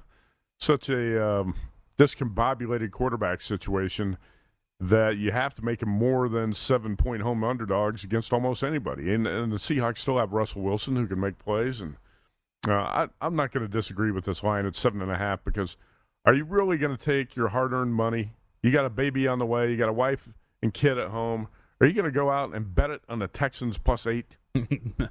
such 0.60 0.90
a 0.90 1.26
um, 1.26 1.56
discombobulated 1.98 2.92
quarterback 2.92 3.42
situation 3.42 4.18
that 4.80 5.16
you 5.18 5.32
have 5.32 5.56
to 5.56 5.64
make 5.64 5.80
them 5.80 5.90
more 5.90 6.28
than 6.28 6.54
seven 6.54 6.98
point 6.98 7.22
home 7.22 7.46
underdogs 7.46 8.04
against 8.04 8.34
almost 8.34 8.62
anybody. 8.62 9.14
And, 9.14 9.26
and 9.26 9.52
the 9.54 9.58
Seahawks 9.58 10.00
still 10.00 10.18
have 10.18 10.34
Russell 10.34 10.64
Wilson 10.64 10.98
who 10.98 11.08
can 11.08 11.20
make 11.20 11.40
plays. 11.40 11.80
And 11.80 11.96
uh, 12.68 12.74
I, 12.74 13.08
I'm 13.22 13.38
not 13.38 13.54
going 13.54 13.66
to 13.66 13.72
disagree 13.72 14.12
with 14.12 14.26
this 14.26 14.44
line 14.44 14.66
at 14.66 14.76
seven 14.76 15.02
and 15.02 15.12
a 15.12 15.18
half 15.18 15.46
because 15.46 15.78
are 16.26 16.34
you 16.34 16.44
really 16.44 16.78
going 16.78 16.96
to 16.96 17.02
take 17.02 17.38
your 17.38 17.50
hard 17.50 17.72
earned 17.72 17.96
money? 17.96 18.34
You 18.62 18.72
got 18.72 18.84
a 18.84 18.90
baby 18.90 19.28
on 19.28 19.40
the 19.40 19.46
way, 19.46 19.72
you 19.72 19.78
got 19.78 19.90
a 19.90 19.94
wife 19.94 20.28
and 20.66 20.74
kid 20.74 20.98
at 20.98 21.10
home. 21.10 21.48
Are 21.80 21.88
you 21.88 21.94
going 21.94 22.06
to 22.06 22.12
go 22.12 22.30
out 22.30 22.54
and 22.54 22.74
bet 22.76 22.90
it 22.90 23.02
on 23.08 23.20
the 23.20 23.28
Texans 23.28 23.78
plus 23.78 24.06
eight? 24.06 24.36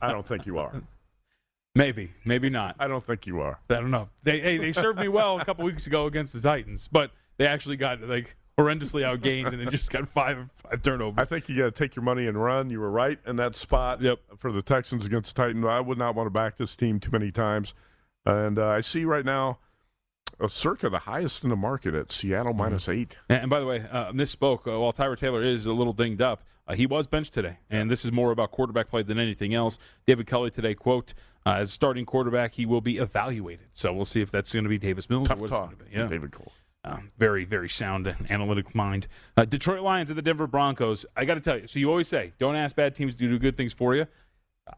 I 0.02 0.12
don't 0.12 0.26
think 0.26 0.44
you 0.46 0.58
are. 0.58 0.82
Maybe, 1.76 2.12
maybe 2.24 2.50
not. 2.50 2.76
I 2.78 2.86
don't 2.86 3.04
think 3.04 3.26
you 3.26 3.40
are. 3.40 3.58
I 3.68 3.74
don't 3.74 3.90
know. 3.90 4.08
They 4.22 4.38
hey, 4.38 4.58
they 4.58 4.72
served 4.72 4.96
me 5.00 5.08
well 5.08 5.40
a 5.40 5.44
couple 5.44 5.64
weeks 5.64 5.88
ago 5.88 6.06
against 6.06 6.32
the 6.32 6.40
Titans, 6.40 6.86
but 6.86 7.10
they 7.36 7.48
actually 7.48 7.76
got 7.76 8.00
like 8.00 8.36
horrendously 8.56 9.02
outgained 9.02 9.48
and 9.52 9.60
then 9.60 9.68
just 9.72 9.90
got 9.90 10.06
five 10.06 10.48
five 10.54 10.82
turnovers. 10.82 11.16
I 11.18 11.24
think 11.24 11.48
you 11.48 11.56
got 11.58 11.64
to 11.64 11.70
take 11.72 11.96
your 11.96 12.04
money 12.04 12.28
and 12.28 12.40
run. 12.40 12.70
You 12.70 12.78
were 12.78 12.92
right 12.92 13.18
in 13.26 13.34
that 13.36 13.56
spot 13.56 14.00
Yep. 14.00 14.20
for 14.38 14.52
the 14.52 14.62
Texans 14.62 15.04
against 15.04 15.34
the 15.34 15.42
Titans. 15.42 15.66
I 15.66 15.80
would 15.80 15.98
not 15.98 16.14
want 16.14 16.28
to 16.28 16.30
back 16.30 16.58
this 16.58 16.76
team 16.76 17.00
too 17.00 17.10
many 17.10 17.32
times. 17.32 17.74
And 18.24 18.56
uh, 18.56 18.68
I 18.68 18.80
see 18.80 19.04
right 19.04 19.24
now 19.24 19.58
uh, 20.44 20.48
circa 20.48 20.88
the 20.90 21.00
highest 21.00 21.42
in 21.44 21.50
the 21.50 21.56
market 21.56 21.94
at 21.94 22.12
Seattle 22.12 22.52
Mm-hmm. 22.52 22.58
minus 22.58 22.88
eight. 22.88 23.16
And, 23.28 23.48
by 23.50 23.60
the 23.60 23.66
way, 23.66 23.84
uh, 23.90 24.12
misspoke. 24.12 24.66
Uh, 24.66 24.78
while 24.80 24.92
Tyrod 24.92 25.18
Taylor 25.18 25.42
is 25.42 25.66
a 25.66 25.72
little 25.72 25.92
dinged 25.92 26.20
up, 26.22 26.42
uh, 26.66 26.74
he 26.74 26.86
was 26.86 27.06
benched 27.06 27.34
today, 27.34 27.58
and 27.68 27.90
this 27.90 28.04
is 28.04 28.12
more 28.12 28.30
about 28.30 28.50
quarterback 28.50 28.88
play 28.88 29.02
than 29.02 29.18
anything 29.18 29.52
else. 29.54 29.78
David 30.06 30.26
Culley 30.26 30.50
today 30.50 30.74
quote: 30.74 31.12
uh, 31.44 31.56
"As 31.58 31.70
starting 31.72 32.06
quarterback, 32.06 32.52
he 32.52 32.64
will 32.64 32.80
be 32.80 32.96
evaluated." 32.98 33.66
So 33.72 33.92
we'll 33.92 34.06
see 34.06 34.22
if 34.22 34.30
that's 34.30 34.52
going 34.52 34.64
to 34.64 34.70
be 34.70 34.78
Davis 34.78 35.10
Mills 35.10 35.28
Tough 35.28 35.42
or 35.42 35.48
talk. 35.48 35.72
it's 35.72 35.78
going 35.80 35.90
be. 35.90 35.96
Yeah. 35.98 36.06
David 36.06 36.32
Cole. 36.32 36.52
Uh, 36.82 36.98
very, 37.18 37.46
very 37.46 37.68
sound 37.68 38.06
and 38.06 38.30
analytic 38.30 38.74
mind. 38.74 39.06
Uh, 39.38 39.44
Detroit 39.46 39.80
Lions 39.80 40.10
and 40.10 40.18
the 40.18 40.22
Denver 40.22 40.46
Broncos. 40.46 41.06
I 41.16 41.24
got 41.24 41.34
to 41.34 41.40
tell 41.40 41.58
you. 41.58 41.66
So 41.66 41.78
you 41.78 41.88
always 41.88 42.08
say, 42.08 42.34
don't 42.38 42.56
ask 42.56 42.76
bad 42.76 42.94
teams 42.94 43.14
to 43.14 43.26
do 43.26 43.38
good 43.38 43.56
things 43.56 43.72
for 43.72 43.94
you. 43.94 44.06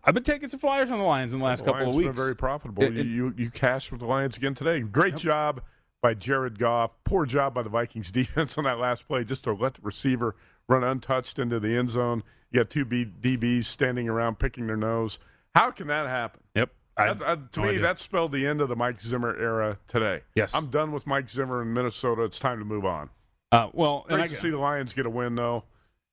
I've 0.05 0.15
been 0.15 0.23
taking 0.25 0.49
some 0.49 0.59
flyers 0.61 0.91
on 0.91 0.99
the 0.99 1.05
Lions 1.05 1.33
in 1.33 1.39
the 1.39 1.45
last 1.45 1.61
The 1.61 1.67
couple 1.67 1.81
Lions 1.83 1.97
of 1.97 2.01
been 2.03 2.09
weeks. 2.11 2.21
very 2.21 2.37
profitable. 2.37 2.83
It- 2.83 2.95
you, 2.95 3.01
it- 3.01 3.07
you 3.07 3.35
you 3.37 3.51
cashed 3.51 3.91
with 3.93 4.01
the 4.01 4.07
Lions 4.07 4.37
again 4.37 4.55
today. 4.55 4.81
Great 4.81 5.17
job 5.17 5.63
by 6.03 6.15
Jared 6.15 6.59
Goff. 6.59 6.93
Poor 7.05 7.25
job 7.27 7.55
by 7.55 7.63
the 7.63 7.69
Vikings 7.69 8.11
defense 8.13 8.59
on 8.59 8.65
that 8.65 8.79
last 8.79 9.07
play, 9.07 9.25
just 9.25 9.45
to 9.45 9.53
let 9.53 9.75
the 9.75 9.81
receiver 9.83 10.35
run 10.69 10.83
untouched 10.83 11.39
into 11.39 11.61
the 11.61 11.77
end 11.77 11.91
zone. 11.91 12.23
You 12.51 12.61
got 12.61 12.71
two 12.71 12.85
B- 12.85 13.07
DBs 13.21 13.65
standing 13.67 14.09
around 14.09 14.39
picking 14.39 14.67
their 14.67 14.77
nose. 14.77 15.19
How 15.55 15.71
can 15.71 15.87
that 15.89 16.09
happen? 16.09 16.41
Yep. 16.55 16.71
I- 16.97 17.13
That- 17.15 17.23
uh, 17.23 17.37
to 17.53 17.61
no 17.61 17.63
me, 17.65 17.69
idea. 17.71 17.83
that 17.83 18.01
spelled 18.01 18.33
the 18.33 18.47
end 18.47 18.61
of 18.61 18.69
the 18.69 18.77
Mike 18.77 19.01
Zimmer 19.01 19.37
era 19.37 19.79
today. 19.87 20.23
Yes. 20.35 20.55
I'm 20.55 20.67
done 20.69 20.91
with 20.93 21.07
Mike 21.07 21.29
Zimmer 21.29 21.63
in 21.63 21.73
Minnesota. 21.73 22.23
It's 22.25 22.39
time 22.41 22.59
to 22.59 22.65
move 22.65 22.85
on. 22.85 23.11
Uh, 23.53 23.69
well, 23.73 24.05
Great 24.09 24.21
I, 24.23 24.27
to 24.27 24.35
see 24.35 24.51
the 24.51 24.59
Lions 24.59 24.93
get 24.93 25.07
a 25.07 25.11
win, 25.11 25.37
though. 25.37 25.63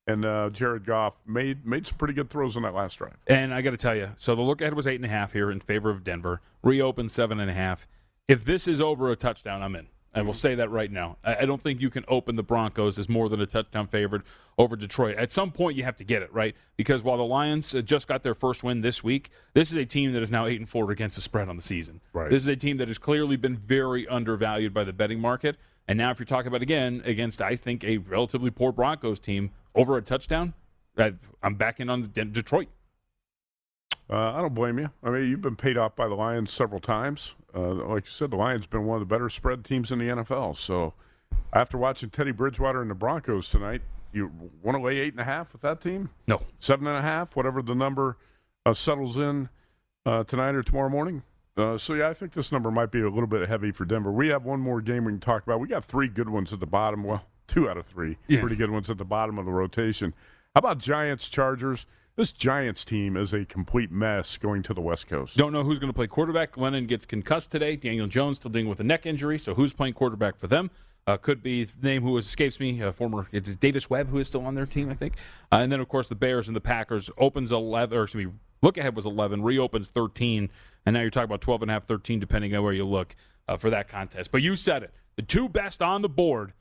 And 0.06 0.24
uh, 0.24 0.50
Jared 0.50 0.84
Goff 0.84 1.16
made 1.26 1.64
made 1.64 1.86
some 1.86 1.96
pretty 1.96 2.14
good 2.14 2.28
throws 2.28 2.56
on 2.56 2.62
that 2.62 2.74
last 2.74 2.96
drive. 2.96 3.16
And 3.26 3.54
I 3.54 3.62
got 3.62 3.70
to 3.70 3.76
tell 3.76 3.96
you, 3.96 4.10
so 4.16 4.34
the 4.34 4.42
look 4.42 4.60
ahead 4.60 4.74
was 4.74 4.86
eight 4.86 4.96
and 4.96 5.04
a 5.04 5.08
half 5.08 5.32
here 5.32 5.50
in 5.50 5.60
favor 5.60 5.90
of 5.90 6.04
Denver. 6.04 6.42
Reopened 6.62 7.10
seven 7.10 7.40
and 7.40 7.50
a 7.50 7.54
half. 7.54 7.88
If 8.28 8.44
this 8.44 8.68
is 8.68 8.80
over 8.80 9.10
a 9.10 9.16
touchdown, 9.16 9.62
I'm 9.62 9.76
in. 9.76 9.88
I 10.14 10.22
will 10.22 10.32
say 10.32 10.54
that 10.54 10.70
right 10.70 10.90
now. 10.90 11.16
I, 11.24 11.44
don't 11.44 11.60
think 11.60 11.80
you 11.80 11.90
can 11.90 12.04
open 12.06 12.36
the 12.36 12.42
Broncos 12.42 12.98
as 12.98 13.08
more 13.08 13.28
than 13.28 13.40
a 13.40 13.46
touchdown 13.46 13.88
favored 13.88 14.22
over 14.56 14.76
Detroit. 14.76 15.16
At 15.16 15.32
some 15.32 15.50
point, 15.50 15.76
you 15.76 15.82
have 15.82 15.96
to 15.96 16.04
get 16.04 16.22
it 16.22 16.32
right 16.32 16.54
because 16.76 17.02
while 17.02 17.16
the 17.16 17.24
Lions 17.24 17.74
uh, 17.74 17.82
just 17.82 18.06
got 18.06 18.22
their 18.22 18.34
first 18.34 18.62
win 18.62 18.80
this 18.80 19.02
week, 19.02 19.30
this 19.54 19.72
is 19.72 19.76
a 19.76 19.84
team 19.84 20.12
that 20.12 20.22
is 20.22 20.30
now 20.30 20.46
eight 20.46 20.60
and 20.60 20.68
four 20.68 20.90
against 20.92 21.16
the 21.16 21.22
spread 21.22 21.48
on 21.48 21.56
the 21.56 21.62
season. 21.62 22.00
Right. 22.12 22.30
This 22.30 22.42
is 22.42 22.48
a 22.48 22.56
team 22.56 22.76
that 22.76 22.88
has 22.88 22.98
clearly 22.98 23.36
been 23.36 23.56
very 23.56 24.06
undervalued 24.06 24.72
by 24.72 24.84
the 24.84 24.92
betting 24.92 25.20
market. 25.20 25.56
And 25.86 25.98
now, 25.98 26.10
if 26.10 26.18
you're 26.18 26.26
talking 26.26 26.48
about 26.48 26.62
again 26.62 27.02
against, 27.04 27.42
I 27.42 27.56
think 27.56 27.84
a 27.84 27.98
relatively 27.98 28.50
poor 28.50 28.72
Broncos 28.72 29.20
team 29.20 29.50
over 29.74 29.96
a 29.96 30.02
touchdown, 30.02 30.54
I'm 30.96 31.54
back 31.56 31.80
in 31.80 31.90
on 31.90 32.10
Detroit. 32.12 32.68
Uh, 34.08 34.32
I 34.32 34.40
don't 34.40 34.54
blame 34.54 34.78
you. 34.78 34.90
I 35.02 35.10
mean, 35.10 35.28
you've 35.28 35.40
been 35.40 35.56
paid 35.56 35.78
off 35.78 35.96
by 35.96 36.08
the 36.08 36.14
Lions 36.14 36.52
several 36.52 36.80
times. 36.80 37.34
Uh, 37.54 37.72
like 37.72 38.04
you 38.04 38.10
said, 38.10 38.30
the 38.30 38.36
Lions 38.36 38.64
have 38.64 38.70
been 38.70 38.84
one 38.84 38.96
of 38.96 39.00
the 39.00 39.12
better 39.12 39.28
spread 39.28 39.64
teams 39.64 39.90
in 39.90 39.98
the 39.98 40.06
NFL. 40.06 40.56
So, 40.56 40.94
after 41.52 41.78
watching 41.78 42.10
Teddy 42.10 42.32
Bridgewater 42.32 42.82
and 42.82 42.90
the 42.90 42.94
Broncos 42.94 43.48
tonight, 43.48 43.80
you 44.12 44.30
want 44.62 44.76
to 44.76 44.82
lay 44.82 44.98
eight 44.98 45.14
and 45.14 45.20
a 45.20 45.24
half 45.24 45.52
with 45.52 45.62
that 45.62 45.80
team? 45.80 46.10
No. 46.26 46.42
Seven 46.58 46.86
and 46.86 46.96
a 46.96 47.02
half, 47.02 47.34
whatever 47.34 47.62
the 47.62 47.74
number 47.74 48.18
uh, 48.66 48.74
settles 48.74 49.16
in 49.16 49.48
uh, 50.06 50.24
tonight 50.24 50.54
or 50.54 50.62
tomorrow 50.62 50.88
morning. 50.90 51.22
Uh, 51.56 51.78
so 51.78 51.94
yeah, 51.94 52.08
I 52.08 52.14
think 52.14 52.32
this 52.32 52.50
number 52.50 52.70
might 52.70 52.90
be 52.90 53.00
a 53.00 53.08
little 53.08 53.26
bit 53.28 53.48
heavy 53.48 53.70
for 53.70 53.84
Denver. 53.84 54.10
We 54.10 54.28
have 54.28 54.44
one 54.44 54.60
more 54.60 54.80
game 54.80 55.04
we 55.04 55.12
can 55.12 55.20
talk 55.20 55.44
about. 55.44 55.60
We 55.60 55.68
got 55.68 55.84
three 55.84 56.08
good 56.08 56.28
ones 56.28 56.52
at 56.52 56.60
the 56.60 56.66
bottom. 56.66 57.04
Well, 57.04 57.24
two 57.46 57.68
out 57.68 57.76
of 57.76 57.86
three 57.86 58.16
Yeah. 58.26 58.40
pretty 58.40 58.56
good 58.56 58.70
ones 58.70 58.90
at 58.90 58.98
the 58.98 59.04
bottom 59.04 59.38
of 59.38 59.44
the 59.46 59.52
rotation. 59.52 60.14
How 60.54 60.58
about 60.60 60.78
Giants 60.78 61.28
Chargers? 61.28 61.86
This 62.16 62.32
Giants 62.32 62.84
team 62.84 63.16
is 63.16 63.32
a 63.32 63.44
complete 63.44 63.90
mess 63.90 64.36
going 64.36 64.62
to 64.64 64.74
the 64.74 64.80
West 64.80 65.08
Coast. 65.08 65.36
Don't 65.36 65.52
know 65.52 65.64
who's 65.64 65.80
going 65.80 65.92
to 65.92 65.96
play 65.96 66.06
quarterback. 66.06 66.52
Glennon 66.52 66.86
gets 66.86 67.04
concussed 67.06 67.50
today. 67.50 67.74
Daniel 67.74 68.06
Jones 68.06 68.36
still 68.36 68.52
dealing 68.52 68.68
with 68.68 68.78
a 68.78 68.84
neck 68.84 69.04
injury. 69.04 69.36
So 69.38 69.54
who's 69.54 69.72
playing 69.72 69.94
quarterback 69.94 70.36
for 70.38 70.46
them? 70.46 70.70
Uh, 71.06 71.16
could 71.16 71.42
be 71.42 71.64
the 71.64 71.72
name 71.82 72.02
who 72.02 72.16
escapes 72.16 72.58
me. 72.60 72.80
Uh, 72.82 72.90
former 72.92 73.26
it's 73.32 73.54
Davis 73.56 73.90
Webb 73.90 74.08
who 74.10 74.18
is 74.18 74.28
still 74.28 74.46
on 74.46 74.54
their 74.54 74.64
team, 74.64 74.88
I 74.90 74.94
think. 74.94 75.14
Uh, 75.52 75.56
and 75.56 75.70
then 75.72 75.80
of 75.80 75.88
course 75.88 76.08
the 76.08 76.14
Bears 76.14 76.46
and 76.46 76.56
the 76.56 76.60
Packers 76.62 77.10
opens 77.18 77.52
eleven. 77.52 77.98
Or 77.98 78.04
excuse 78.04 78.26
me, 78.26 78.32
look 78.64 78.76
ahead 78.78 78.96
was 78.96 79.06
eleven, 79.06 79.42
reopens 79.42 79.90
thirteen, 79.90 80.50
and 80.84 80.94
now 80.94 81.00
you're 81.00 81.10
talking 81.10 81.24
about 81.24 81.40
12 81.40 81.62
and 81.62 81.70
a 81.70 81.74
half, 81.74 81.84
13, 81.84 82.18
depending 82.18 82.54
on 82.54 82.62
where 82.62 82.72
you 82.72 82.84
look 82.84 83.14
uh, 83.48 83.56
for 83.56 83.70
that 83.70 83.88
contest. 83.88 84.30
But 84.30 84.42
you 84.42 84.56
said 84.56 84.82
it. 84.82 84.92
The 85.16 85.22
two 85.22 85.48
best 85.48 85.80
on 85.80 86.02
the 86.02 86.08
board: 86.08 86.52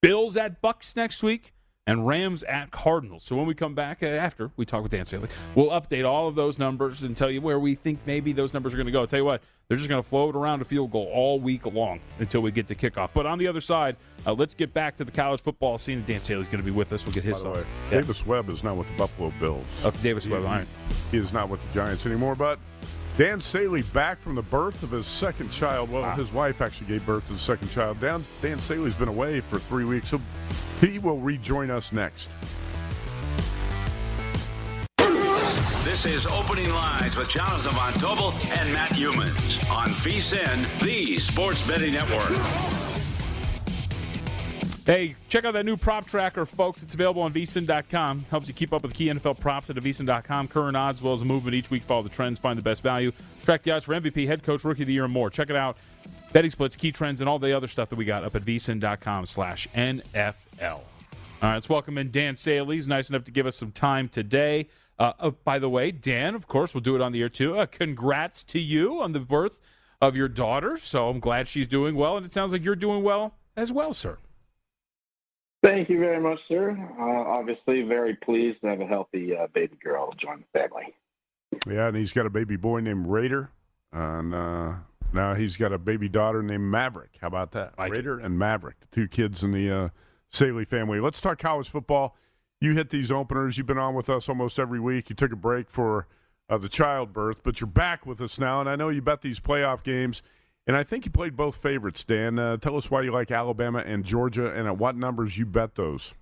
Bills 0.00 0.36
at 0.36 0.60
Bucks 0.60 0.94
next 0.94 1.22
week 1.22 1.52
and 1.86 2.06
Rams 2.06 2.42
at 2.44 2.70
Cardinals. 2.70 3.22
So 3.22 3.36
when 3.36 3.46
we 3.46 3.54
come 3.54 3.74
back 3.74 4.02
uh, 4.02 4.06
after 4.06 4.50
we 4.56 4.64
talk 4.64 4.82
with 4.82 4.92
Dan 4.92 5.04
Staley, 5.04 5.28
we'll 5.54 5.70
update 5.70 6.06
all 6.08 6.26
of 6.28 6.34
those 6.34 6.58
numbers 6.58 7.02
and 7.02 7.16
tell 7.16 7.30
you 7.30 7.40
where 7.40 7.58
we 7.58 7.74
think 7.74 8.00
maybe 8.06 8.32
those 8.32 8.52
numbers 8.52 8.74
are 8.74 8.76
going 8.76 8.86
to 8.86 8.92
go. 8.92 9.00
I'll 9.00 9.06
tell 9.06 9.20
you 9.20 9.24
what, 9.24 9.42
they're 9.68 9.76
just 9.76 9.88
going 9.88 10.02
to 10.02 10.08
float 10.08 10.34
around 10.34 10.62
a 10.62 10.64
field 10.64 10.90
goal 10.90 11.10
all 11.12 11.38
week 11.40 11.66
long 11.66 12.00
until 12.18 12.40
we 12.40 12.50
get 12.50 12.66
to 12.68 12.74
kickoff. 12.74 13.10
But 13.14 13.26
on 13.26 13.38
the 13.38 13.46
other 13.46 13.60
side, 13.60 13.96
uh, 14.26 14.32
let's 14.32 14.54
get 14.54 14.72
back 14.74 14.96
to 14.96 15.04
the 15.04 15.12
college 15.12 15.40
football 15.40 15.78
scene. 15.78 16.04
Dan 16.06 16.22
Staley's 16.22 16.48
going 16.48 16.60
to 16.60 16.64
be 16.64 16.70
with 16.72 16.92
us. 16.92 17.04
We'll 17.04 17.14
get 17.14 17.24
his 17.24 17.42
thoughts. 17.42 17.60
Yeah. 17.84 17.90
Davis 17.90 18.26
Webb 18.26 18.48
is 18.50 18.64
not 18.64 18.76
with 18.76 18.88
the 18.88 18.96
Buffalo 18.96 19.32
Bills. 19.38 19.64
Okay, 19.84 19.98
Davis 20.02 20.28
Webb. 20.28 20.44
All 20.44 20.50
right. 20.50 20.66
He 21.10 21.18
is 21.18 21.32
not 21.32 21.48
with 21.48 21.64
the 21.66 21.74
Giants 21.74 22.04
anymore. 22.06 22.34
But 22.34 22.58
Dan 23.16 23.40
Saley 23.40 23.80
back 23.82 24.20
from 24.20 24.34
the 24.34 24.42
birth 24.42 24.82
of 24.82 24.90
his 24.90 25.06
second 25.06 25.50
child. 25.50 25.90
Well, 25.90 26.04
ah. 26.04 26.14
his 26.16 26.30
wife 26.32 26.60
actually 26.60 26.88
gave 26.88 27.06
birth 27.06 27.26
to 27.28 27.32
the 27.32 27.38
second 27.38 27.70
child. 27.70 27.98
Dan, 27.98 28.22
Dan 28.42 28.58
Saley's 28.58 28.94
been 28.94 29.08
away 29.08 29.40
for 29.40 29.58
three 29.58 29.84
weeks. 29.84 30.10
So 30.10 30.20
he 30.82 30.98
will 30.98 31.18
rejoin 31.18 31.70
us 31.70 31.92
next. 31.92 32.30
This 35.82 36.04
is 36.04 36.26
Opening 36.26 36.68
Lines 36.68 37.16
with 37.16 37.30
Jonathan 37.30 37.72
Von 37.72 37.94
Tobel 37.94 38.34
and 38.58 38.70
Matt 38.70 38.90
Youmans 38.90 39.66
on 39.70 39.88
VSIN, 39.88 40.80
the 40.82 41.16
Sports 41.18 41.62
Betting 41.62 41.94
Network. 41.94 42.95
Hey, 44.86 45.16
check 45.28 45.44
out 45.44 45.54
that 45.54 45.66
new 45.66 45.76
prop 45.76 46.06
tracker, 46.06 46.46
folks. 46.46 46.80
It's 46.80 46.94
available 46.94 47.22
on 47.22 47.32
vsin.com. 47.32 48.24
Helps 48.30 48.46
you 48.46 48.54
keep 48.54 48.72
up 48.72 48.84
with 48.84 48.94
key 48.94 49.06
NFL 49.06 49.40
props 49.40 49.68
at 49.68 49.74
vsin.com. 49.74 50.46
Current 50.46 50.76
odds, 50.76 51.00
as 51.00 51.02
well 51.02 51.14
as 51.14 51.24
movement 51.24 51.56
each 51.56 51.72
week. 51.72 51.82
Follow 51.82 52.04
the 52.04 52.08
trends, 52.08 52.38
find 52.38 52.56
the 52.56 52.62
best 52.62 52.84
value. 52.84 53.10
Track 53.44 53.64
the 53.64 53.72
odds 53.72 53.84
for 53.84 54.00
MVP, 54.00 54.28
head 54.28 54.44
coach, 54.44 54.62
rookie 54.62 54.84
of 54.84 54.86
the 54.86 54.92
year, 54.92 55.02
and 55.02 55.12
more. 55.12 55.28
Check 55.28 55.50
it 55.50 55.56
out. 55.56 55.76
Betting 56.32 56.52
splits, 56.52 56.76
key 56.76 56.92
trends, 56.92 57.20
and 57.20 57.28
all 57.28 57.40
the 57.40 57.52
other 57.52 57.66
stuff 57.66 57.88
that 57.88 57.96
we 57.96 58.04
got 58.04 58.22
up 58.22 58.36
at 58.36 58.42
vsin.com 58.42 59.26
slash 59.26 59.66
NFL. 59.74 60.36
All 60.62 60.82
right, 61.42 61.54
let's 61.54 61.68
welcome 61.68 61.98
in 61.98 62.12
Dan 62.12 62.36
Saley. 62.36 62.76
He's 62.76 62.86
nice 62.86 63.10
enough 63.10 63.24
to 63.24 63.32
give 63.32 63.44
us 63.44 63.56
some 63.56 63.72
time 63.72 64.08
today. 64.08 64.68
Uh, 65.00 65.14
uh, 65.18 65.30
by 65.30 65.58
the 65.58 65.68
way, 65.68 65.90
Dan, 65.90 66.36
of 66.36 66.46
course, 66.46 66.74
we'll 66.74 66.80
do 66.80 66.94
it 66.94 67.02
on 67.02 67.10
the 67.10 67.22
air 67.22 67.28
too. 67.28 67.58
Uh, 67.58 67.66
congrats 67.66 68.44
to 68.44 68.60
you 68.60 69.00
on 69.00 69.10
the 69.10 69.20
birth 69.20 69.60
of 70.00 70.14
your 70.14 70.28
daughter. 70.28 70.76
So 70.76 71.08
I'm 71.08 71.18
glad 71.18 71.48
she's 71.48 71.66
doing 71.66 71.96
well, 71.96 72.16
and 72.16 72.24
it 72.24 72.32
sounds 72.32 72.52
like 72.52 72.64
you're 72.64 72.76
doing 72.76 73.02
well 73.02 73.34
as 73.56 73.72
well, 73.72 73.92
sir. 73.92 74.18
Thank 75.66 75.88
you 75.88 75.98
very 75.98 76.20
much, 76.20 76.38
sir. 76.46 76.78
Uh, 76.96 77.02
obviously, 77.02 77.82
very 77.82 78.14
pleased 78.14 78.60
to 78.60 78.68
have 78.68 78.80
a 78.80 78.86
healthy 78.86 79.36
uh, 79.36 79.48
baby 79.52 79.76
girl 79.82 80.12
join 80.16 80.44
the 80.52 80.60
family. 80.60 80.94
Yeah, 81.68 81.88
and 81.88 81.96
he's 81.96 82.12
got 82.12 82.24
a 82.24 82.30
baby 82.30 82.54
boy 82.54 82.78
named 82.78 83.08
Raider. 83.08 83.50
And 83.92 84.32
uh, 84.32 84.74
now 85.12 85.34
he's 85.34 85.56
got 85.56 85.72
a 85.72 85.78
baby 85.78 86.08
daughter 86.08 86.40
named 86.40 86.70
Maverick. 86.70 87.18
How 87.20 87.26
about 87.26 87.50
that? 87.52 87.76
Like 87.76 87.90
it. 87.90 87.96
Raider 87.96 88.20
and 88.20 88.38
Maverick, 88.38 88.78
the 88.78 88.86
two 88.86 89.08
kids 89.08 89.42
in 89.42 89.50
the 89.50 89.68
uh, 89.68 89.88
Saley 90.30 90.64
family. 90.64 91.00
Let's 91.00 91.20
talk 91.20 91.40
college 91.40 91.68
football. 91.68 92.16
You 92.60 92.74
hit 92.74 92.90
these 92.90 93.10
openers. 93.10 93.58
You've 93.58 93.66
been 93.66 93.76
on 93.76 93.96
with 93.96 94.08
us 94.08 94.28
almost 94.28 94.60
every 94.60 94.78
week. 94.78 95.10
You 95.10 95.16
took 95.16 95.32
a 95.32 95.36
break 95.36 95.68
for 95.68 96.06
uh, 96.48 96.58
the 96.58 96.68
childbirth, 96.68 97.42
but 97.42 97.60
you're 97.60 97.66
back 97.66 98.06
with 98.06 98.20
us 98.20 98.38
now. 98.38 98.60
And 98.60 98.70
I 98.70 98.76
know 98.76 98.88
you 98.88 99.02
bet 99.02 99.22
these 99.22 99.40
playoff 99.40 99.82
games. 99.82 100.22
And 100.66 100.76
I 100.76 100.82
think 100.82 101.04
you 101.04 101.12
played 101.12 101.36
both 101.36 101.56
favorites, 101.56 102.02
Dan. 102.02 102.38
Uh, 102.38 102.56
tell 102.56 102.76
us 102.76 102.90
why 102.90 103.02
you 103.02 103.12
like 103.12 103.30
Alabama 103.30 103.78
and 103.86 104.04
Georgia 104.04 104.52
and 104.52 104.66
at 104.66 104.78
what 104.78 104.96
numbers 104.96 105.38
you 105.38 105.46
bet 105.46 105.76
those. 105.76 106.14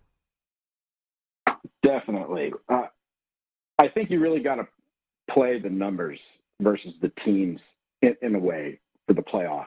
Definitely. 1.83 2.53
Uh, 2.69 2.87
I 3.79 3.89
think 3.89 4.11
you 4.11 4.21
really 4.21 4.41
got 4.41 4.57
to 4.57 4.69
play 5.31 5.59
the 5.59 5.71
numbers 5.71 6.19
versus 6.61 6.93
the 7.01 7.11
teams 7.25 7.61
in, 8.03 8.15
in 8.21 8.35
a 8.35 8.39
way 8.39 8.81
for 9.07 9.15
the 9.15 9.23
playoff. 9.23 9.67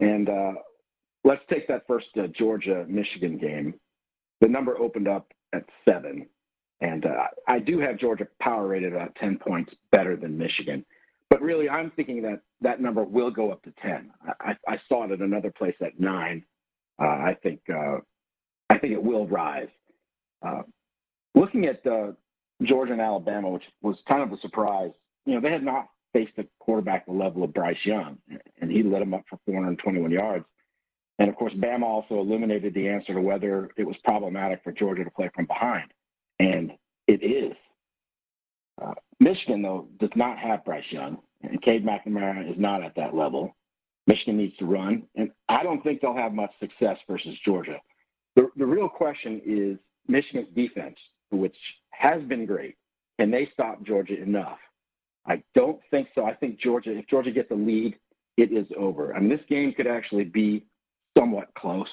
And 0.00 0.28
uh, 0.28 0.52
let's 1.24 1.42
take 1.50 1.66
that 1.68 1.86
first 1.86 2.06
uh, 2.18 2.26
Georgia 2.38 2.84
Michigan 2.88 3.38
game. 3.38 3.74
The 4.42 4.48
number 4.48 4.78
opened 4.78 5.08
up 5.08 5.32
at 5.54 5.64
seven. 5.88 6.26
And 6.82 7.06
uh, 7.06 7.28
I 7.48 7.58
do 7.58 7.80
have 7.80 7.98
Georgia 7.98 8.28
power 8.40 8.66
rated 8.66 8.92
about 8.92 9.14
10 9.16 9.38
points 9.38 9.72
better 9.90 10.16
than 10.16 10.36
Michigan. 10.36 10.84
But 11.30 11.42
really, 11.42 11.68
I'm 11.68 11.90
thinking 11.90 12.22
that 12.22 12.40
that 12.60 12.80
number 12.80 13.02
will 13.02 13.30
go 13.30 13.50
up 13.50 13.62
to 13.64 13.72
10. 13.82 14.10
I, 14.40 14.56
I 14.68 14.78
saw 14.88 15.04
it 15.04 15.10
at 15.10 15.20
another 15.20 15.50
place 15.50 15.74
at 15.80 15.98
nine. 15.98 16.44
Uh, 17.00 17.06
I 17.06 17.36
think 17.42 17.60
uh, 17.68 17.98
I 18.70 18.78
think 18.78 18.92
it 18.92 19.02
will 19.02 19.26
rise. 19.26 19.68
Uh, 20.46 20.62
looking 21.34 21.66
at 21.66 21.86
uh, 21.86 22.12
Georgia 22.62 22.92
and 22.92 23.00
Alabama, 23.00 23.50
which 23.50 23.64
was 23.82 23.96
kind 24.08 24.22
of 24.22 24.32
a 24.32 24.40
surprise, 24.40 24.92
you 25.24 25.34
know, 25.34 25.40
they 25.40 25.50
had 25.50 25.64
not 25.64 25.88
faced 26.12 26.32
a 26.38 26.46
quarterback 26.60 27.06
the 27.06 27.12
level 27.12 27.42
of 27.42 27.52
Bryce 27.52 27.84
Young, 27.84 28.18
and 28.60 28.70
he 28.70 28.82
led 28.82 29.02
them 29.02 29.14
up 29.14 29.24
for 29.28 29.38
421 29.46 30.10
yards. 30.10 30.44
And 31.18 31.28
of 31.28 31.36
course, 31.36 31.52
Bama 31.54 31.82
also 31.82 32.18
eliminated 32.20 32.74
the 32.74 32.88
answer 32.88 33.14
to 33.14 33.20
whether 33.20 33.70
it 33.76 33.86
was 33.86 33.96
problematic 34.04 34.62
for 34.62 34.72
Georgia 34.72 35.04
to 35.04 35.10
play 35.10 35.30
from 35.34 35.46
behind, 35.46 35.90
and 36.38 36.72
it 37.06 37.22
is. 37.22 37.56
Uh, 38.80 38.94
Michigan, 39.20 39.62
though, 39.62 39.88
does 39.98 40.10
not 40.16 40.38
have 40.38 40.64
Bryce 40.64 40.84
Young, 40.90 41.18
and 41.42 41.60
Cade 41.62 41.84
McNamara 41.84 42.50
is 42.50 42.58
not 42.58 42.82
at 42.82 42.94
that 42.96 43.14
level. 43.14 43.56
Michigan 44.06 44.36
needs 44.36 44.56
to 44.58 44.66
run, 44.66 45.02
and 45.16 45.30
I 45.48 45.62
don't 45.62 45.82
think 45.82 46.00
they'll 46.00 46.14
have 46.14 46.32
much 46.32 46.52
success 46.60 46.96
versus 47.08 47.34
Georgia. 47.44 47.78
The, 48.36 48.48
the 48.56 48.66
real 48.66 48.88
question 48.88 49.40
is 49.44 49.78
Michigan's 50.06 50.48
defense, 50.54 50.96
which 51.30 51.56
has 51.90 52.22
been 52.24 52.46
great. 52.46 52.76
Can 53.18 53.30
they 53.30 53.48
stop 53.52 53.82
Georgia 53.82 54.22
enough? 54.22 54.58
I 55.26 55.42
don't 55.54 55.80
think 55.90 56.08
so. 56.14 56.24
I 56.24 56.34
think 56.34 56.60
Georgia, 56.60 56.96
if 56.96 57.08
Georgia 57.08 57.32
gets 57.32 57.50
a 57.50 57.54
lead, 57.54 57.96
it 58.36 58.52
is 58.52 58.66
over. 58.78 59.14
I 59.14 59.20
mean, 59.20 59.30
this 59.30 59.40
game 59.48 59.72
could 59.72 59.86
actually 59.86 60.24
be 60.24 60.64
somewhat 61.18 61.48
close. 61.58 61.88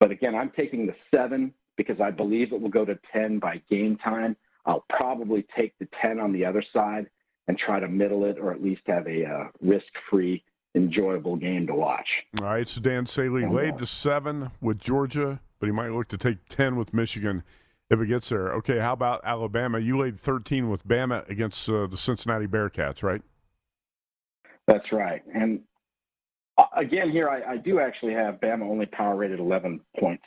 But 0.00 0.10
again, 0.10 0.34
I'm 0.34 0.52
taking 0.56 0.86
the 0.86 0.94
seven 1.14 1.52
because 1.76 2.00
I 2.00 2.10
believe 2.10 2.52
it 2.52 2.60
will 2.60 2.70
go 2.70 2.84
to 2.84 2.98
10 3.12 3.40
by 3.40 3.60
game 3.68 3.96
time. 3.96 4.36
I'll 4.68 4.84
probably 4.90 5.46
take 5.56 5.76
the 5.78 5.88
10 6.04 6.20
on 6.20 6.30
the 6.30 6.44
other 6.44 6.62
side 6.74 7.06
and 7.48 7.58
try 7.58 7.80
to 7.80 7.88
middle 7.88 8.26
it 8.26 8.38
or 8.38 8.52
at 8.52 8.62
least 8.62 8.82
have 8.86 9.06
a 9.06 9.24
uh, 9.24 9.44
risk 9.62 9.86
free, 10.10 10.44
enjoyable 10.74 11.36
game 11.36 11.66
to 11.66 11.74
watch. 11.74 12.06
All 12.40 12.46
right. 12.46 12.68
So 12.68 12.82
Dan 12.82 13.06
Saley 13.06 13.46
laid 13.46 13.78
the 13.78 13.86
seven 13.86 14.50
with 14.60 14.78
Georgia, 14.78 15.40
but 15.58 15.66
he 15.66 15.72
might 15.72 15.90
look 15.90 16.08
to 16.08 16.18
take 16.18 16.46
10 16.50 16.76
with 16.76 16.92
Michigan 16.92 17.42
if 17.88 17.98
it 17.98 18.06
gets 18.08 18.28
there. 18.28 18.52
Okay. 18.56 18.78
How 18.78 18.92
about 18.92 19.22
Alabama? 19.24 19.78
You 19.78 19.98
laid 19.98 20.20
13 20.20 20.68
with 20.68 20.86
Bama 20.86 21.26
against 21.30 21.66
uh, 21.70 21.86
the 21.86 21.96
Cincinnati 21.96 22.46
Bearcats, 22.46 23.02
right? 23.02 23.22
That's 24.66 24.92
right. 24.92 25.22
And 25.34 25.60
uh, 26.58 26.64
again, 26.76 27.10
here 27.10 27.30
I, 27.30 27.52
I, 27.52 27.56
do 27.56 27.80
actually 27.80 28.12
have 28.12 28.34
Bama 28.34 28.68
only 28.68 28.84
power 28.84 29.16
rated 29.16 29.40
11 29.40 29.80
points 29.98 30.24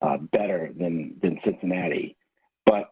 uh, 0.00 0.18
better 0.18 0.72
than 0.78 1.16
than 1.20 1.40
Cincinnati, 1.44 2.16
but 2.64 2.91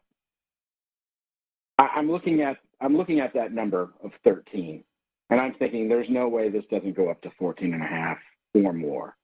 I, 2.00 2.02
am 2.02 2.10
looking 2.10 2.40
at 2.40 2.56
I'm 2.80 2.96
looking 2.96 3.20
at 3.20 3.34
that 3.34 3.52
number 3.52 3.90
of 4.02 4.10
13, 4.24 4.82
and 5.28 5.40
I'm 5.40 5.52
thinking 5.58 5.86
there's 5.86 6.08
no 6.08 6.28
way 6.28 6.48
this 6.48 6.64
doesn't 6.70 6.96
go 6.96 7.10
up 7.10 7.20
to 7.22 7.30
14 7.38 7.74
and 7.74 7.82
a 7.82 7.86
half 7.86 8.16
or 8.54 8.72
more. 8.72 9.16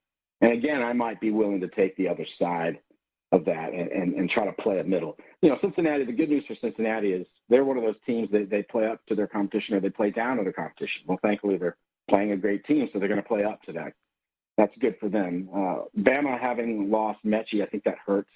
And 0.42 0.52
again, 0.52 0.82
I 0.82 0.92
might 0.92 1.18
be 1.18 1.30
willing 1.30 1.60
to 1.60 1.68
take 1.68 1.96
the 1.96 2.06
other 2.06 2.26
side 2.38 2.78
of 3.32 3.46
that 3.46 3.72
and, 3.72 3.90
and, 3.90 4.14
and 4.14 4.28
try 4.28 4.44
to 4.44 4.52
play 4.62 4.78
a 4.80 4.84
middle. 4.84 5.16
You 5.40 5.48
know, 5.48 5.58
Cincinnati. 5.62 6.04
The 6.04 6.12
good 6.12 6.28
news 6.28 6.44
for 6.46 6.54
Cincinnati 6.60 7.12
is 7.12 7.26
they're 7.48 7.64
one 7.64 7.78
of 7.78 7.82
those 7.82 7.96
teams 8.04 8.30
that 8.32 8.50
they 8.50 8.62
play 8.62 8.86
up 8.86 9.00
to 9.06 9.14
their 9.14 9.26
competition 9.26 9.74
or 9.74 9.80
they 9.80 9.88
play 9.88 10.10
down 10.10 10.36
to 10.36 10.42
their 10.42 10.52
competition. 10.52 11.02
Well, 11.06 11.18
thankfully 11.22 11.56
they're 11.56 11.78
playing 12.10 12.32
a 12.32 12.36
great 12.36 12.66
team, 12.66 12.90
so 12.92 12.98
they're 12.98 13.08
going 13.08 13.22
to 13.22 13.26
play 13.26 13.42
up 13.42 13.62
to 13.62 13.72
that. 13.72 13.94
That's 14.58 14.76
good 14.80 14.96
for 15.00 15.08
them. 15.08 15.48
Uh, 15.50 15.78
Bama 15.98 16.38
having 16.38 16.90
lost 16.90 17.24
Metchie, 17.24 17.62
I 17.62 17.66
think 17.66 17.84
that 17.84 17.96
hurts. 18.04 18.30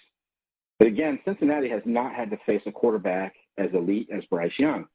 But 0.79 0.88
again, 0.88 1.18
Cincinnati 1.26 1.68
has 1.68 1.83
not 1.85 2.14
had 2.14 2.31
to 2.31 2.38
face 2.46 2.62
a 2.64 2.72
quarterback 2.72 3.35
as 3.58 3.70
elite 3.74 4.08
as 4.12 4.24
Bryce 4.26 4.58
Young. 4.58 4.86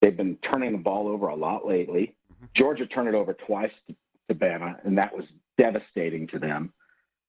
They've 0.00 0.16
been 0.16 0.36
turning 0.52 0.72
the 0.72 0.78
ball 0.78 1.08
over 1.08 1.28
a 1.28 1.36
lot 1.36 1.66
lately. 1.66 2.14
Mm-hmm. 2.32 2.46
Georgia 2.54 2.86
turned 2.86 3.08
it 3.08 3.14
over 3.14 3.34
twice 3.34 3.72
to, 3.88 3.94
to 4.28 4.34
Bama, 4.34 4.76
and 4.84 4.96
that 4.98 5.14
was 5.14 5.24
devastating 5.58 6.26
to 6.28 6.38
them. 6.38 6.72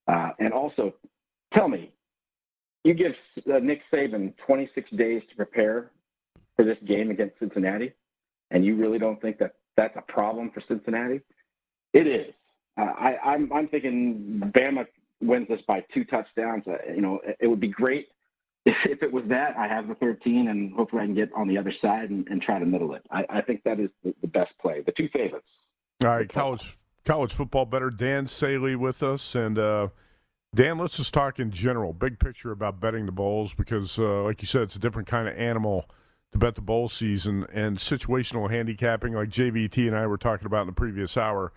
Uh, 0.08 0.32
and 0.40 0.54
also, 0.54 0.94
tell 1.54 1.68
me, 1.68 1.92
you 2.84 2.94
give 2.94 3.14
uh, 3.54 3.60
Nick 3.60 3.82
Saban 3.92 4.34
26 4.46 4.92
days 4.92 5.22
to 5.30 5.36
prepare 5.36 5.92
for 6.56 6.64
this 6.66 6.78
game 6.86 7.12
against 7.12 7.40
Cincinnati, 7.40 7.94
and 8.52 8.66
you 8.66 8.76
really 8.76 9.00
don't 9.00 9.22
think 9.22 9.38
that 9.40 9.56
that's 9.76 9.96
a 9.96 10.02
problem 10.02 10.52
for 10.52 10.62
Cincinnati? 10.68 11.22
It 11.94 12.08
is. 12.08 12.34
Uh, 12.80 12.94
I, 12.98 13.18
I'm, 13.24 13.52
I'm 13.54 13.68
thinking 13.68 14.42
Bama 14.56 14.86
wins 15.22 15.48
this 15.48 15.62
by 15.68 15.84
two 15.94 16.04
touchdowns. 16.06 16.64
Uh, 16.68 16.78
you 16.94 17.02
know, 17.02 17.20
it, 17.24 17.38
it 17.42 17.48
would 17.48 17.60
be 17.60 17.70
great 17.70 18.08
if, 18.68 19.04
it 19.04 19.12
was 19.12 19.24
that. 19.28 19.58
I 19.58 19.68
have 19.68 19.88
the 19.88 19.96
13, 19.96 20.48
and 20.50 20.74
hopefully 20.74 21.04
I 21.04 21.06
can 21.06 21.16
get 21.16 21.32
on 21.34 21.48
the 21.48 21.58
other 21.58 21.74
side 21.82 22.10
and, 22.10 22.28
and 22.28 22.42
try 22.42 22.60
to 22.60 22.66
middle 22.66 22.94
it. 22.94 23.04
I, 23.12 23.26
I 23.30 23.42
think 23.42 23.64
that 23.64 23.80
is 23.80 23.90
the, 24.04 24.14
the, 24.22 24.28
best 24.28 24.52
play. 24.62 24.82
The 24.86 24.92
two 24.92 25.10
favorites. 25.14 25.48
All 26.04 26.12
right, 26.12 26.30
college 26.30 26.78
college 27.06 27.34
football 27.34 27.66
better. 27.66 27.90
Dan 27.90 28.28
Saley 28.28 28.76
with 28.76 29.02
us, 29.02 29.36
and 29.36 29.58
uh, 29.58 29.88
Dan, 30.54 30.78
let's 30.78 30.98
just 30.98 31.14
talk 31.14 31.40
in 31.40 31.52
general, 31.52 31.94
big 31.94 32.20
picture 32.20 32.52
about 32.52 32.80
betting 32.80 33.06
the 33.06 33.12
bowls 33.12 33.54
because, 33.54 33.98
uh, 34.00 34.24
like 34.24 34.42
you 34.42 34.48
said, 34.48 34.64
it's 34.64 34.76
a 34.76 34.80
different 34.80 35.08
kind 35.08 35.28
of 35.28 35.38
animal 35.38 35.90
to 36.32 36.38
bet 36.38 36.56
the 36.56 36.62
bowl 36.62 36.90
season 36.90 37.46
and 37.54 37.78
situational 37.78 38.50
handicapping, 38.50 39.14
like 39.14 39.30
JVT 39.30 39.88
and 39.88 39.96
I 39.96 40.08
were 40.08 40.18
talking 40.18 40.46
about 40.46 40.62
in 40.62 40.68
the 40.68 40.74
previous 40.74 41.16
hour, 41.16 41.54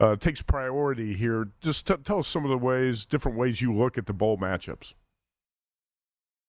uh, 0.00 0.16
takes 0.16 0.42
priority 0.42 1.14
here. 1.14 1.48
Just 1.60 1.86
t- 1.86 1.96
tell 2.02 2.20
us 2.20 2.28
some 2.28 2.44
of 2.44 2.50
the 2.50 2.58
ways, 2.58 3.04
different 3.04 3.36
ways 3.36 3.60
you 3.60 3.74
look 3.74 3.98
at 3.98 4.06
the 4.06 4.12
bowl 4.12 4.38
matchups. 4.38 4.94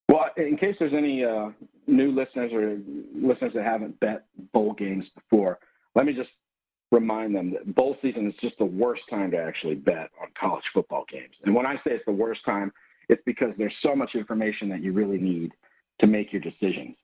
Well, 0.09 0.25
in 0.37 0.57
case 0.57 0.75
there's 0.79 0.93
any 0.93 1.23
uh, 1.23 1.49
new 1.85 2.11
listeners 2.11 2.51
or 2.53 2.79
listeners 3.13 3.53
that 3.55 3.65
haven't 3.65 3.99
bet 3.99 4.25
bowl 4.53 4.73
games 4.73 5.05
before, 5.15 5.59
let 5.95 6.05
me 6.05 6.13
just 6.13 6.29
remind 6.91 7.35
them 7.35 7.51
that 7.51 7.75
bowl 7.75 7.97
season 8.01 8.27
is 8.27 8.33
just 8.41 8.57
the 8.57 8.65
worst 8.65 9.01
time 9.09 9.31
to 9.31 9.37
actually 9.37 9.75
bet 9.75 10.09
on 10.21 10.29
college 10.39 10.63
football 10.73 11.05
games. 11.11 11.35
And 11.43 11.53
when 11.53 11.67
I 11.67 11.75
say 11.75 11.91
it's 11.91 12.05
the 12.05 12.13
worst 12.13 12.41
time, 12.45 12.71
it's 13.09 13.21
because 13.25 13.53
there's 13.57 13.75
so 13.81 13.95
much 13.95 14.15
information 14.15 14.69
that 14.69 14.81
you 14.81 14.93
really 14.93 15.17
need 15.17 15.51
to 15.99 16.07
make 16.07 16.31
your 16.31 16.41
decisions 16.41 16.95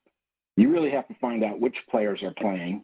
you 0.56 0.72
really 0.72 0.92
have 0.92 1.08
to 1.08 1.16
find 1.16 1.44
out 1.44 1.60
which 1.60 1.76
players 1.90 2.22
are 2.24 2.34
playing, 2.34 2.84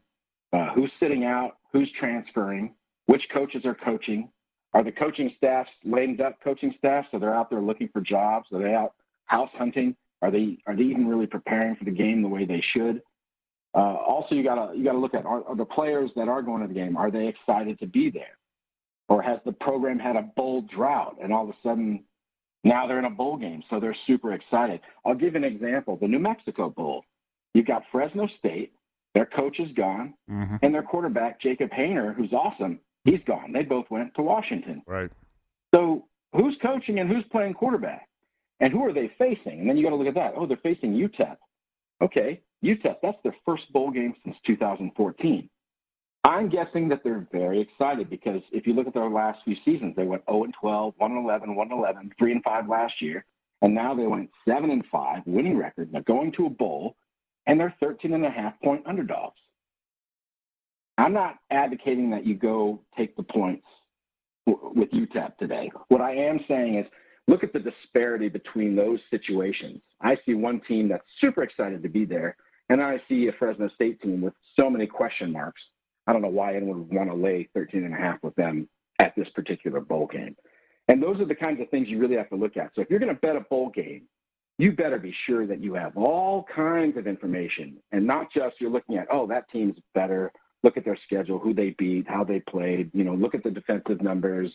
uh, 0.54 0.70
who's 0.74 0.92
sitting 1.00 1.24
out, 1.24 1.58
who's 1.72 1.90
transferring, 2.00 2.74
which 3.06 3.22
coaches 3.36 3.66
are 3.66 3.76
coaching. 3.76 4.30
Are 4.74 4.84
the 4.84 4.92
coaching 4.92 5.32
staffs 5.38 5.70
lamed 5.84 6.22
up 6.22 6.38
coaching 6.44 6.74
staff 6.78 7.06
so 7.12 7.20
they're 7.20 7.34
out 7.34 7.50
there 7.50 7.62
looking 7.62 7.90
for 7.92 8.02
jobs? 8.02 8.48
Are 8.54 8.62
they 8.62 8.74
out 8.74 8.94
house 9.26 9.50
hunting? 9.54 9.96
Are 10.22 10.32
they 10.32 10.58
are 10.68 10.76
they 10.76 10.84
even 10.84 11.08
really 11.08 11.28
preparing 11.28 11.76
for 11.76 11.86
the 11.86 11.92
game 11.92 12.22
the 12.22 12.28
way 12.28 12.46
they 12.46 12.64
should? 12.74 13.02
Uh, 13.74 13.96
also, 13.96 14.36
you 14.36 14.44
gotta 14.44 14.76
you 14.76 14.84
gotta 14.84 14.98
look 14.98 15.14
at 15.14 15.26
are, 15.26 15.44
are 15.48 15.56
the 15.56 15.66
players 15.66 16.10
that 16.16 16.28
are 16.28 16.42
going 16.42 16.62
to 16.62 16.68
the 16.68 16.74
game 16.74 16.98
are 16.98 17.12
they 17.12 17.28
excited 17.28 17.80
to 17.80 17.86
be 17.86 18.10
there, 18.10 18.38
or 19.08 19.22
has 19.22 19.40
the 19.46 19.52
program 19.52 20.00
had 20.00 20.16
a 20.16 20.24
bowl 20.36 20.64
drought 20.74 21.18
and 21.22 21.32
all 21.32 21.44
of 21.44 21.50
a 21.50 21.58
sudden 21.64 22.04
now 22.64 22.86
they're 22.88 23.00
in 23.00 23.06
a 23.06 23.10
bowl 23.10 23.38
game 23.38 23.64
so 23.70 23.80
they're 23.80 23.96
super 24.08 24.34
excited? 24.34 24.82
I'll 25.06 25.16
give 25.16 25.36
an 25.36 25.44
example: 25.44 25.98
the 25.98 26.08
New 26.08 26.20
Mexico 26.20 26.70
Bowl. 26.70 27.06
You've 27.54 27.68
got 27.68 27.84
Fresno 27.92 28.28
State. 28.38 28.74
Their 29.16 29.26
coach 29.26 29.60
is 29.60 29.72
gone, 29.72 30.14
mm-hmm. 30.30 30.58
and 30.62 30.74
their 30.74 30.84
quarterback 30.84 31.42
Jacob 31.42 31.72
Haener, 31.72 32.16
who's 32.16 32.32
awesome, 32.32 32.80
he's 33.06 33.22
gone. 33.26 33.52
They 33.52 33.64
both 33.64 33.86
went 33.90 34.14
to 34.16 34.22
Washington. 34.22 34.84
Right. 34.86 35.10
So 35.74 36.06
who's 36.34 36.56
coaching 36.62 37.00
and 37.00 37.10
who's 37.10 37.24
playing 37.32 37.54
quarterback, 37.54 38.09
and 38.60 38.74
who 38.74 38.84
are 38.86 38.94
they 38.94 39.12
facing? 39.18 39.60
And 39.60 39.70
then 39.70 39.78
you 39.78 39.84
got 39.84 39.92
to 39.92 39.96
look 39.96 40.08
at 40.08 40.16
that. 40.16 40.34
Oh, 40.36 40.46
they're 40.46 40.58
facing 40.58 40.94
UTEP. 40.94 41.38
Okay, 42.02 42.42
UTEP. 42.64 42.98
That's 43.02 43.18
their 43.24 43.36
first 43.46 43.72
bowl 43.72 43.92
game 43.92 44.14
since 44.24 44.36
2014. 44.46 45.50
I'm 46.26 46.50
guessing 46.50 46.90
that 46.90 47.02
they're 47.04 47.28
very 47.32 47.62
excited 47.62 48.10
because 48.10 48.42
if 48.52 48.68
you 48.68 48.74
look 48.74 48.88
at 48.88 48.94
their 48.94 49.10
last 49.10 49.40
few 49.46 49.56
seasons, 49.64 49.96
they 49.96 50.04
went 50.04 50.24
0 50.30 50.44
and 50.44 50.54
12, 50.60 50.94
1 50.98 51.12
and 51.12 51.26
11, 51.26 51.56
1 51.56 51.72
and 51.72 51.80
11, 51.80 52.12
3 52.18 52.32
and 52.34 52.44
5 52.44 52.68
last 52.68 53.02
year, 53.02 53.26
and 53.62 53.74
now 53.74 53.96
they 53.96 54.06
went 54.06 54.30
7 54.48 54.70
and 54.70 54.84
5, 54.92 55.24
winning 55.26 55.58
record. 55.58 55.90
They're 55.92 56.02
going 56.02 56.32
to 56.34 56.46
a 56.46 56.50
bowl 56.50 56.96
and 57.48 57.60
they're 57.60 57.76
13 57.80 58.14
and 58.14 58.26
a 58.26 58.30
half 58.30 58.54
point 58.62 58.84
underdogs. 58.86 59.40
I'm 60.98 61.14
not 61.14 61.38
advocating 61.50 62.10
that 62.12 62.26
you 62.26 62.36
go 62.36 62.82
take 62.98 63.16
the 63.16 63.24
points 63.24 63.66
with 64.46 64.92
UTEP 64.92 65.38
today. 65.38 65.72
What 65.88 66.02
I 66.02 66.14
am 66.14 66.40
saying 66.48 66.76
is 66.76 66.86
look 67.30 67.44
at 67.44 67.54
the 67.54 67.60
disparity 67.60 68.28
between 68.28 68.76
those 68.76 69.00
situations. 69.12 69.82
I 70.02 70.18
see 70.26 70.34
one 70.34 70.62
team 70.68 70.90
that's 70.90 71.06
super 71.22 71.44
excited 71.44 71.84
to 71.84 71.90
be 71.90 72.04
there, 72.04 72.36
and 72.70 72.82
I 72.82 73.00
see 73.08 73.28
a 73.28 73.32
Fresno 73.34 73.70
State 73.70 74.02
team 74.02 74.22
with 74.22 74.34
so 74.60 74.70
many 74.70 74.88
question 74.88 75.32
marks. 75.32 75.62
I 76.08 76.14
don't 76.14 76.24
know 76.24 76.30
why 76.30 76.56
anyone 76.56 76.80
would 76.80 76.94
want 76.94 77.10
to 77.10 77.16
lay 77.16 77.48
13 77.54 77.84
and 77.84 77.94
a 77.94 77.98
half 77.98 78.24
with 78.24 78.34
them 78.36 78.68
at 78.98 79.16
this 79.16 79.30
particular 79.36 79.80
bowl 79.80 80.08
game. 80.08 80.36
And 80.88 81.04
those 81.04 81.20
are 81.22 81.26
the 81.26 81.36
kinds 81.36 81.62
of 81.62 81.70
things 81.70 81.88
you 81.88 82.00
really 82.00 82.18
have 82.18 82.30
to 82.30 82.36
look 82.36 82.58
at. 82.58 82.72
So 82.74 82.82
if 82.82 82.90
you're 82.90 83.00
going 83.00 83.14
to 83.14 83.22
bet 83.22 83.36
a 83.36 83.42
bowl 83.42 83.70
game, 83.70 84.04
you 84.58 84.72
better 84.72 84.98
be 84.98 85.14
sure 85.28 85.46
that 85.46 85.62
you 85.62 85.76
have 85.76 85.96
all 85.96 86.48
kinds 86.54 86.98
of 86.98 87.06
information 87.06 87.78
and 87.92 88.08
not 88.08 88.34
just 88.34 88.60
you're 88.60 88.72
looking 88.72 88.98
at, 88.98 89.08
oh, 89.12 89.28
that 89.28 89.50
team's 89.52 89.78
better. 89.94 90.32
Look 90.64 90.78
at 90.78 90.84
their 90.84 90.98
schedule, 91.06 91.38
who 91.38 91.54
they 91.54 91.76
beat, 91.78 92.08
how 92.08 92.24
they 92.24 92.40
played. 92.40 92.90
You 92.94 93.04
know, 93.04 93.14
look 93.14 93.36
at 93.36 93.44
the 93.44 93.52
defensive 93.52 94.02
numbers, 94.02 94.52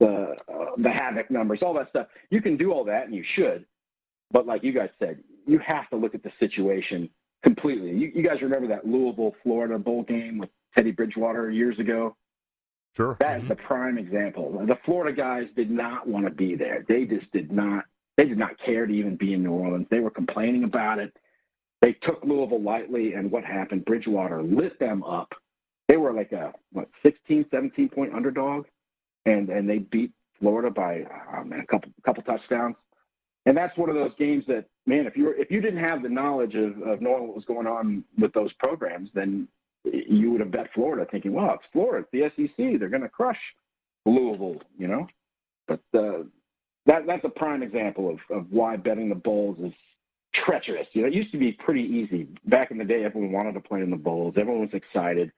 the 0.00 0.34
the 0.78 0.90
havoc 0.90 1.30
numbers, 1.30 1.60
all 1.62 1.74
that 1.74 1.90
stuff. 1.90 2.06
You 2.30 2.40
can 2.40 2.56
do 2.56 2.72
all 2.72 2.84
that, 2.84 3.04
and 3.06 3.14
you 3.14 3.24
should. 3.34 3.64
But 4.30 4.46
like 4.46 4.62
you 4.62 4.72
guys 4.72 4.90
said, 4.98 5.22
you 5.46 5.60
have 5.66 5.88
to 5.90 5.96
look 5.96 6.14
at 6.14 6.22
the 6.22 6.32
situation 6.38 7.10
completely. 7.42 7.90
You, 7.90 8.12
you 8.14 8.22
guys 8.22 8.40
remember 8.42 8.68
that 8.68 8.86
Louisville, 8.86 9.34
Florida 9.42 9.78
bowl 9.78 10.02
game 10.02 10.38
with 10.38 10.50
Teddy 10.76 10.92
Bridgewater 10.92 11.50
years 11.50 11.78
ago? 11.78 12.16
Sure. 12.96 13.16
That's 13.20 13.40
mm-hmm. 13.40 13.48
the 13.48 13.56
prime 13.56 13.98
example. 13.98 14.64
The 14.66 14.78
Florida 14.84 15.16
guys 15.16 15.46
did 15.56 15.70
not 15.70 16.06
want 16.08 16.26
to 16.26 16.30
be 16.30 16.56
there. 16.56 16.84
They 16.88 17.04
just 17.04 17.30
did 17.32 17.52
not 17.52 17.84
they 18.16 18.24
did 18.24 18.38
not 18.38 18.58
care 18.58 18.84
to 18.84 18.92
even 18.92 19.14
be 19.14 19.32
in 19.32 19.44
New 19.44 19.52
Orleans. 19.52 19.86
They 19.90 20.00
were 20.00 20.10
complaining 20.10 20.64
about 20.64 20.98
it. 20.98 21.16
They 21.80 21.92
took 21.92 22.24
Louisville 22.24 22.60
lightly, 22.60 23.12
and 23.12 23.30
what 23.30 23.44
happened? 23.44 23.84
Bridgewater 23.84 24.42
lit 24.42 24.80
them 24.80 25.04
up. 25.04 25.32
They 25.86 25.96
were 25.96 26.12
like 26.12 26.32
a 26.32 26.52
what 26.72 26.88
16, 27.04 27.46
17 27.48 27.88
point 27.88 28.12
underdog, 28.12 28.66
and 29.24 29.48
and 29.48 29.70
they 29.70 29.78
beat 29.78 30.10
Florida 30.40 30.70
by 30.70 31.04
um, 31.36 31.52
a 31.52 31.66
couple 31.66 31.90
couple 32.04 32.22
touchdowns. 32.22 32.76
And 33.46 33.56
that's 33.56 33.76
one 33.78 33.88
of 33.88 33.94
those 33.94 34.12
games 34.18 34.44
that, 34.48 34.66
man, 34.86 35.06
if 35.06 35.16
you 35.16 35.24
were, 35.24 35.34
if 35.34 35.50
you 35.50 35.60
didn't 35.60 35.82
have 35.82 36.02
the 36.02 36.08
knowledge 36.08 36.54
of, 36.54 36.82
of 36.82 37.00
knowing 37.00 37.28
what 37.28 37.36
was 37.36 37.44
going 37.46 37.66
on 37.66 38.04
with 38.18 38.32
those 38.34 38.52
programs, 38.54 39.08
then 39.14 39.48
you 39.84 40.30
would 40.30 40.40
have 40.40 40.50
bet 40.50 40.68
Florida, 40.74 41.06
thinking, 41.10 41.32
well, 41.32 41.54
it's 41.54 41.64
Florida, 41.72 42.06
it's 42.12 42.34
the 42.36 42.48
SEC, 42.48 42.78
they're 42.78 42.88
going 42.88 43.02
to 43.02 43.08
crush 43.08 43.38
Louisville, 44.04 44.60
you 44.76 44.88
know. 44.88 45.06
But 45.66 45.80
uh, 45.94 46.24
that 46.86 47.06
that's 47.06 47.24
a 47.24 47.28
prime 47.28 47.62
example 47.62 48.10
of, 48.10 48.36
of 48.36 48.46
why 48.50 48.76
betting 48.76 49.08
the 49.08 49.14
bowls 49.14 49.58
is 49.60 49.72
treacherous. 50.44 50.86
You 50.92 51.02
know, 51.02 51.08
it 51.08 51.14
used 51.14 51.32
to 51.32 51.38
be 51.38 51.52
pretty 51.52 51.82
easy 51.82 52.28
back 52.46 52.70
in 52.70 52.78
the 52.78 52.84
day. 52.84 53.04
Everyone 53.04 53.32
wanted 53.32 53.52
to 53.54 53.60
play 53.60 53.80
in 53.80 53.90
the 53.90 53.96
bowls. 53.96 54.34
Everyone 54.36 54.62
was 54.62 54.74
excited, 54.74 55.32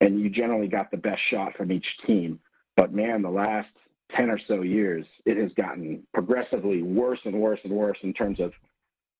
and 0.00 0.20
you 0.20 0.30
generally 0.30 0.68
got 0.68 0.90
the 0.90 0.96
best 0.96 1.20
shot 1.30 1.56
from 1.56 1.72
each 1.72 1.86
team. 2.06 2.40
But 2.76 2.92
man, 2.94 3.22
the 3.22 3.30
last 3.30 3.68
ten 4.16 4.30
or 4.30 4.38
so 4.48 4.62
years, 4.62 5.06
it 5.24 5.36
has 5.36 5.52
gotten 5.54 6.02
progressively 6.12 6.82
worse 6.82 7.20
and 7.24 7.34
worse 7.34 7.60
and 7.64 7.72
worse 7.72 7.98
in 8.02 8.12
terms 8.12 8.40
of 8.40 8.52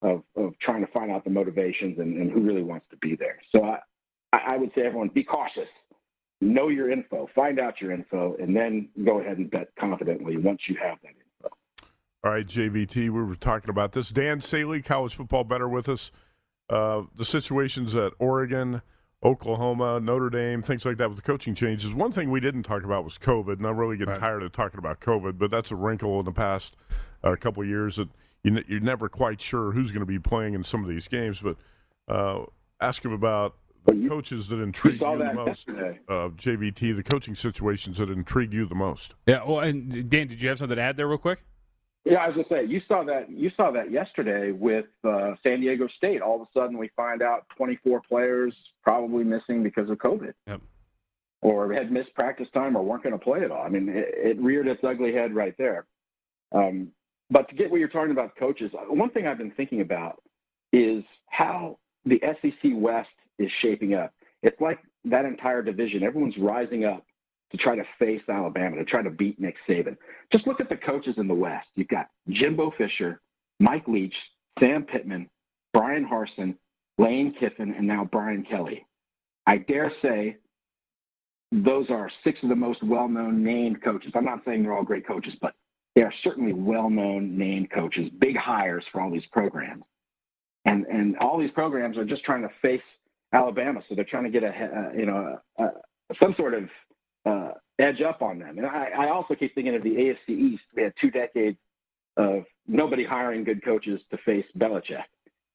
of, 0.02 0.22
of 0.36 0.58
trying 0.60 0.84
to 0.84 0.90
find 0.92 1.10
out 1.10 1.24
the 1.24 1.30
motivations 1.30 1.98
and, 1.98 2.16
and 2.16 2.30
who 2.30 2.40
really 2.40 2.62
wants 2.62 2.86
to 2.90 2.96
be 2.96 3.16
there. 3.16 3.38
So 3.54 3.62
I, 3.64 3.78
I 4.32 4.56
would 4.56 4.70
say 4.74 4.82
everyone 4.82 5.08
be 5.08 5.24
cautious. 5.24 5.68
Know 6.40 6.68
your 6.68 6.90
info, 6.90 7.28
find 7.34 7.60
out 7.60 7.80
your 7.82 7.92
info, 7.92 8.34
and 8.40 8.56
then 8.56 8.88
go 9.04 9.20
ahead 9.20 9.36
and 9.36 9.50
bet 9.50 9.68
confidently 9.78 10.38
once 10.38 10.62
you 10.68 10.76
have 10.82 10.96
that 11.02 11.10
info. 11.10 11.54
All 12.24 12.32
right, 12.32 12.46
JVT, 12.46 12.96
we 12.96 13.10
were 13.10 13.34
talking 13.34 13.68
about 13.68 13.92
this. 13.92 14.10
Dan 14.10 14.40
Saley, 14.40 14.80
college 14.80 15.14
football 15.14 15.44
better 15.44 15.68
with 15.68 15.88
us. 15.88 16.10
Uh, 16.70 17.02
the 17.14 17.24
situations 17.24 17.94
at 17.94 18.12
Oregon, 18.18 18.80
Oklahoma, 19.22 20.00
Notre 20.00 20.30
Dame, 20.30 20.62
things 20.62 20.84
like 20.84 20.96
that 20.96 21.08
with 21.08 21.16
the 21.16 21.22
coaching 21.22 21.54
changes. 21.54 21.94
One 21.94 22.10
thing 22.10 22.30
we 22.30 22.40
didn't 22.40 22.62
talk 22.62 22.84
about 22.84 23.04
was 23.04 23.18
COVID, 23.18 23.58
and 23.58 23.66
I'm 23.66 23.76
really 23.76 23.96
getting 23.96 24.14
right. 24.14 24.20
tired 24.20 24.42
of 24.42 24.52
talking 24.52 24.78
about 24.78 25.00
COVID, 25.00 25.38
but 25.38 25.50
that's 25.50 25.70
a 25.70 25.76
wrinkle 25.76 26.18
in 26.20 26.24
the 26.24 26.32
past 26.32 26.74
uh, 27.22 27.36
couple 27.36 27.64
years 27.64 27.96
that 27.96 28.08
you, 28.42 28.62
you're 28.66 28.80
never 28.80 29.08
quite 29.08 29.42
sure 29.42 29.72
who's 29.72 29.90
going 29.90 30.00
to 30.00 30.06
be 30.06 30.18
playing 30.18 30.54
in 30.54 30.64
some 30.64 30.82
of 30.82 30.88
these 30.88 31.06
games. 31.06 31.40
But 31.40 31.56
uh, 32.08 32.46
ask 32.80 33.04
him 33.04 33.12
about 33.12 33.56
the 33.84 33.94
you, 33.94 34.08
coaches 34.08 34.48
that 34.48 34.56
intrigue 34.56 35.00
you, 35.00 35.12
you 35.12 35.18
the 35.18 35.34
most, 35.34 35.68
uh, 35.68 36.30
JVT, 36.30 36.96
the 36.96 37.02
coaching 37.02 37.34
situations 37.34 37.98
that 37.98 38.08
intrigue 38.08 38.54
you 38.54 38.64
the 38.64 38.74
most. 38.74 39.14
Yeah. 39.26 39.44
Well, 39.46 39.60
and 39.60 40.08
Dan, 40.08 40.28
did 40.28 40.40
you 40.40 40.48
have 40.48 40.58
something 40.58 40.76
to 40.76 40.82
add 40.82 40.96
there, 40.96 41.08
real 41.08 41.18
quick? 41.18 41.44
Yeah, 42.04 42.18
I 42.18 42.28
was 42.28 42.36
gonna 42.36 42.62
say 42.62 42.66
you 42.66 42.80
saw 42.88 43.04
that 43.04 43.30
you 43.30 43.50
saw 43.56 43.70
that 43.72 43.90
yesterday 43.90 44.52
with 44.52 44.86
uh, 45.04 45.32
San 45.42 45.60
Diego 45.60 45.86
State. 45.98 46.22
All 46.22 46.36
of 46.36 46.42
a 46.42 46.58
sudden, 46.58 46.78
we 46.78 46.88
find 46.96 47.22
out 47.22 47.44
24 47.56 48.00
players 48.08 48.54
probably 48.82 49.22
missing 49.22 49.62
because 49.62 49.90
of 49.90 49.98
COVID, 49.98 50.32
yep. 50.46 50.62
or 51.42 51.72
had 51.74 51.92
missed 51.92 52.14
practice 52.14 52.48
time, 52.54 52.74
or 52.74 52.82
weren't 52.82 53.02
going 53.02 53.18
to 53.18 53.22
play 53.22 53.42
at 53.42 53.50
all. 53.50 53.62
I 53.62 53.68
mean, 53.68 53.90
it, 53.90 54.14
it, 54.14 54.40
reared 54.40 54.66
its 54.66 54.82
ugly 54.82 55.12
head 55.12 55.34
right 55.34 55.54
there. 55.58 55.86
Um, 56.52 56.88
but 57.30 57.48
to 57.50 57.54
get 57.54 57.70
what 57.70 57.80
you're 57.80 57.88
talking 57.88 58.12
about, 58.12 58.34
coaches, 58.34 58.72
one 58.88 59.10
thing 59.10 59.26
I've 59.26 59.38
been 59.38 59.52
thinking 59.52 59.82
about 59.82 60.22
is 60.72 61.04
how 61.28 61.78
the 62.06 62.20
SEC 62.40 62.72
West 62.74 63.10
is 63.38 63.50
shaping 63.60 63.94
up. 63.94 64.14
It's 64.42 64.60
like 64.60 64.78
that 65.04 65.26
entire 65.26 65.62
division. 65.62 66.02
Everyone's 66.02 66.38
rising 66.38 66.84
up 66.86 67.04
to 67.50 67.56
try 67.56 67.74
to 67.74 67.84
face 67.98 68.22
Alabama, 68.28 68.76
to 68.76 68.84
try 68.84 69.02
to 69.02 69.10
beat 69.10 69.40
Nick 69.40 69.56
Saban. 69.68 69.96
Just 70.32 70.46
look 70.46 70.60
at 70.60 70.68
the 70.68 70.76
coaches 70.76 71.14
in 71.18 71.26
the 71.26 71.34
West. 71.34 71.68
You've 71.74 71.88
got 71.88 72.08
Jimbo 72.28 72.72
Fisher, 72.78 73.20
Mike 73.58 73.88
Leach, 73.88 74.14
Sam 74.58 74.84
Pittman, 74.84 75.28
Bryan 75.72 76.06
Harsin, 76.06 76.56
Lane 76.98 77.34
Kiffin, 77.38 77.74
and 77.76 77.86
now 77.86 78.08
Brian 78.10 78.44
Kelly. 78.44 78.86
I 79.46 79.58
dare 79.58 79.92
say 80.02 80.36
those 81.52 81.90
are 81.90 82.10
six 82.22 82.38
of 82.42 82.48
the 82.48 82.56
most 82.56 82.82
well 82.82 83.08
known 83.08 83.42
named 83.42 83.82
coaches. 83.82 84.12
I'm 84.14 84.24
not 84.24 84.42
saying 84.44 84.62
they're 84.62 84.72
all 84.72 84.84
great 84.84 85.06
coaches, 85.06 85.34
but 85.40 85.54
they 85.96 86.02
are 86.02 86.12
certainly 86.22 86.52
well 86.52 86.88
known 86.88 87.36
named 87.36 87.70
coaches, 87.70 88.08
big 88.20 88.36
hires 88.36 88.84
for 88.92 89.00
all 89.00 89.10
these 89.10 89.26
programs. 89.32 89.82
And, 90.66 90.86
and 90.86 91.16
all 91.18 91.38
these 91.38 91.50
programs 91.50 91.96
are 91.96 92.04
just 92.04 92.22
trying 92.22 92.42
to 92.42 92.50
face 92.62 92.82
Alabama, 93.32 93.80
so 93.88 93.94
they're 93.94 94.04
trying 94.04 94.24
to 94.24 94.30
get 94.30 94.42
a, 94.42 94.48
a 94.48 94.98
you 94.98 95.06
know 95.06 95.38
a, 95.58 95.62
a, 95.62 95.70
some 96.22 96.34
sort 96.36 96.54
of 96.54 96.64
uh, 97.26 97.52
edge 97.78 98.00
up 98.00 98.22
on 98.22 98.38
them. 98.38 98.58
And 98.58 98.66
I, 98.66 98.88
I 98.98 99.08
also 99.10 99.34
keep 99.34 99.54
thinking 99.54 99.74
of 99.74 99.82
the 99.82 99.90
AFC 99.90 100.30
East. 100.30 100.62
We 100.74 100.82
had 100.82 100.92
two 101.00 101.10
decades 101.10 101.58
of 102.16 102.44
nobody 102.66 103.04
hiring 103.04 103.44
good 103.44 103.64
coaches 103.64 104.00
to 104.10 104.18
face 104.18 104.44
Belichick. 104.58 105.04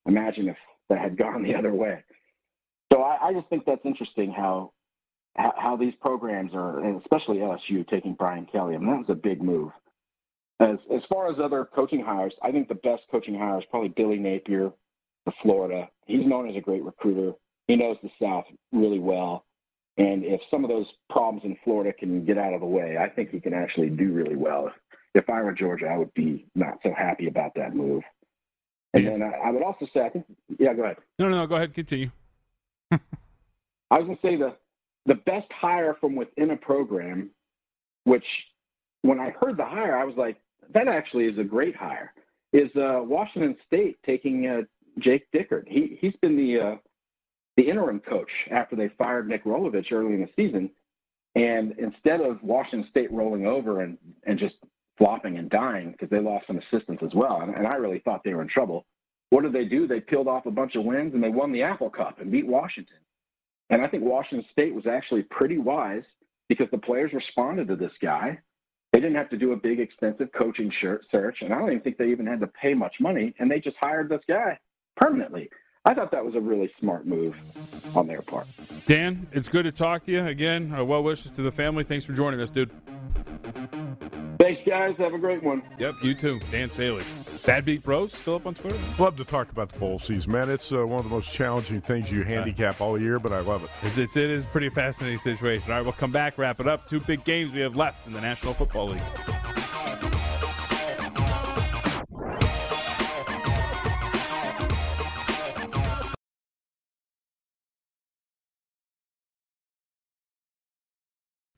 Imagine 0.05 0.49
if 0.49 0.57
that 0.89 0.99
had 0.99 1.17
gone 1.17 1.43
the 1.47 1.55
other 1.55 1.73
way. 1.73 2.03
So 2.93 3.01
I, 3.01 3.29
I 3.29 3.33
just 3.33 3.47
think 3.49 3.65
that's 3.65 3.85
interesting 3.85 4.31
how, 4.31 4.71
how, 5.35 5.75
these 5.75 5.93
programs 5.99 6.51
are, 6.53 6.79
and 6.79 7.01
especially 7.01 7.37
LSU 7.37 7.85
taking 7.89 8.13
Brian 8.13 8.47
Kelly. 8.49 8.75
I 8.75 8.77
mean, 8.77 8.89
that 8.89 8.99
was 8.99 9.09
a 9.09 9.15
big 9.15 9.41
move. 9.41 9.71
As 10.61 10.77
as 10.95 11.01
far 11.09 11.29
as 11.29 11.37
other 11.43 11.67
coaching 11.75 12.01
hires, 12.01 12.33
I 12.41 12.53
think 12.53 12.69
the 12.69 12.75
best 12.75 13.01
coaching 13.11 13.37
hire 13.37 13.59
is 13.59 13.65
probably 13.69 13.89
Billy 13.89 14.17
Napier 14.17 14.71
to 15.27 15.33
Florida. 15.41 15.89
He's 16.05 16.25
known 16.25 16.49
as 16.49 16.55
a 16.55 16.61
great 16.61 16.85
recruiter. 16.85 17.33
He 17.67 17.75
knows 17.75 17.97
the 18.01 18.09
South 18.21 18.45
really 18.71 18.99
well. 18.99 19.43
And 19.97 20.25
if 20.25 20.41
some 20.51 20.65
of 20.65 20.69
those 20.69 20.87
problems 21.09 21.45
in 21.45 21.57
Florida 21.63 21.93
can 21.93 22.25
get 22.25 22.37
out 22.37 22.53
of 22.53 22.59
the 22.59 22.65
way, 22.65 22.97
I 22.97 23.07
think 23.07 23.31
he 23.31 23.39
can 23.39 23.53
actually 23.53 23.89
do 23.89 24.11
really 24.11 24.35
well. 24.35 24.71
If 25.13 25.29
I 25.29 25.41
were 25.41 25.53
Georgia, 25.53 25.87
I 25.87 25.97
would 25.97 26.13
be 26.13 26.45
not 26.55 26.79
so 26.83 26.93
happy 26.93 27.27
about 27.27 27.53
that 27.55 27.73
move. 27.73 28.03
And 28.93 29.05
yes. 29.05 29.17
then 29.17 29.23
I, 29.23 29.47
I, 29.47 29.51
would 29.51 29.63
also 29.63 29.87
say, 29.93 30.01
I 30.01 30.09
think, 30.09 30.25
yeah, 30.59 30.73
go 30.73 30.83
ahead. 30.83 30.97
No, 31.19 31.29
no, 31.29 31.37
no, 31.37 31.47
go 31.47 31.55
ahead, 31.55 31.73
continue. 31.73 32.11
I 32.91 32.99
was 33.99 34.05
going 34.05 34.17
to 34.17 34.21
say 34.21 34.35
the 34.35 34.55
the 35.05 35.15
best 35.15 35.51
hire 35.51 35.95
from 35.99 36.15
within 36.15 36.51
a 36.51 36.57
program, 36.57 37.29
which 38.05 38.25
when 39.03 39.19
I 39.19 39.29
heard 39.39 39.57
the 39.57 39.65
hire, 39.65 39.95
I 39.95 40.03
was 40.03 40.15
like, 40.17 40.37
that 40.73 40.87
actually 40.87 41.25
is 41.25 41.37
a 41.37 41.43
great 41.43 41.75
hire. 41.75 42.11
Is 42.53 42.69
uh, 42.75 43.01
Washington 43.03 43.55
State 43.67 43.97
taking 44.05 44.47
uh, 44.47 44.61
Jake 44.99 45.27
Dickert? 45.31 45.67
He 45.67 45.97
he's 46.01 46.15
been 46.21 46.35
the 46.35 46.59
uh, 46.59 46.75
the 47.57 47.69
interim 47.69 47.99
coach 47.99 48.29
after 48.51 48.75
they 48.75 48.89
fired 48.97 49.27
Nick 49.27 49.45
Rolovich 49.45 49.91
early 49.91 50.13
in 50.13 50.21
the 50.21 50.29
season. 50.35 50.69
And 51.35 51.73
instead 51.77 52.21
of 52.21 52.41
Washington 52.43 52.87
State 52.89 53.11
rolling 53.11 53.45
over 53.45 53.81
and, 53.81 53.97
and 54.25 54.39
just 54.39 54.55
flopping 54.97 55.37
and 55.37 55.49
dying 55.49 55.91
because 55.91 56.09
they 56.09 56.19
lost 56.19 56.47
some 56.47 56.59
assistants 56.59 57.03
as 57.03 57.13
well, 57.13 57.41
and, 57.41 57.53
and 57.53 57.67
I 57.67 57.75
really 57.75 57.99
thought 57.99 58.23
they 58.23 58.33
were 58.33 58.41
in 58.41 58.47
trouble, 58.47 58.85
what 59.29 59.43
did 59.43 59.53
they 59.53 59.65
do? 59.65 59.87
They 59.87 59.99
peeled 59.99 60.27
off 60.27 60.45
a 60.45 60.51
bunch 60.51 60.75
of 60.75 60.85
wins 60.85 61.13
and 61.13 61.23
they 61.23 61.29
won 61.29 61.51
the 61.51 61.63
Apple 61.63 61.89
Cup 61.89 62.19
and 62.19 62.31
beat 62.31 62.47
Washington. 62.47 62.97
And 63.69 63.81
I 63.81 63.87
think 63.87 64.03
Washington 64.03 64.47
State 64.51 64.73
was 64.73 64.85
actually 64.85 65.23
pretty 65.23 65.57
wise 65.57 66.03
because 66.47 66.67
the 66.71 66.77
players 66.77 67.11
responded 67.13 67.67
to 67.67 67.75
this 67.75 67.91
guy. 68.01 68.39
They 68.93 68.99
didn't 68.99 69.17
have 69.17 69.29
to 69.31 69.37
do 69.37 69.51
a 69.51 69.57
big, 69.57 69.79
extensive 69.79 70.29
coaching 70.31 70.71
search, 70.79 71.37
and 71.41 71.53
I 71.53 71.57
don't 71.57 71.71
even 71.71 71.81
think 71.81 71.97
they 71.97 72.11
even 72.11 72.27
had 72.27 72.39
to 72.39 72.47
pay 72.47 72.73
much 72.73 72.95
money, 73.01 73.33
and 73.39 73.51
they 73.51 73.59
just 73.59 73.75
hired 73.81 74.07
this 74.07 74.21
guy 74.25 74.57
permanently. 74.95 75.49
I 75.85 75.93
thought 75.93 76.11
that 76.11 76.25
was 76.25 76.33
a 76.35 76.41
really 76.41 76.71
smart 76.79 77.05
move 77.05 77.35
on 77.95 78.07
their 78.07 78.21
part. 78.21 78.47
Dan, 78.87 79.27
it's 79.31 79.47
good 79.47 79.63
to 79.63 79.71
talk 79.71 80.03
to 80.03 80.11
you 80.11 80.25
again. 80.25 80.73
Uh, 80.75 80.83
well 80.83 81.03
wishes 81.03 81.31
to 81.31 81.43
the 81.43 81.51
family. 81.51 81.83
Thanks 81.83 82.03
for 82.03 82.13
joining 82.13 82.41
us, 82.41 82.49
dude. 82.49 82.71
Thanks, 84.39 84.61
guys. 84.65 84.95
Have 84.97 85.13
a 85.13 85.17
great 85.17 85.43
one. 85.43 85.61
Yep, 85.77 85.95
you 86.01 86.13
too. 86.13 86.39
Dan 86.51 86.69
Saley. 86.69 87.03
Bad 87.45 87.65
Beat 87.65 87.83
Bros 87.83 88.11
still 88.11 88.35
up 88.35 88.47
on 88.47 88.55
Twitter. 88.55 88.77
Love 88.99 89.15
to 89.17 89.23
talk 89.23 89.51
about 89.51 89.71
the 89.71 89.79
bowl 89.79 89.99
season, 89.99 90.31
man. 90.31 90.49
It's 90.49 90.71
uh, 90.71 90.85
one 90.85 90.99
of 90.99 91.05
the 91.05 91.11
most 91.11 91.31
challenging 91.31 91.81
things 91.81 92.11
you 92.11 92.23
handicap 92.23 92.81
all 92.81 92.99
year, 92.99 93.19
but 93.19 93.31
I 93.31 93.39
love 93.39 93.63
it. 93.63 93.69
It's, 93.83 93.97
it's 93.97 94.17
it 94.17 94.31
is 94.31 94.45
a 94.45 94.47
pretty 94.47 94.69
fascinating 94.69 95.19
situation. 95.19 95.71
All 95.71 95.77
right, 95.77 95.83
we'll 95.83 95.93
come 95.93 96.11
back, 96.11 96.37
wrap 96.37 96.59
it 96.59 96.67
up. 96.67 96.87
Two 96.87 96.99
big 97.01 97.23
games 97.23 97.53
we 97.53 97.61
have 97.61 97.75
left 97.75 98.07
in 98.07 98.13
the 98.13 98.21
National 98.21 98.53
Football 98.53 98.87
League. 98.87 99.01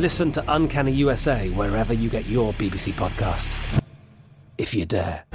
Listen 0.00 0.32
to 0.32 0.42
Uncanny 0.48 0.92
USA 0.92 1.50
wherever 1.50 1.92
you 1.92 2.08
get 2.08 2.24
your 2.24 2.54
BBC 2.54 2.94
podcasts. 2.94 3.82
If 4.56 4.72
you 4.72 4.86
dare. 4.86 5.26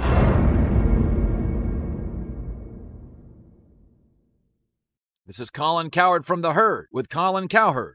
This 5.24 5.38
is 5.38 5.50
Colin 5.50 5.90
Cowherd 5.90 6.26
from 6.26 6.42
The 6.42 6.54
Herd 6.54 6.88
with 6.90 7.08
Colin 7.08 7.46
Cowherd. 7.46 7.94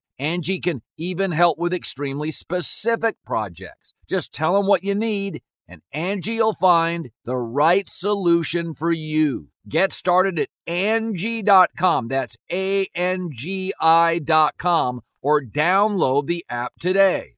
Angie 0.21 0.59
can 0.59 0.83
even 0.99 1.31
help 1.31 1.57
with 1.57 1.73
extremely 1.73 2.29
specific 2.29 3.15
projects. 3.25 3.95
Just 4.07 4.31
tell 4.31 4.53
them 4.53 4.67
what 4.67 4.83
you 4.83 4.93
need, 4.93 5.41
and 5.67 5.81
Angie'll 5.95 6.53
find 6.53 7.09
the 7.25 7.37
right 7.37 7.89
solution 7.89 8.75
for 8.75 8.91
you. 8.91 9.47
Get 9.67 9.91
started 9.91 10.37
at 10.37 10.49
Angie.com. 10.67 12.07
That's 12.07 12.37
A 12.51 12.87
N 12.93 13.29
G 13.31 13.73
I.com 13.81 15.01
or 15.23 15.41
download 15.41 16.27
the 16.27 16.45
app 16.47 16.73
today. 16.79 17.37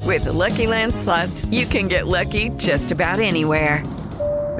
With 0.00 0.24
the 0.24 0.32
Lucky 0.32 0.66
Land 0.66 0.94
slots, 0.94 1.44
you 1.46 1.66
can 1.66 1.86
get 1.86 2.06
lucky 2.06 2.48
just 2.56 2.90
about 2.90 3.20
anywhere. 3.20 3.84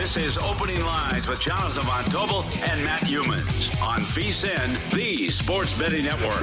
This 0.00 0.16
is 0.16 0.38
Opening 0.38 0.80
Lines 0.80 1.28
with 1.28 1.40
Jonathan 1.40 1.84
Von 1.84 2.04
Tobel 2.06 2.42
and 2.70 2.82
Matt 2.82 3.02
Youmans 3.02 3.70
on 3.82 4.00
VSIN, 4.00 4.90
the 4.92 5.28
Sports 5.28 5.74
Betting 5.74 6.06
Network. 6.06 6.40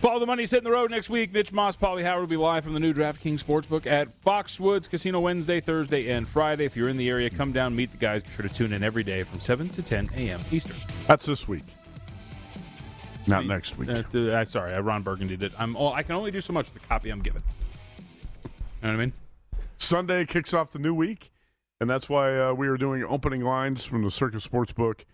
Follow 0.00 0.18
the 0.18 0.24
money's 0.24 0.50
hitting 0.50 0.64
the 0.64 0.70
road 0.70 0.90
next 0.90 1.10
week. 1.10 1.34
Mitch 1.34 1.52
Moss, 1.52 1.76
Pauly 1.76 2.02
Howard 2.02 2.22
will 2.22 2.28
be 2.28 2.38
live 2.38 2.64
from 2.64 2.72
the 2.72 2.80
new 2.80 2.94
DraftKings 2.94 3.44
Sportsbook 3.44 3.86
at 3.86 4.08
Foxwoods 4.22 4.88
Casino 4.88 5.20
Wednesday, 5.20 5.60
Thursday, 5.60 6.08
and 6.08 6.26
Friday. 6.26 6.64
If 6.64 6.78
you're 6.78 6.88
in 6.88 6.96
the 6.96 7.10
area, 7.10 7.28
come 7.28 7.52
down, 7.52 7.76
meet 7.76 7.90
the 7.90 7.98
guys. 7.98 8.22
Be 8.22 8.30
sure 8.30 8.48
to 8.48 8.52
tune 8.52 8.72
in 8.72 8.82
every 8.82 9.02
day 9.04 9.22
from 9.22 9.38
7 9.38 9.68
to 9.68 9.82
10 9.82 10.12
a.m. 10.16 10.40
Eastern. 10.50 10.78
That's 11.06 11.26
this 11.26 11.46
week. 11.46 11.64
Not 13.26 13.44
next 13.44 13.76
week. 13.76 13.90
Uh, 13.90 14.02
th- 14.02 14.28
uh, 14.28 14.44
sorry, 14.46 14.72
uh, 14.72 14.80
Ron 14.80 15.02
Burgundy 15.02 15.36
did. 15.36 15.52
I'm. 15.58 15.76
All, 15.76 15.92
I 15.92 16.02
can 16.04 16.14
only 16.14 16.30
do 16.30 16.40
so 16.40 16.54
much 16.54 16.72
with 16.72 16.80
the 16.82 16.88
copy 16.88 17.10
I'm 17.10 17.20
given. 17.20 17.42
You 18.44 18.50
know 18.84 18.88
what 18.88 18.94
I 18.94 18.96
mean? 18.96 19.12
Sunday 19.76 20.24
kicks 20.24 20.54
off 20.54 20.72
the 20.72 20.78
new 20.78 20.94
week, 20.94 21.30
and 21.84 21.90
that's 21.90 22.08
why 22.08 22.34
uh, 22.40 22.54
we 22.54 22.66
are 22.66 22.78
doing 22.78 23.04
opening 23.04 23.42
lines 23.42 23.84
from 23.84 24.04
the 24.04 24.10
Circa 24.10 24.38
Sportsbook, 24.38 25.04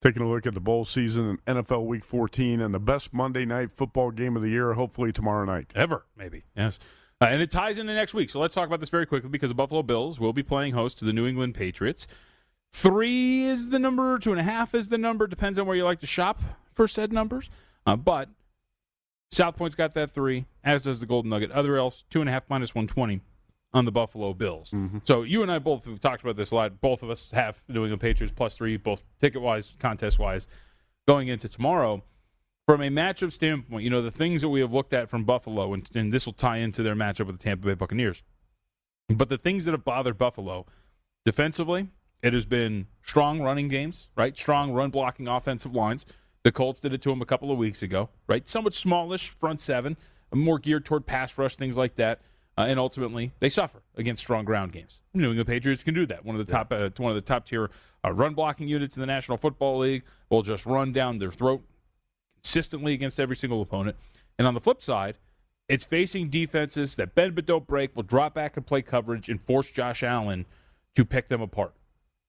taking 0.00 0.22
a 0.22 0.30
look 0.30 0.46
at 0.46 0.54
the 0.54 0.60
bowl 0.60 0.84
season 0.84 1.40
and 1.44 1.64
NFL 1.64 1.84
Week 1.84 2.04
14 2.04 2.60
and 2.60 2.72
the 2.72 2.78
best 2.78 3.12
Monday 3.12 3.44
night 3.44 3.72
football 3.72 4.12
game 4.12 4.36
of 4.36 4.42
the 4.42 4.48
year, 4.48 4.74
hopefully 4.74 5.10
tomorrow 5.10 5.44
night. 5.44 5.72
Ever, 5.74 6.06
maybe. 6.16 6.44
Yes. 6.56 6.78
Uh, 7.20 7.24
and 7.24 7.42
it 7.42 7.50
ties 7.50 7.76
into 7.76 7.92
next 7.92 8.14
week. 8.14 8.30
So 8.30 8.38
let's 8.38 8.54
talk 8.54 8.68
about 8.68 8.78
this 8.78 8.88
very 8.88 9.04
quickly 9.04 9.28
because 9.28 9.50
the 9.50 9.56
Buffalo 9.56 9.82
Bills 9.82 10.20
will 10.20 10.32
be 10.32 10.44
playing 10.44 10.74
host 10.74 10.96
to 11.00 11.04
the 11.04 11.12
New 11.12 11.26
England 11.26 11.56
Patriots. 11.56 12.06
Three 12.72 13.42
is 13.42 13.70
the 13.70 13.80
number, 13.80 14.16
two 14.20 14.30
and 14.30 14.38
a 14.38 14.44
half 14.44 14.76
is 14.76 14.90
the 14.90 14.98
number. 14.98 15.26
Depends 15.26 15.58
on 15.58 15.66
where 15.66 15.74
you 15.74 15.84
like 15.84 15.98
to 15.98 16.06
shop 16.06 16.40
for 16.72 16.86
said 16.86 17.12
numbers. 17.12 17.50
Uh, 17.84 17.96
but 17.96 18.28
South 19.32 19.56
Point's 19.56 19.74
got 19.74 19.92
that 19.94 20.12
three, 20.12 20.46
as 20.62 20.82
does 20.82 21.00
the 21.00 21.06
Golden 21.06 21.30
Nugget. 21.30 21.50
Other 21.50 21.76
else, 21.76 22.04
two 22.10 22.20
and 22.20 22.30
a 22.30 22.32
half 22.32 22.44
minus 22.48 22.76
120 22.76 23.22
on 23.72 23.84
the 23.84 23.92
Buffalo 23.92 24.32
Bills. 24.32 24.70
Mm-hmm. 24.70 24.98
So 25.04 25.22
you 25.22 25.42
and 25.42 25.50
I 25.52 25.58
both 25.58 25.84
have 25.84 26.00
talked 26.00 26.22
about 26.22 26.36
this 26.36 26.50
a 26.50 26.54
lot. 26.54 26.80
Both 26.80 27.02
of 27.02 27.10
us 27.10 27.30
have 27.32 27.60
New 27.68 27.82
England 27.82 28.00
Patriots 28.00 28.32
plus 28.34 28.56
three, 28.56 28.76
both 28.76 29.04
ticket 29.20 29.42
wise, 29.42 29.74
contest 29.78 30.18
wise, 30.18 30.46
going 31.06 31.28
into 31.28 31.48
tomorrow. 31.48 32.02
From 32.66 32.82
a 32.82 32.88
matchup 32.88 33.32
standpoint, 33.32 33.84
you 33.84 33.90
know, 33.90 34.02
the 34.02 34.10
things 34.10 34.42
that 34.42 34.48
we 34.48 34.60
have 34.60 34.72
looked 34.72 34.92
at 34.92 35.08
from 35.08 35.24
Buffalo, 35.24 35.72
and, 35.72 35.88
and 35.94 36.12
this 36.12 36.26
will 36.26 36.32
tie 36.32 36.56
into 36.56 36.82
their 36.82 36.96
matchup 36.96 37.26
with 37.26 37.38
the 37.38 37.44
Tampa 37.44 37.66
Bay 37.66 37.74
Buccaneers. 37.74 38.24
But 39.08 39.28
the 39.28 39.38
things 39.38 39.66
that 39.66 39.72
have 39.72 39.84
bothered 39.84 40.18
Buffalo 40.18 40.66
defensively, 41.24 41.90
it 42.22 42.34
has 42.34 42.44
been 42.44 42.88
strong 43.02 43.40
running 43.40 43.68
games, 43.68 44.08
right? 44.16 44.36
Strong 44.36 44.72
run 44.72 44.90
blocking 44.90 45.28
offensive 45.28 45.74
lines. 45.74 46.06
The 46.42 46.50
Colts 46.50 46.80
did 46.80 46.92
it 46.92 47.02
to 47.02 47.10
them 47.10 47.22
a 47.22 47.26
couple 47.26 47.52
of 47.52 47.58
weeks 47.58 47.82
ago, 47.82 48.08
right? 48.26 48.48
Somewhat 48.48 48.74
smallish 48.74 49.30
front 49.30 49.60
seven, 49.60 49.96
more 50.34 50.58
geared 50.58 50.84
toward 50.84 51.06
pass 51.06 51.38
rush, 51.38 51.54
things 51.54 51.76
like 51.76 51.94
that. 51.96 52.20
Uh, 52.58 52.62
and 52.62 52.80
ultimately, 52.80 53.32
they 53.38 53.50
suffer 53.50 53.82
against 53.96 54.22
strong 54.22 54.44
ground 54.44 54.72
games. 54.72 55.02
New 55.12 55.28
England 55.28 55.46
Patriots 55.46 55.82
can 55.82 55.92
do 55.92 56.06
that. 56.06 56.24
One 56.24 56.36
of 56.36 56.46
the 56.46 56.50
top, 56.50 56.72
uh, 56.72 56.88
one 56.96 57.10
of 57.10 57.16
the 57.16 57.20
top 57.20 57.44
tier 57.44 57.70
uh, 58.04 58.12
run 58.12 58.32
blocking 58.34 58.66
units 58.66 58.96
in 58.96 59.00
the 59.00 59.06
National 59.06 59.36
Football 59.36 59.78
League 59.78 60.04
will 60.30 60.42
just 60.42 60.64
run 60.64 60.92
down 60.92 61.18
their 61.18 61.30
throat 61.30 61.62
consistently 62.36 62.94
against 62.94 63.20
every 63.20 63.36
single 63.36 63.60
opponent. 63.60 63.96
And 64.38 64.48
on 64.48 64.54
the 64.54 64.60
flip 64.60 64.82
side, 64.82 65.18
it's 65.68 65.84
facing 65.84 66.30
defenses 66.30 66.96
that 66.96 67.14
bend 67.14 67.34
but 67.34 67.44
don't 67.44 67.66
break, 67.66 67.94
will 67.94 68.04
drop 68.04 68.34
back 68.34 68.56
and 68.56 68.64
play 68.64 68.82
coverage 68.82 69.28
and 69.28 69.40
force 69.40 69.68
Josh 69.68 70.02
Allen 70.02 70.46
to 70.94 71.04
pick 71.04 71.26
them 71.28 71.42
apart. 71.42 71.74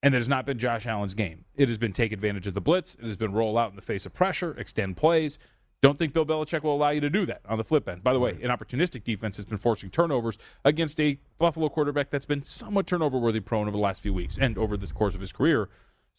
And 0.04 0.14
it 0.14 0.18
has 0.18 0.30
not 0.30 0.46
been 0.46 0.58
Josh 0.58 0.86
Allen's 0.86 1.14
game. 1.14 1.46
It 1.56 1.70
has 1.70 1.78
been 1.78 1.94
take 1.94 2.12
advantage 2.12 2.48
of 2.48 2.54
the 2.54 2.62
blitz. 2.62 2.96
It 2.96 3.06
has 3.06 3.18
been 3.18 3.32
roll 3.32 3.58
out 3.58 3.70
in 3.70 3.76
the 3.76 3.82
face 3.82 4.06
of 4.06 4.14
pressure, 4.14 4.56
extend 4.58 4.98
plays. 4.98 5.40
Don't 5.82 6.00
think 6.00 6.12
Bill 6.14 6.26
Belichick 6.26 6.64
will 6.64 6.74
allow 6.76 6.90
you 6.90 7.02
to 7.02 7.10
do 7.10 7.26
that 7.28 7.42
on 7.48 7.58
the 7.60 7.64
flip 7.64 7.88
end. 7.88 8.04
By 8.04 8.12
the 8.14 8.20
way, 8.20 8.32
an 8.42 8.50
opportunistic 8.50 9.04
defense 9.04 9.38
has 9.38 9.46
been 9.46 9.60
forcing 9.60 9.92
turnovers 9.92 10.38
against 10.66 11.00
a 11.00 11.20
Buffalo 11.38 11.70
quarterback 11.70 12.10
that's 12.10 12.26
been 12.26 12.44
somewhat 12.44 12.88
turnover 12.88 13.20
worthy 13.20 13.40
prone 13.42 13.68
over 13.68 13.78
the 13.78 13.82
last 13.84 14.02
few 14.02 14.14
weeks 14.14 14.38
and 14.42 14.58
over 14.58 14.76
the 14.76 14.88
course 14.88 15.14
of 15.14 15.22
his 15.22 15.32
career. 15.32 15.70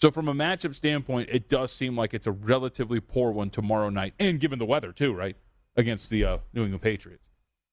So, 0.01 0.13
from 0.13 0.29
a 0.29 0.35
matchup 0.35 0.77
standpoint, 0.77 1.29
it 1.33 1.49
does 1.49 1.73
seem 1.73 1.97
like 1.97 2.15
it's 2.15 2.29
a 2.29 2.33
relatively 2.33 3.01
poor 3.01 3.33
one 3.33 3.51
tomorrow 3.51 3.89
night, 3.91 4.15
and 4.21 4.39
given 4.39 4.61
the 4.61 4.65
weather, 4.65 4.93
too, 4.93 5.13
right? 5.13 5.35
Against 5.77 6.09
the 6.09 6.25
uh, 6.25 6.39
New 6.55 6.63
England 6.63 6.83
Patriots. 6.83 7.31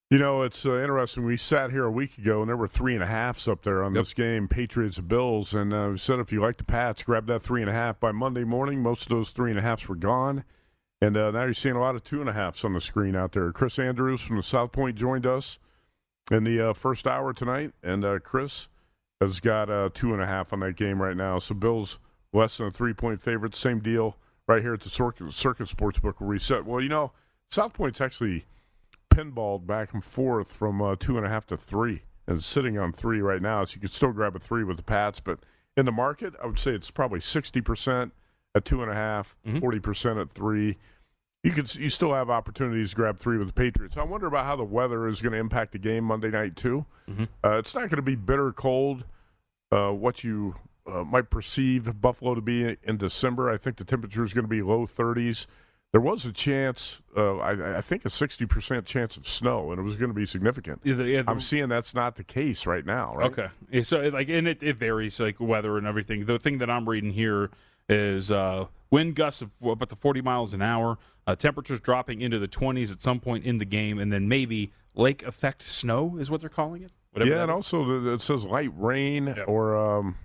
You 0.10 0.18
know, 0.18 0.42
it's 0.42 0.66
uh, 0.66 0.82
interesting. 0.82 1.24
We 1.26 1.38
sat 1.38 1.70
here 1.70 1.84
a 1.86 1.92
week 1.92 2.18
ago, 2.18 2.42
and 2.42 2.50
there 2.50 2.58
were 2.58 2.68
three 2.68 2.96
and 2.96 3.04
a 3.04 3.08
halfs 3.08 3.48
up 3.48 3.62
there 3.64 3.84
on 3.84 3.94
Yep. 3.94 4.04
this 4.04 4.14
game, 4.16 4.48
Patriots 4.48 5.00
Bills, 5.00 5.54
and 5.54 5.72
uh, 5.72 5.90
we 5.92 5.98
said 6.00 6.18
if 6.18 6.32
you 6.32 6.42
like 6.42 6.58
the 6.58 6.64
Pats, 6.64 7.04
grab 7.04 7.28
that 7.28 7.44
three 7.44 7.62
and 7.62 7.70
a 7.70 7.74
half. 7.74 8.00
By 8.00 8.12
Monday 8.12 8.44
morning, 8.44 8.82
most 8.82 9.04
of 9.04 9.10
those 9.10 9.30
three 9.30 9.52
and 9.52 9.60
a 9.60 9.64
halfs 9.64 9.88
were 9.88 9.96
gone, 9.96 10.44
and 11.06 11.18
uh, 11.18 11.32
now 11.32 11.44
you're 11.44 11.54
seeing 11.54 11.76
a 11.76 11.80
lot 11.80 11.96
of 11.96 12.04
two 12.04 12.20
and 12.22 12.30
a 12.30 12.34
halfs 12.34 12.64
on 12.66 12.74
the 12.74 12.82
screen 12.82 13.16
out 13.16 13.32
there. 13.34 13.52
Chris 13.52 13.78
Andrews 13.80 14.22
from 14.22 14.38
the 14.38 14.44
South 14.44 14.72
Point 14.72 14.96
joined 14.96 15.26
us 15.26 15.60
in 16.32 16.44
the 16.44 16.70
uh, 16.70 16.74
first 16.74 17.06
hour 17.06 17.34
tonight, 17.34 17.74
and 17.84 18.04
uh, 18.04 18.20
Chris 18.20 18.68
has 19.22 19.40
got 19.40 19.70
uh, 19.70 19.90
two 19.94 20.14
and 20.14 20.22
a 20.22 20.26
half 20.26 20.52
on 20.54 20.62
that 20.62 20.76
game 20.76 21.02
right 21.02 21.16
now. 21.18 21.38
So 21.40 21.54
Bills 21.56 22.00
less 22.34 22.58
than 22.58 22.68
a 22.68 22.72
three 22.72 22.94
point 22.94 23.20
favorite. 23.22 23.56
Same 23.56 23.80
deal 23.80 24.18
right 24.48 24.62
here 24.62 24.74
at 24.74 24.82
the 24.82 24.90
Circa, 24.90 25.32
Circa 25.32 25.64
Sportsbook 25.64 26.16
where 26.20 26.30
we 26.30 26.40
set. 26.40 26.66
Well, 26.66 26.82
you 26.82 26.90
know, 26.90 27.12
South 27.52 27.74
Point's 27.74 28.02
actually 28.02 28.46
pinballed 29.14 29.66
back 29.66 29.94
and 29.94 30.04
forth 30.04 30.52
from 30.52 30.82
uh, 30.82 30.96
two 31.00 31.18
and 31.18 31.26
a 31.26 31.30
half 31.30 31.46
to 31.48 31.58
three 31.58 32.02
and 32.28 32.38
it's 32.38 32.46
sitting 32.46 32.78
on 32.78 32.92
three 32.92 33.22
right 33.22 33.42
now. 33.42 33.64
So 33.66 33.76
you 33.76 33.82
could 33.82 33.92
still 33.92 34.12
grab 34.12 34.36
a 34.36 34.40
three 34.40 34.64
with 34.64 34.78
the 34.78 34.84
Pats, 34.84 35.20
but 35.20 35.40
in 35.78 35.86
the 35.86 35.92
market, 35.92 36.34
I 36.42 36.48
would 36.48 36.58
say 36.60 36.72
it's 36.72 36.90
probably 36.92 37.22
sixty 37.22 37.62
percent 37.62 38.14
at 38.56 38.66
two 38.66 38.82
and 38.82 38.90
a 38.92 38.96
half, 38.96 39.36
Mhm. 39.46 39.60
40 39.60 39.80
percent 39.80 40.20
at 40.20 40.32
three. 40.32 40.78
You 41.46 41.52
could 41.52 41.74
you 41.76 41.90
still 41.90 42.14
have 42.14 42.30
opportunities 42.30 42.90
to 42.90 42.96
grab 42.96 43.20
three 43.20 43.38
with 43.38 43.48
the 43.48 43.54
Patriots. 43.54 43.98
I 43.98 44.04
wonder 44.04 44.26
about 44.28 44.46
how 44.46 44.56
the 44.56 44.64
weather 44.64 45.08
is 45.08 45.22
going 45.22 45.34
to 45.34 45.38
impact 45.40 45.74
the 45.74 45.78
game 45.78 46.04
Monday 46.04 46.30
night 46.32 46.56
too. 46.56 46.86
Mhm. 47.10 47.28
Uh, 47.44 47.58
it's 47.58 47.76
not 47.76 47.82
going 47.82 47.98
to 47.98 48.02
be 48.02 48.16
bitter 48.16 48.52
cold. 48.52 49.06
Uh, 49.72 49.92
what 49.92 50.24
you 50.24 50.56
uh, 50.88 51.04
might 51.04 51.30
perceive 51.30 52.02
Buffalo 52.02 52.36
to 52.36 52.42
be 52.42 52.78
in 52.84 52.98
December, 52.98 53.50
I 53.50 53.58
think 53.58 53.78
the 53.78 53.84
temperature 53.84 54.24
is 54.24 54.34
going 54.34 54.44
to 54.46 54.50
be 54.50 54.62
low 54.62 54.86
30s. 54.86 55.46
there 55.92 56.02
was 56.02 56.26
a 56.26 56.32
chance, 56.34 57.02
uh, 57.16 57.38
I, 57.38 57.78
I 57.78 57.82
think 57.82 58.04
a 58.06 58.10
60% 58.10 58.86
chance 58.86 59.16
of 59.18 59.28
snow, 59.28 59.72
and 59.72 59.80
it 59.80 59.84
was 59.84 59.96
going 59.96 60.10
to 60.10 60.14
be 60.16 60.26
significant. 60.26 60.82
Yeah, 60.84 60.96
the- 60.96 61.08
yeah, 61.10 61.22
the- 61.22 61.32
I'm 61.32 61.40
seeing 61.40 61.70
that's 61.70 61.94
not 61.96 62.16
the 62.18 62.24
case 62.24 62.66
right 62.68 62.86
now, 62.86 63.16
right? 63.16 63.32
Okay. 63.32 63.48
Yeah, 63.72 63.82
so 63.84 64.02
it, 64.02 64.14
like, 64.14 64.28
and 64.30 64.48
it, 64.48 64.62
it 64.62 64.76
varies, 64.78 65.20
like 65.20 65.40
weather 65.40 65.78
and 65.78 65.88
everything. 65.88 66.26
The 66.26 66.38
thing 66.38 66.58
that 66.58 66.70
I'm 66.70 66.88
reading 66.90 67.12
here 67.12 67.50
is 67.90 68.32
uh, 68.32 68.66
wind 68.92 69.16
gusts 69.16 69.42
of 69.42 69.52
about 69.64 69.90
the 69.90 69.96
40 69.96 70.22
miles 70.22 70.54
an 70.54 70.62
hour, 70.62 70.98
uh, 71.28 71.36
temperatures 71.36 71.80
dropping 71.80 72.22
into 72.22 72.40
the 72.40 72.48
20s 72.48 72.92
at 72.92 73.02
some 73.02 73.20
point 73.20 73.46
in 73.46 73.58
the 73.58 73.66
game, 73.66 74.00
and 74.00 74.12
then 74.12 74.28
maybe 74.28 74.72
lake 74.96 75.24
effect 75.24 75.62
snow 75.64 76.18
is 76.18 76.32
what 76.32 76.42
they're 76.42 76.50
calling 76.50 76.84
it. 76.84 76.92
Whatever 77.12 77.32
yeah, 77.32 77.44
and 77.44 77.52
is. 77.52 77.56
also 77.56 78.14
it 78.14 78.22
says 78.22 78.46
light 78.46 78.72
rain 78.76 79.36
or 79.48 79.76
um, 79.76 80.18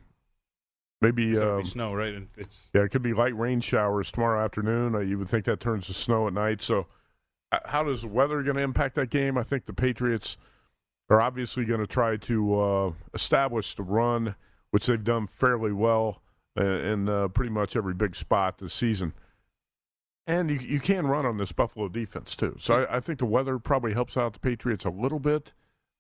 maybe. 1.01 1.37
Um, 1.39 1.63
be 1.63 1.69
snow, 1.69 1.95
right? 1.95 2.15
And 2.15 2.29
it's 2.37 2.71
Yeah, 2.75 2.83
it 2.83 2.91
could 2.91 3.03
be 3.03 3.13
light 3.13 3.37
rain 3.37 3.61
showers 3.61 4.11
tomorrow 4.11 4.45
afternoon. 4.45 4.95
Uh, 4.95 5.01
you 5.01 5.19
would 5.19 5.29
think 5.29 5.45
that 5.45 5.61
turns 5.61 5.87
to 5.87 5.95
snow 5.95 6.27
at 6.27 6.33
night. 6.33 6.63
So, 6.63 6.87
uh, 7.53 7.59
how 7.67 7.85
does 7.85 8.03
the 8.03 8.09
weather 8.09 8.43
going 8.43 8.57
to 8.57 8.63
impact 8.63 8.97
that 8.97 9.11
game? 9.11 9.39
I 9.39 9.43
think 9.43 9.67
the 9.67 9.73
Patriots 9.73 10.37
are 11.09 11.21
obviously 11.21 11.65
going 11.65 11.81
to 11.81 11.87
try 11.87 12.17
to 12.17 12.61
uh, 12.61 12.93
establish 13.15 13.75
the 13.75 13.83
run, 13.83 14.35
which 14.71 14.87
they've 14.87 15.03
done 15.03 15.27
fairly 15.27 15.73
well 15.73 16.23
in 16.61 17.09
uh, 17.09 17.29
pretty 17.29 17.51
much 17.51 17.77
every 17.77 17.95
big 17.95 18.15
spot 18.17 18.59
this 18.59 18.75
season. 18.75 19.15
And 20.27 20.51
you, 20.51 20.59
you 20.59 20.81
can 20.81 21.07
run 21.07 21.27
on 21.27 21.39
this 21.39 21.53
Buffalo 21.53 21.89
defense 21.89 22.37
too. 22.37 22.57
So 22.61 22.85
I, 22.85 22.97
I 22.97 23.01
think 23.01 23.19
the 23.19 23.27
weather 23.27 23.59
probably 23.59 23.95
helps 23.95 24.17
out 24.17 24.35
the 24.35 24.39
Patriots 24.41 24.85
a 24.85 24.91
little 24.91 25.19
bit. 25.19 25.53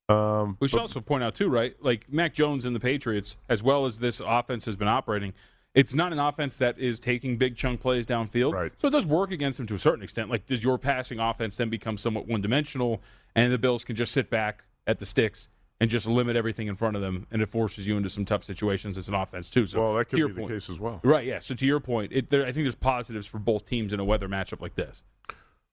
Um, 0.08 0.56
We 0.60 0.68
should 0.68 0.76
but- 0.76 0.82
also 0.82 1.00
point 1.00 1.24
out 1.24 1.34
too, 1.34 1.48
right? 1.48 1.74
Like 1.80 2.12
Mac 2.12 2.34
Jones 2.34 2.64
and 2.64 2.74
the 2.74 2.80
Patriots, 2.80 3.36
as 3.48 3.62
well 3.62 3.86
as 3.86 3.98
this 3.98 4.20
offense 4.24 4.64
has 4.66 4.76
been 4.76 4.88
operating. 4.88 5.32
It's 5.72 5.94
not 5.94 6.12
an 6.12 6.18
offense 6.18 6.56
that 6.56 6.78
is 6.80 6.98
taking 6.98 7.36
big 7.36 7.56
chunk 7.56 7.80
plays 7.80 8.04
downfield, 8.04 8.54
right. 8.54 8.72
so 8.78 8.88
it 8.88 8.90
does 8.90 9.06
work 9.06 9.30
against 9.30 9.58
them 9.58 9.68
to 9.68 9.74
a 9.74 9.78
certain 9.78 10.02
extent. 10.02 10.28
Like, 10.28 10.46
does 10.46 10.64
your 10.64 10.78
passing 10.78 11.20
offense 11.20 11.56
then 11.56 11.70
become 11.70 11.96
somewhat 11.96 12.26
one-dimensional, 12.26 13.00
and 13.36 13.52
the 13.52 13.58
Bills 13.58 13.84
can 13.84 13.94
just 13.94 14.10
sit 14.10 14.30
back 14.30 14.64
at 14.88 14.98
the 14.98 15.06
sticks 15.06 15.46
and 15.80 15.88
just 15.88 16.06
limit 16.06 16.36
everything 16.36 16.66
in 16.68 16.74
front 16.76 16.94
of 16.94 17.02
them, 17.02 17.26
and 17.30 17.40
it 17.40 17.46
forces 17.48 17.88
you 17.88 17.96
into 17.96 18.10
some 18.10 18.24
tough 18.24 18.44
situations 18.44 18.98
as 18.98 19.08
an 19.08 19.14
offense 19.14 19.48
too. 19.48 19.64
So, 19.66 19.80
well, 19.80 19.94
that 19.94 20.04
to 20.04 20.10
could 20.10 20.18
your 20.18 20.28
be 20.28 20.34
the 20.34 20.40
point- 20.42 20.52
case 20.52 20.68
as 20.70 20.78
well. 20.78 21.00
right? 21.02 21.24
Yeah. 21.24 21.38
So 21.38 21.54
to 21.54 21.66
your 21.66 21.80
point, 21.80 22.12
it, 22.12 22.28
there, 22.30 22.42
I 22.42 22.52
think 22.52 22.64
there's 22.64 22.74
positives 22.74 23.26
for 23.26 23.38
both 23.38 23.66
teams 23.66 23.92
in 23.92 24.00
a 24.00 24.04
weather 24.04 24.28
matchup 24.28 24.60
like 24.60 24.74
this. 24.74 25.02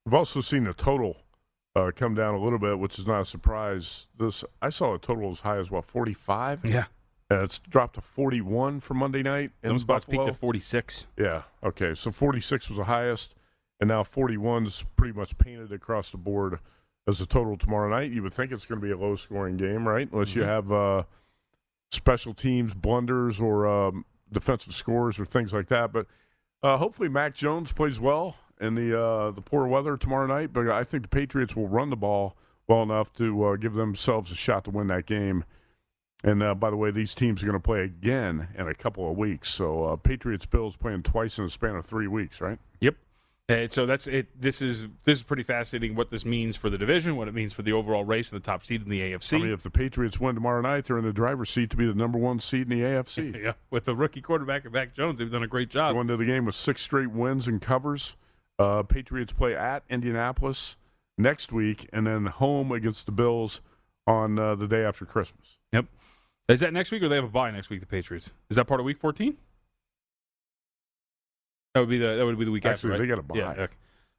We've 0.06 0.14
also 0.14 0.40
seen 0.40 0.64
the 0.64 0.74
total 0.74 1.18
uh, 1.76 1.92
come 1.96 2.16
down 2.16 2.34
a 2.36 2.40
little 2.42 2.60
bit, 2.60 2.80
which 2.80 2.98
is 2.98 3.06
not 3.06 3.22
a 3.22 3.26
surprise. 3.26 4.08
This 4.18 4.44
I 4.62 4.70
saw 4.70 4.96
a 4.96 5.00
total 5.00 5.30
as 5.32 5.42
high 5.42 5.58
as 5.58 5.70
what 5.70 5.84
forty 5.86 6.14
five. 6.14 6.62
Yeah, 6.64 6.86
uh, 7.30 7.44
it's 7.44 7.60
dropped 7.60 7.96
to 7.96 8.02
forty 8.02 8.40
one 8.40 8.80
for 8.80 8.94
Monday 8.94 9.22
night 9.24 9.52
Some 9.66 9.78
spots 9.78 10.06
Buffalo. 10.06 10.24
peaked 10.26 10.36
at 10.36 10.40
46. 10.40 11.08
Yeah. 11.18 11.42
Okay. 11.64 11.94
So 11.94 12.12
forty 12.12 12.40
six 12.40 12.70
was 12.70 12.78
the 12.78 12.86
highest, 12.86 13.36
and 13.82 13.90
now 13.90 14.04
forty 14.04 14.38
one 14.38 14.66
is 14.66 14.86
pretty 14.96 15.14
much 15.14 15.38
painted 15.38 15.74
across 15.74 16.10
the 16.12 16.18
board 16.18 16.60
as 17.08 17.22
a 17.22 17.26
total 17.26 17.58
tomorrow 17.58 17.90
night. 17.90 18.12
You 18.12 18.22
would 18.24 18.34
think 18.34 18.52
it's 18.52 18.66
going 18.66 18.82
to 18.82 18.86
be 18.86 18.92
a 18.92 18.98
low 18.98 19.16
scoring 19.16 19.58
game, 19.58 19.88
right? 19.88 20.10
Unless 20.12 20.36
you 20.36 20.42
Mhm. 20.44 20.46
have 20.48 20.72
uh, 20.72 21.04
special 21.92 22.34
teams 22.34 22.74
blunders 22.74 23.40
or 23.40 23.66
um, 23.68 24.06
defensive 24.32 24.74
scores 24.74 25.20
or 25.20 25.26
things 25.26 25.54
like 25.54 25.68
that. 25.68 25.92
But 25.94 26.08
uh, 26.62 26.78
hopefully, 26.78 27.10
Mac 27.10 27.34
Jones 27.34 27.72
plays 27.72 28.00
well 28.00 28.36
in 28.60 28.76
the 28.76 29.00
uh, 29.00 29.32
the 29.32 29.42
poor 29.42 29.68
weather 29.68 29.96
tomorrow 29.98 30.28
night. 30.28 30.52
But 30.54 30.68
I 30.70 30.84
think 30.84 31.04
the 31.04 31.10
Patriots 31.10 31.56
will 31.56 31.68
run 31.68 31.90
the 31.90 31.96
ball 31.96 32.36
well 32.68 32.84
enough 32.84 33.14
to 33.14 33.44
uh, 33.46 33.56
give 33.56 33.74
themselves 33.74 34.32
a 34.32 34.36
shot 34.36 34.66
to 34.66 34.72
win 34.72 34.88
that 34.88 35.06
game. 35.06 35.46
And 36.24 36.42
uh, 36.42 36.56
by 36.56 36.72
the 36.72 36.76
way, 36.76 36.90
these 36.92 37.14
teams 37.14 37.42
are 37.42 37.46
going 37.46 37.58
to 37.58 37.64
play 37.64 37.82
again 37.84 38.48
in 38.58 38.68
a 38.68 38.74
couple 38.74 39.10
of 39.10 39.16
weeks. 39.18 39.54
So 39.54 39.86
uh, 39.86 39.96
Patriots 39.98 40.48
Bills 40.48 40.76
playing 40.76 41.04
twice 41.04 41.38
in 41.38 41.46
a 41.46 41.50
span 41.50 41.76
of 41.76 41.86
three 41.86 42.08
weeks, 42.08 42.42
right? 42.42 42.58
Yep. 42.82 42.96
And 43.50 43.72
so 43.72 43.86
that's 43.86 44.08
it. 44.08 44.28
This 44.40 44.62
is 44.62 44.88
this 45.06 45.20
is 45.20 45.24
pretty 45.24 45.44
fascinating. 45.44 45.96
What 45.96 46.12
this 46.12 46.26
means 46.26 46.58
for 46.58 46.70
the 46.70 46.78
division, 46.78 47.16
what 47.16 47.30
it 47.30 47.34
means 47.34 47.54
for 47.54 47.62
the 47.62 47.72
overall 47.72 48.04
race 48.04 48.30
and 48.30 48.42
the 48.42 48.46
top 48.46 48.66
seed 48.66 48.82
in 48.84 48.90
the 48.90 49.00
AFC. 49.00 49.36
I 49.36 49.38
mean, 49.38 49.54
if 49.54 49.64
the 49.64 49.70
Patriots 49.70 50.20
win 50.20 50.36
tomorrow 50.36 50.60
night, 50.60 50.86
they're 50.86 50.98
in 50.98 51.06
the 51.06 51.14
driver's 51.14 51.50
seat 51.50 51.70
to 51.70 51.78
be 51.78 51.86
the 51.86 51.94
number 51.94 52.18
one 52.18 52.42
seed 52.42 52.64
in 52.64 52.78
the 52.78 52.84
AFC. 52.84 53.42
yeah, 53.44 53.54
with 53.70 53.86
the 53.86 53.96
rookie 53.96 54.22
quarterback 54.22 54.66
and 54.66 54.74
Mac 54.74 54.94
Jones, 54.94 55.20
they've 55.20 55.32
done 55.32 55.44
a 55.44 55.48
great 55.48 55.70
job. 55.70 55.96
Going 55.96 56.08
to 56.08 56.18
the 56.18 56.26
game 56.26 56.44
with 56.44 56.56
six 56.56 56.82
straight 56.82 57.12
wins 57.12 57.48
and 57.48 57.62
covers. 57.62 58.18
Uh, 58.60 58.84
Patriots 58.84 59.32
play 59.32 59.56
at 59.56 59.84
Indianapolis 59.90 60.76
next 61.18 61.54
week, 61.54 61.88
and 61.94 62.06
then 62.06 62.26
home 62.26 62.74
against 62.74 63.06
the 63.06 63.12
Bills 63.14 63.62
on 64.06 64.38
uh, 64.38 64.56
the 64.56 64.68
day 64.68 64.84
after 64.84 65.06
Christmas. 65.06 65.58
Yep. 65.72 65.86
Is 66.50 66.60
that 66.62 66.74
next 66.74 66.92
week 66.92 67.02
or 67.02 67.08
they 67.08 67.16
have 67.16 67.26
a 67.26 67.30
bye 67.30 67.52
next 67.52 67.70
week? 67.70 67.80
The 67.80 67.86
Patriots 67.86 68.34
is 68.50 68.58
that 68.58 68.66
part 68.66 68.82
of 68.82 68.86
Week 68.86 68.98
14? 68.98 69.38
That 71.78 71.82
would 71.82 71.90
be 71.90 72.00
the 72.00 72.16
that 72.16 72.26
would 72.26 72.40
be 72.40 72.46
the 72.46 72.50
week 72.52 72.66
Actually, 72.66 72.94
after. 72.94 73.06
they 73.06 73.10
right? 73.14 73.16
got 73.16 73.20
a 73.20 73.22
bye. 73.22 73.38
Yeah. 73.56 73.64
okay. 73.64 73.74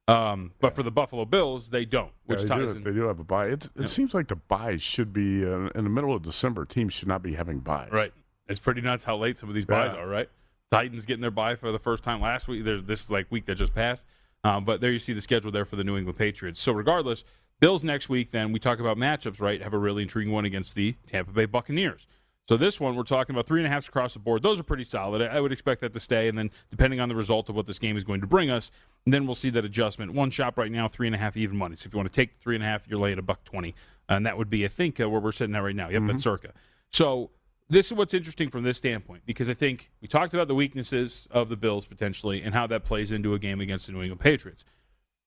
Um, 0.07 0.53
but 0.61 0.73
for 0.73 0.81
the 0.81 0.91
Buffalo 0.91 1.25
Bills, 1.25 1.69
they 1.69 1.83
don't, 1.85 2.11
which 2.25 2.39
Yeah, 2.39 2.43
they, 2.45 2.49
ties 2.65 2.71
do, 2.71 2.77
in. 2.77 2.83
they 2.83 2.91
do 2.91 3.01
have 3.01 3.19
a 3.19 3.23
buy. 3.23 3.47
It, 3.47 3.65
it 3.65 3.71
Yeah. 3.81 3.85
seems 3.87 4.13
like 4.13 4.27
the 4.29 4.37
buys 4.37 4.81
should 4.81 5.11
be 5.13 5.43
uh, 5.45 5.67
in 5.75 5.83
the 5.83 5.89
middle 5.89 6.15
of 6.15 6.23
December. 6.23 6.63
Teams 6.65 6.93
should 6.93 7.07
not 7.09 7.21
be 7.21 7.35
having 7.35 7.59
buys. 7.59 7.91
Right. 7.91 8.13
It's 8.47 8.59
pretty 8.59 8.81
nuts 8.81 9.03
how 9.03 9.17
late 9.17 9.37
some 9.37 9.49
of 9.49 9.55
these 9.55 9.65
buys 9.65 9.93
are, 9.93 10.07
right? 10.07 10.29
Titans 10.71 11.05
getting 11.05 11.21
their 11.21 11.29
buy 11.31 11.55
for 11.55 11.71
the 11.71 11.77
first 11.79 12.03
time 12.03 12.21
last 12.21 12.47
week. 12.47 12.63
There's 12.63 12.83
this 12.85 13.09
like 13.11 13.27
week 13.29 13.45
that 13.47 13.55
just 13.55 13.75
passed. 13.75 14.05
Um, 14.43 14.63
but 14.65 14.79
there 14.81 14.89
you 14.91 14.99
see 14.99 15.13
the 15.13 15.21
schedule 15.21 15.51
there 15.51 15.65
for 15.65 15.75
the 15.75 15.83
New 15.83 15.97
England 15.97 16.17
Patriots. 16.17 16.59
So 16.59 16.71
regardless, 16.71 17.23
Bills 17.59 17.83
next 17.83 18.07
week, 18.07 18.31
then 18.31 18.51
we 18.53 18.59
talk 18.59 18.79
about 18.79 18.95
matchups, 18.97 19.41
right? 19.41 19.61
Have 19.61 19.73
a 19.73 19.77
really 19.77 20.01
intriguing 20.03 20.33
one 20.33 20.45
against 20.45 20.75
the 20.75 20.95
Tampa 21.07 21.31
Bay 21.31 21.45
Buccaneers. 21.45 22.07
So 22.49 22.57
this 22.57 22.79
one, 22.79 22.95
we're 22.95 23.03
talking 23.03 23.35
about 23.35 23.45
three 23.45 23.59
and 23.59 23.67
a 23.67 23.69
halfs 23.69 23.87
across 23.87 24.13
the 24.13 24.19
board. 24.19 24.41
Those 24.41 24.59
are 24.59 24.63
pretty 24.63 24.83
solid. 24.83 25.21
I 25.21 25.39
would 25.39 25.51
expect 25.51 25.81
that 25.81 25.93
to 25.93 25.99
stay, 25.99 26.27
and 26.27 26.35
then 26.35 26.49
depending 26.71 26.99
on 26.99 27.07
the 27.07 27.13
result 27.13 27.47
of 27.47 27.55
what 27.55 27.67
this 27.67 27.77
game 27.77 27.95
is 27.95 28.03
going 28.03 28.21
to 28.21 28.27
bring 28.27 28.49
us, 28.49 28.71
then 29.05 29.27
we'll 29.27 29.35
see 29.35 29.51
that 29.51 29.65
adjustment. 29.65 30.15
One 30.15 30.31
shop 30.31 30.57
right 30.57 30.71
now, 30.71 30.87
three 30.87 31.05
and 31.05 31.15
a 31.15 31.19
half 31.19 31.37
even 31.37 31.55
money. 31.55 31.75
So 31.75 31.85
if 31.85 31.93
you 31.93 31.97
want 31.97 32.11
to 32.11 32.15
take 32.21 32.33
the 32.33 32.39
three 32.41 32.55
and 32.55 32.63
a 32.63 32.65
half, 32.65 32.87
you're 32.87 32.97
laying 32.97 33.19
a 33.19 33.21
buck 33.21 33.43
twenty, 33.43 33.75
and 34.09 34.25
that 34.25 34.35
would 34.35 34.49
be, 34.49 34.65
I 34.65 34.67
think, 34.67 34.99
uh, 34.99 35.07
where 35.07 35.21
we're 35.21 35.31
sitting 35.31 35.53
at 35.55 35.59
right 35.59 35.75
now. 35.75 35.89
Yep, 35.89 36.01
Mm-hmm. 36.01 36.09
at 36.09 36.19
circa. 36.19 36.53
So 36.89 37.29
this 37.69 37.85
is 37.85 37.93
what's 37.93 38.15
interesting 38.15 38.49
from 38.49 38.63
this 38.63 38.77
standpoint 38.77 39.27
because 39.27 39.47
I 39.47 39.53
think 39.53 39.91
we 40.01 40.07
talked 40.07 40.33
about 40.33 40.47
the 40.47 40.55
weaknesses 40.55 41.27
of 41.29 41.49
the 41.49 41.55
Bills 41.55 41.85
potentially 41.85 42.41
and 42.41 42.55
how 42.55 42.65
that 42.65 42.83
plays 42.83 43.11
into 43.11 43.35
a 43.35 43.37
game 43.37 43.61
against 43.61 43.85
the 43.85 43.91
New 43.91 44.01
England 44.01 44.21
Patriots. 44.21 44.65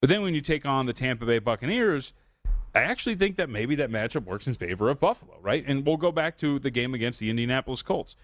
But 0.01 0.09
then 0.09 0.23
when 0.23 0.35
you 0.35 0.41
take 0.41 0.67
on 0.67 0.87
the 0.87 0.93
Tampa 0.93 1.25
Bay 1.25 1.39
Buccaneers, 1.39 2.15
I 2.75 2.81
actually 2.81 3.17
think 3.17 3.37
that 3.37 3.51
maybe 3.51 3.75
that 3.77 3.91
matchup 3.91 4.25
works 4.25 4.47
in 4.47 4.55
favor 4.55 4.89
of 4.89 4.99
Buffalo, 4.99 5.37
right? 5.41 5.63
And 5.67 5.87
we'll 5.87 5.99
go 5.99 6.11
back 6.11 6.39
to 6.39 6.59
the 6.59 6.71
game 6.71 6.95
against 6.95 7.21
the 7.21 7.29
Indianapolis 7.29 7.83
Colts. 7.83 8.17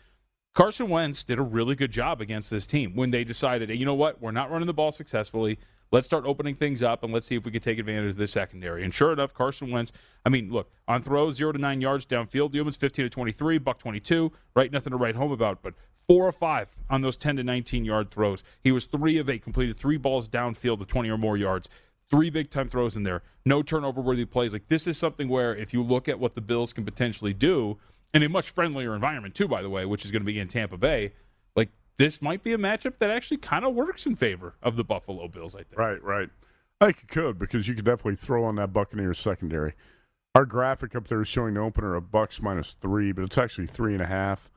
Carson 0.55 0.89
Wentz 0.89 1.23
did 1.23 1.39
a 1.39 1.43
really 1.43 1.75
good 1.75 1.93
job 1.93 2.21
against 2.21 2.51
this 2.51 2.67
team 2.67 2.97
when 2.97 3.11
they 3.11 3.25
decided, 3.25 3.69
hey, 3.69 3.77
you 3.77 3.85
know 3.85 3.95
what, 3.95 4.23
we're 4.23 4.31
not 4.31 4.51
running 4.51 4.67
the 4.67 4.73
ball 4.73 4.91
successfully. 4.91 5.59
Let's 5.91 6.07
start 6.07 6.25
opening 6.27 6.55
things 6.55 6.83
up 6.83 7.03
and 7.03 7.13
let's 7.13 7.27
see 7.27 7.37
if 7.37 7.45
we 7.45 7.51
can 7.51 7.61
take 7.61 7.79
advantage 7.79 8.13
of 8.13 8.17
this 8.17 8.33
secondary. 8.33 8.85
And 8.85 8.93
sure 8.93 9.13
enough, 9.13 9.35
Carson 9.35 9.71
Wentz, 9.71 9.93
I 10.25 10.31
mean, 10.31 10.51
look, 10.51 10.71
on 10.87 11.03
throws, 11.03 11.37
zero 11.37 11.53
to 11.53 11.59
nine 11.59 11.81
yards 11.81 12.07
downfield, 12.07 12.53
the 12.53 12.59
Humans 12.59 12.77
15 12.77 13.05
to 13.05 13.11
23, 13.11 13.59
buck 13.59 13.79
22, 13.79 14.33
right? 14.55 14.73
Nothing 14.73 14.91
to 14.93 14.97
write 14.97 15.15
home 15.15 15.31
about, 15.31 15.63
but 15.63 15.75
four 16.07 16.27
or 16.27 16.33
five 16.33 16.69
on 16.91 17.03
those 17.03 17.17
10 17.17 17.37
to 17.37 17.45
19 17.45 17.85
yard 17.85 18.11
throws. 18.11 18.43
He 18.63 18.73
was 18.73 18.87
three 18.87 19.19
of 19.19 19.29
eight, 19.29 19.43
completed 19.43 19.77
three 19.77 19.99
balls 19.99 20.29
downfield 20.29 20.79
to 20.81 20.87
20 20.87 21.09
or 21.11 21.19
more 21.19 21.37
yards. 21.37 21.69
Three 22.11 22.31
big 22.31 22.51
time 22.51 22.69
throws 22.69 22.97
in 22.97 23.03
there, 23.03 23.23
no 23.45 23.63
turnover 23.63 24.01
worthy 24.01 24.25
plays. 24.25 24.53
Like 24.53 24.69
this 24.69 24.87
is 24.87 24.97
something 24.97 25.29
where 25.29 25.55
if 25.55 25.75
you 25.75 25.83
look 25.83 26.09
at 26.09 26.19
what 26.19 26.35
the 26.35 26.41
Bills 26.41 26.73
can 26.73 26.85
potentially 26.85 27.35
do 27.35 27.79
in 28.15 28.23
a 28.23 28.29
much 28.29 28.51
friendlier 28.51 28.95
environment 28.95 29.35
too, 29.35 29.47
by 29.47 29.61
the 29.61 29.69
way, 29.69 29.85
which 29.85 30.05
is 30.05 30.11
going 30.11 30.23
to 30.23 30.27
be 30.27 30.39
in 30.39 30.49
Tampa 30.49 30.79
Bay, 30.79 31.13
like 31.55 31.69
this 31.99 32.23
might 32.23 32.43
be 32.43 32.53
a 32.53 32.59
matchup 32.59 32.99
that 32.99 33.11
actually 33.11 33.37
kind 33.37 33.65
of 33.65 33.75
works 33.75 34.07
in 34.07 34.17
favor 34.17 34.55
of 34.63 34.77
the 34.77 34.85
Buffalo 34.85 35.29
Bills. 35.29 35.55
I 35.55 35.65
think. 35.65 35.79
Right, 35.79 36.03
right. 36.03 36.31
I 36.81 36.87
think 36.87 37.03
it 37.03 37.09
could 37.09 37.39
because 37.39 37.69
you 37.69 37.75
could 37.75 37.85
definitely 37.85 38.17
throw 38.17 38.45
on 38.45 38.55
that 38.57 38.73
Buccaneers 38.73 39.19
secondary. 39.19 39.75
Our 40.35 40.47
graphic 40.47 40.95
up 40.95 41.09
there 41.09 41.21
is 41.21 41.29
showing 41.29 41.55
the 41.55 41.61
opener 41.61 41.95
of 41.95 42.11
Bucks 42.11 42.41
minus 42.41 42.75
three, 42.75 43.13
but 43.13 43.25
it's 43.25 43.39
actually 43.39 43.67
three 43.67 43.93
and 43.93 44.03
a 44.03 44.07
half. 44.07 44.51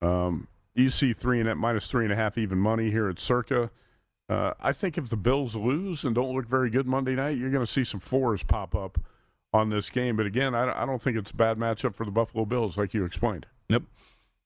Um, 0.00 0.48
you 0.74 0.88
see 0.88 1.12
three 1.12 1.40
and 1.40 1.48
at 1.48 1.56
minus 1.56 1.88
three 1.88 2.04
and 2.04 2.12
a 2.12 2.16
half 2.16 2.38
even 2.38 2.58
money 2.58 2.90
here 2.90 3.08
at 3.08 3.18
Circa. 3.18 3.70
Uh, 4.28 4.54
I 4.60 4.72
think 4.72 4.98
if 4.98 5.08
the 5.08 5.16
Bills 5.16 5.54
lose 5.54 6.04
and 6.04 6.14
don't 6.14 6.34
look 6.34 6.46
very 6.46 6.68
good 6.68 6.86
Monday 6.86 7.14
night, 7.14 7.36
you're 7.38 7.50
going 7.50 7.64
to 7.64 7.70
see 7.70 7.84
some 7.84 8.00
fours 8.00 8.42
pop 8.42 8.74
up 8.74 8.98
on 9.52 9.70
this 9.70 9.88
game. 9.88 10.16
But 10.16 10.26
again, 10.26 10.54
I, 10.54 10.82
I 10.82 10.86
don't 10.86 11.00
think 11.00 11.16
it's 11.16 11.30
a 11.30 11.36
bad 11.36 11.58
matchup 11.58 11.94
for 11.94 12.04
the 12.04 12.10
Buffalo 12.10 12.44
Bills, 12.44 12.76
like 12.76 12.92
you 12.92 13.04
explained. 13.04 13.46
Yep. 13.68 13.82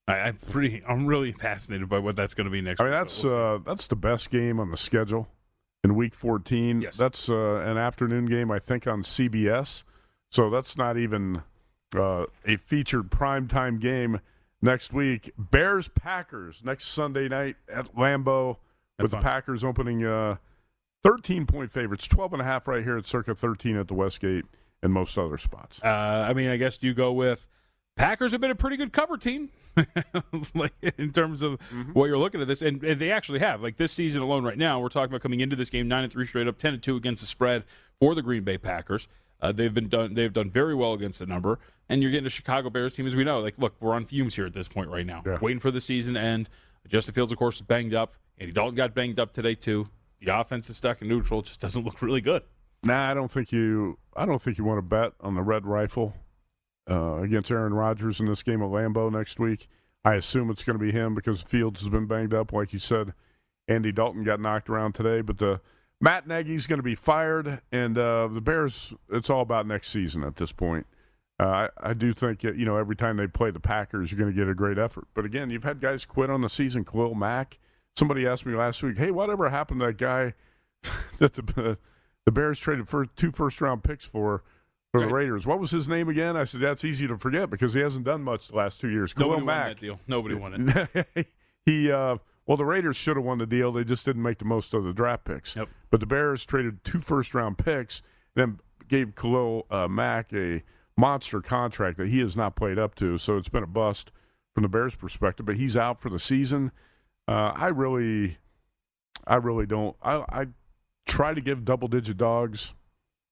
I, 0.06 0.12
I'm 0.18 0.36
pretty. 0.36 0.82
I'm 0.86 1.06
really 1.06 1.32
fascinated 1.32 1.88
by 1.88 1.98
what 1.98 2.16
that's 2.16 2.34
going 2.34 2.44
to 2.44 2.50
be 2.50 2.60
next. 2.60 2.80
I 2.80 2.84
mean, 2.84 2.92
week, 2.92 3.00
that's 3.00 3.24
we'll 3.24 3.54
uh, 3.54 3.58
that's 3.58 3.86
the 3.86 3.96
best 3.96 4.30
game 4.30 4.60
on 4.60 4.70
the 4.70 4.76
schedule 4.76 5.28
in 5.82 5.94
Week 5.94 6.14
14. 6.14 6.82
Yes. 6.82 6.96
That's 6.96 7.28
uh, 7.28 7.62
an 7.64 7.78
afternoon 7.78 8.26
game, 8.26 8.50
I 8.50 8.58
think, 8.58 8.86
on 8.86 9.02
CBS. 9.02 9.82
So 10.30 10.50
that's 10.50 10.76
not 10.76 10.96
even 10.96 11.42
uh, 11.96 12.26
a 12.46 12.56
featured 12.56 13.10
primetime 13.10 13.80
game 13.80 14.20
next 14.62 14.92
week. 14.92 15.32
Bears 15.38 15.88
Packers 15.88 16.62
next 16.64 16.88
Sunday 16.88 17.28
night 17.28 17.56
at 17.72 17.94
Lambeau 17.94 18.56
with 19.02 19.10
the. 19.12 19.18
Packers 19.18 19.64
opening 19.64 20.04
uh, 20.04 20.36
13 21.02 21.46
point 21.46 21.70
favorites, 21.72 22.06
12 22.06 22.34
and 22.34 22.42
a 22.42 22.44
half 22.44 22.68
right 22.68 22.82
here 22.82 22.96
at 22.96 23.06
circa 23.06 23.34
13 23.34 23.76
at 23.76 23.88
the 23.88 23.94
Westgate 23.94 24.44
and 24.82 24.92
most 24.92 25.16
other 25.18 25.36
spots. 25.36 25.80
Uh, 25.82 26.26
I 26.28 26.32
mean, 26.32 26.48
I 26.50 26.56
guess 26.56 26.82
you 26.82 26.94
go 26.94 27.12
with 27.12 27.46
Packers 27.96 28.32
have 28.32 28.40
been 28.40 28.50
a 28.50 28.56
pretty 28.56 28.76
good 28.76 28.92
cover 28.92 29.16
team, 29.16 29.50
like 30.54 30.72
in 30.96 31.12
terms 31.12 31.42
of 31.42 31.60
what 31.92 32.06
you're 32.06 32.18
looking 32.18 32.40
at 32.40 32.48
this, 32.48 32.62
and, 32.62 32.82
and 32.82 33.00
they 33.00 33.10
actually 33.10 33.40
have. 33.40 33.62
Like 33.62 33.76
this 33.76 33.92
season 33.92 34.22
alone, 34.22 34.44
right 34.44 34.56
now, 34.56 34.80
we're 34.80 34.88
talking 34.88 35.10
about 35.12 35.20
coming 35.20 35.40
into 35.40 35.56
this 35.56 35.70
game 35.70 35.86
nine 35.88 36.04
and 36.04 36.12
three 36.12 36.26
straight 36.26 36.48
up, 36.48 36.56
ten 36.56 36.74
and 36.74 36.82
two 36.82 36.96
against 36.96 37.20
the 37.20 37.26
spread 37.26 37.64
for 37.98 38.14
the 38.14 38.22
Green 38.22 38.42
Bay 38.42 38.56
Packers. 38.58 39.06
Uh, 39.42 39.52
they've 39.52 39.72
been 39.74 39.88
done. 39.88 40.14
They've 40.14 40.32
done 40.32 40.50
very 40.50 40.74
well 40.74 40.92
against 40.94 41.18
the 41.18 41.26
number, 41.26 41.58
and 41.88 42.02
you're 42.02 42.10
getting 42.10 42.26
a 42.26 42.30
Chicago 42.30 42.70
Bears 42.70 42.94
team, 42.96 43.06
as 43.06 43.14
we 43.14 43.24
know. 43.24 43.40
Like, 43.40 43.58
look, 43.58 43.74
we're 43.80 43.94
on 43.94 44.04
fumes 44.04 44.34
here 44.36 44.46
at 44.46 44.54
this 44.54 44.68
point 44.68 44.88
right 44.90 45.06
now, 45.06 45.22
waiting 45.42 45.60
for 45.60 45.70
the 45.70 45.80
season 45.80 46.14
to 46.14 46.20
end. 46.20 46.48
Justin 46.88 47.14
Fields, 47.14 47.32
of 47.32 47.38
course, 47.38 47.56
is 47.56 47.62
banged 47.62 47.94
up. 47.94 48.14
Andy 48.40 48.52
Dalton 48.52 48.74
got 48.74 48.94
banged 48.94 49.20
up 49.20 49.32
today 49.32 49.54
too. 49.54 49.88
The 50.20 50.38
offense 50.38 50.70
is 50.70 50.78
stuck 50.78 51.02
in 51.02 51.08
neutral. 51.08 51.40
It 51.40 51.46
just 51.46 51.60
doesn't 51.60 51.84
look 51.84 52.02
really 52.02 52.22
good. 52.22 52.42
Nah, 52.82 53.10
I 53.10 53.14
don't 53.14 53.30
think 53.30 53.52
you. 53.52 53.98
I 54.16 54.24
don't 54.24 54.40
think 54.40 54.58
you 54.58 54.64
want 54.64 54.78
to 54.78 54.82
bet 54.82 55.12
on 55.20 55.34
the 55.34 55.42
red 55.42 55.66
rifle 55.66 56.14
uh, 56.90 57.16
against 57.16 57.50
Aaron 57.50 57.74
Rodgers 57.74 58.18
in 58.18 58.26
this 58.26 58.42
game 58.42 58.62
at 58.62 58.68
Lambeau 58.68 59.12
next 59.12 59.38
week. 59.38 59.68
I 60.04 60.14
assume 60.14 60.50
it's 60.50 60.64
going 60.64 60.78
to 60.78 60.84
be 60.84 60.92
him 60.92 61.14
because 61.14 61.42
Fields 61.42 61.80
has 61.80 61.90
been 61.90 62.06
banged 62.06 62.32
up, 62.32 62.52
like 62.52 62.72
you 62.72 62.78
said. 62.78 63.12
Andy 63.68 63.92
Dalton 63.92 64.24
got 64.24 64.40
knocked 64.40 64.70
around 64.70 64.94
today, 64.94 65.20
but 65.20 65.38
the 65.38 65.60
Matt 66.00 66.26
Nagy's 66.26 66.66
going 66.66 66.78
to 66.78 66.82
be 66.82 66.94
fired, 66.94 67.60
and 67.70 67.98
uh, 67.98 68.28
the 68.28 68.40
Bears. 68.40 68.94
It's 69.10 69.28
all 69.28 69.42
about 69.42 69.66
next 69.66 69.90
season 69.90 70.24
at 70.24 70.36
this 70.36 70.52
point. 70.52 70.86
Uh, 71.38 71.68
I, 71.82 71.90
I 71.90 71.92
do 71.92 72.14
think 72.14 72.42
you 72.42 72.64
know 72.64 72.78
every 72.78 72.96
time 72.96 73.18
they 73.18 73.26
play 73.26 73.50
the 73.50 73.60
Packers, 73.60 74.10
you're 74.10 74.18
going 74.18 74.34
to 74.34 74.36
get 74.36 74.48
a 74.48 74.54
great 74.54 74.78
effort. 74.78 75.06
But 75.12 75.26
again, 75.26 75.50
you've 75.50 75.64
had 75.64 75.80
guys 75.80 76.06
quit 76.06 76.30
on 76.30 76.40
the 76.40 76.48
season. 76.48 76.86
Khalil 76.86 77.14
Mack. 77.14 77.58
Somebody 77.96 78.26
asked 78.26 78.46
me 78.46 78.54
last 78.54 78.82
week, 78.82 78.98
"Hey, 78.98 79.10
whatever 79.10 79.48
happened 79.50 79.80
to 79.80 79.86
that 79.86 79.98
guy 79.98 80.34
that 81.18 81.34
the 81.34 81.78
the 82.24 82.32
Bears 82.32 82.58
traded 82.58 82.88
for 82.88 83.06
two 83.06 83.32
first 83.32 83.60
round 83.60 83.84
picks 83.84 84.04
for 84.04 84.42
for 84.92 85.00
the 85.00 85.12
Raiders? 85.12 85.46
What 85.46 85.60
was 85.60 85.70
his 85.70 85.88
name 85.88 86.08
again?" 86.08 86.36
I 86.36 86.44
said, 86.44 86.60
"That's 86.60 86.84
easy 86.84 87.06
to 87.06 87.18
forget 87.18 87.50
because 87.50 87.74
he 87.74 87.80
hasn't 87.80 88.04
done 88.04 88.22
much 88.22 88.48
the 88.48 88.56
last 88.56 88.80
two 88.80 88.88
years." 88.88 89.12
Nobody 89.16 89.40
Khalil 89.40 89.46
won 89.46 89.46
Mack. 89.46 89.68
that 89.68 89.80
deal. 89.80 90.00
Nobody 90.06 90.34
won 90.34 90.70
it. 90.94 91.26
he 91.66 91.90
uh, 91.90 92.16
well, 92.46 92.56
the 92.56 92.64
Raiders 92.64 92.96
should 92.96 93.16
have 93.16 93.24
won 93.24 93.38
the 93.38 93.46
deal. 93.46 93.70
They 93.70 93.84
just 93.84 94.04
didn't 94.04 94.22
make 94.22 94.38
the 94.38 94.44
most 94.44 94.74
of 94.74 94.82
the 94.82 94.92
draft 94.92 95.24
picks. 95.24 95.54
Yep. 95.54 95.68
But 95.90 96.00
the 96.00 96.06
Bears 96.06 96.44
traded 96.44 96.82
two 96.82 96.98
first 96.98 97.34
round 97.34 97.58
picks, 97.58 98.02
then 98.34 98.58
gave 98.88 99.14
Khalil 99.14 99.66
uh, 99.70 99.86
Mack 99.86 100.32
a 100.32 100.62
monster 100.96 101.40
contract 101.40 101.96
that 101.98 102.08
he 102.08 102.18
has 102.18 102.36
not 102.36 102.56
played 102.56 102.78
up 102.78 102.94
to. 102.96 103.18
So 103.18 103.36
it's 103.36 103.48
been 103.48 103.62
a 103.62 103.68
bust 103.68 104.10
from 104.52 104.62
the 104.62 104.68
Bears' 104.68 104.96
perspective. 104.96 105.46
But 105.46 105.56
he's 105.56 105.76
out 105.76 106.00
for 106.00 106.10
the 106.10 106.18
season. 106.18 106.72
Uh, 107.30 107.52
I 107.54 107.68
really, 107.68 108.38
I 109.24 109.36
really 109.36 109.64
don't. 109.64 109.96
I, 110.02 110.24
I 110.28 110.46
try 111.06 111.32
to 111.32 111.40
give 111.40 111.64
double 111.64 111.86
digit 111.86 112.16
dogs 112.16 112.74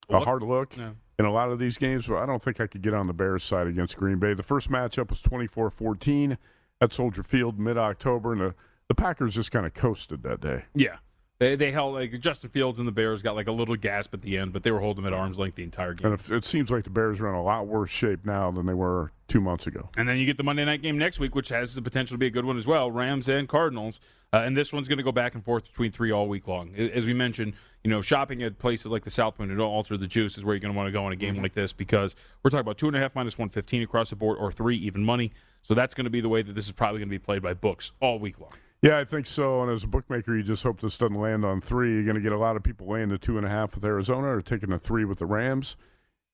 a 0.09 0.12
Look. 0.14 0.24
hard 0.24 0.42
look 0.44 0.76
in 1.18 1.24
a 1.24 1.32
lot 1.32 1.51
of 1.51 1.59
these 1.59 1.78
games, 1.78 2.07
but 2.07 2.16
I 2.18 2.26
don't 2.26 2.40
think 2.40 2.61
I 2.61 2.68
could 2.68 2.80
get 2.80 2.94
on 2.94 3.09
the 3.09 3.12
Bears 3.12 3.42
side 3.42 3.66
against 3.66 3.96
Green 3.96 4.18
Bay. 4.18 4.34
The 4.34 4.44
first 4.44 4.70
matchup 4.70 5.11
was 5.11 5.20
24 5.20 5.70
14 5.70 6.38
at 6.80 6.92
Soldier 6.92 7.24
Field 7.24 7.59
mid 7.59 7.76
October, 7.76 8.32
and 8.32 8.40
the, 8.40 8.55
the 8.86 8.94
Packers 8.94 9.34
just 9.34 9.51
kind 9.51 9.66
of 9.66 9.74
coasted 9.74 10.22
that 10.22 10.40
day. 10.40 10.66
Yeah. 10.76 10.99
They, 11.39 11.55
they 11.55 11.70
held 11.70 11.95
like 11.95 12.18
Justin 12.18 12.51
Fields 12.51 12.80
and 12.80 12.89
the 12.89 12.93
Bears 12.93 13.22
got 13.22 13.36
like 13.36 13.47
a 13.47 13.53
little 13.53 13.76
gasp 13.76 14.12
at 14.12 14.22
the 14.22 14.36
end, 14.36 14.53
but 14.53 14.64
they 14.64 14.72
were 14.72 14.80
holding 14.80 15.05
them 15.05 15.12
at 15.12 15.16
arm's 15.16 15.39
length 15.39 15.55
the 15.55 15.62
entire 15.62 15.95
game. 15.95 16.12
And 16.12 16.20
it, 16.20 16.30
it 16.30 16.45
seems 16.45 16.68
like 16.68 16.82
the 16.82 16.91
Bears 16.91 17.20
are 17.20 17.28
in 17.28 17.36
a 17.36 17.43
lot 17.43 17.68
worse 17.68 17.91
shape 17.91 18.26
now 18.26 18.51
than 18.51 18.66
they 18.66 18.74
were 18.74 19.12
two 19.28 19.41
months 19.41 19.66
ago. 19.68 19.89
And 19.97 20.09
then 20.09 20.16
you 20.16 20.26
get 20.26 20.36
the 20.36 20.43
Monday 20.43 20.64
night 20.64 20.82
game 20.82 20.99
next 20.99 21.20
week, 21.20 21.36
which 21.36 21.51
has 21.51 21.76
the 21.76 21.82
potential 21.82 22.14
to 22.14 22.18
be 22.18 22.26
a 22.26 22.30
good 22.30 22.45
one 22.45 22.57
as 22.57 22.66
well. 22.66 22.91
Rams 22.91 23.28
and 23.28 23.49
Cardinals, 23.49 24.01
uh, 24.32 24.39
and 24.39 24.57
this 24.57 24.72
one's 24.72 24.89
going 24.89 24.99
to 24.99 25.05
go 25.05 25.12
back 25.12 25.36
and 25.36 25.45
forth 25.45 25.64
between 25.64 25.93
three 25.93 26.11
all 26.11 26.26
week 26.26 26.49
long. 26.49 26.74
As 26.74 27.07
we 27.07 27.14
mentioned, 27.14 27.53
you 27.84 27.91
know, 27.91 28.01
shopping 28.01 28.43
at 28.43 28.59
places 28.59 28.91
like 28.91 29.05
the 29.05 29.11
Southwind 29.11 29.53
and 29.53 29.61
alter 29.61 29.97
the 29.97 30.09
juice 30.09 30.39
is 30.39 30.45
where 30.45 30.57
you're 30.57 30.61
going 30.61 30.74
to 30.74 30.76
want 30.76 30.89
to 30.89 30.93
go 30.93 31.07
in 31.07 31.12
a 31.12 31.16
game 31.16 31.36
like 31.36 31.53
this 31.53 31.72
because 31.72 32.16
we're 32.43 32.51
talking 32.51 32.62
about 32.62 32.78
two 32.78 32.89
and 32.89 32.97
a 32.97 33.01
half 33.01 33.14
minus 33.14 33.39
one 33.39 33.49
fifteen 33.49 33.82
across 33.82 34.11
the 34.11 34.16
board, 34.16 34.39
or 34.41 34.51
three 34.51 34.76
even 34.76 35.05
money. 35.05 35.30
So 35.62 35.74
that's 35.74 35.95
going 35.95 36.05
to 36.05 36.11
be 36.11 36.20
the 36.20 36.28
way 36.28 36.43
that 36.43 36.55
this 36.55 36.66
is 36.66 36.72
probably 36.72 36.99
going 36.99 37.09
to 37.09 37.14
be 37.14 37.18
played 37.20 37.43
by 37.43 37.55
books 37.55 37.93
all 38.01 38.18
week 38.18 38.41
long. 38.41 38.53
Yeah, 38.80 38.98
I 38.98 39.04
think 39.04 39.26
so. 39.26 39.62
And 39.62 39.72
as 39.72 39.82
a 39.82 39.88
bookmaker, 39.88 40.36
you 40.36 40.42
just 40.42 40.62
hope 40.62 40.80
this 40.80 40.98
doesn't 40.98 41.18
land 41.18 41.44
on 41.44 41.60
three. 41.60 41.94
You're 41.94 42.04
going 42.04 42.16
to 42.16 42.22
get 42.22 42.32
a 42.32 42.38
lot 42.38 42.56
of 42.56 42.62
people 42.62 42.86
laying 42.86 43.08
the 43.08 43.18
two 43.18 43.36
and 43.36 43.44
a 43.44 43.48
half 43.48 43.74
with 43.74 43.84
Arizona 43.84 44.28
or 44.28 44.40
taking 44.40 44.70
the 44.70 44.78
three 44.78 45.04
with 45.04 45.18
the 45.18 45.26
Rams. 45.26 45.76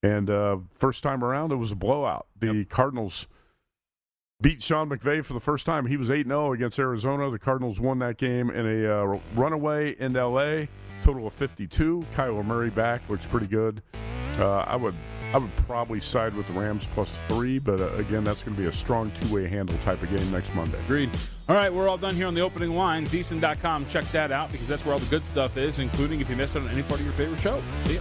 And 0.02 0.28
uh, 0.28 0.58
first 0.74 1.02
time 1.02 1.24
around, 1.24 1.52
it 1.52 1.56
was 1.56 1.72
a 1.72 1.76
blowout. 1.76 2.26
The 2.38 2.66
Cardinals 2.66 3.26
beat 4.42 4.62
Sean 4.62 4.90
McVay 4.90 5.24
for 5.24 5.32
the 5.32 5.40
first 5.40 5.64
time. 5.64 5.86
He 5.86 5.96
was 5.96 6.10
8 6.10 6.26
0 6.26 6.52
against 6.52 6.78
Arizona. 6.78 7.30
The 7.30 7.38
Cardinals 7.38 7.80
won 7.80 8.00
that 8.00 8.18
game 8.18 8.50
in 8.50 8.66
a 8.66 8.92
uh, 8.92 9.18
runaway 9.34 9.92
in 9.98 10.12
LA, 10.12 10.66
total 11.02 11.26
of 11.26 11.32
52. 11.32 12.04
Kyler 12.14 12.44
Murray 12.44 12.68
back, 12.68 13.08
looks 13.08 13.24
pretty 13.24 13.46
good. 13.46 13.82
Uh, 14.38 14.64
I 14.66 14.76
would 14.76 14.94
I 15.32 15.38
would 15.38 15.54
probably 15.66 16.00
side 16.00 16.34
with 16.34 16.46
the 16.46 16.52
Rams 16.52 16.84
plus 16.94 17.10
three, 17.26 17.58
but 17.58 17.80
uh, 17.80 17.88
again, 17.94 18.22
that's 18.22 18.42
going 18.42 18.56
to 18.56 18.62
be 18.62 18.68
a 18.68 18.72
strong 18.72 19.10
two 19.20 19.34
way 19.34 19.48
handle 19.48 19.76
type 19.78 20.00
of 20.00 20.10
game 20.10 20.30
next 20.30 20.54
Monday. 20.54 20.78
Agreed. 20.84 21.10
All 21.48 21.56
right, 21.56 21.72
we're 21.72 21.88
all 21.88 21.98
done 21.98 22.14
here 22.14 22.28
on 22.28 22.34
the 22.34 22.40
opening 22.40 22.76
line. 22.76 23.04
VSIN.com. 23.06 23.86
Check 23.86 24.04
that 24.12 24.30
out 24.30 24.52
because 24.52 24.68
that's 24.68 24.84
where 24.84 24.92
all 24.92 25.00
the 25.00 25.10
good 25.10 25.26
stuff 25.26 25.56
is, 25.56 25.80
including 25.80 26.20
if 26.20 26.30
you 26.30 26.36
missed 26.36 26.54
it 26.54 26.60
on 26.60 26.68
any 26.68 26.82
part 26.82 27.00
of 27.00 27.06
your 27.06 27.14
favorite 27.14 27.40
show. 27.40 27.60
See 27.86 27.94
ya. 27.94 28.00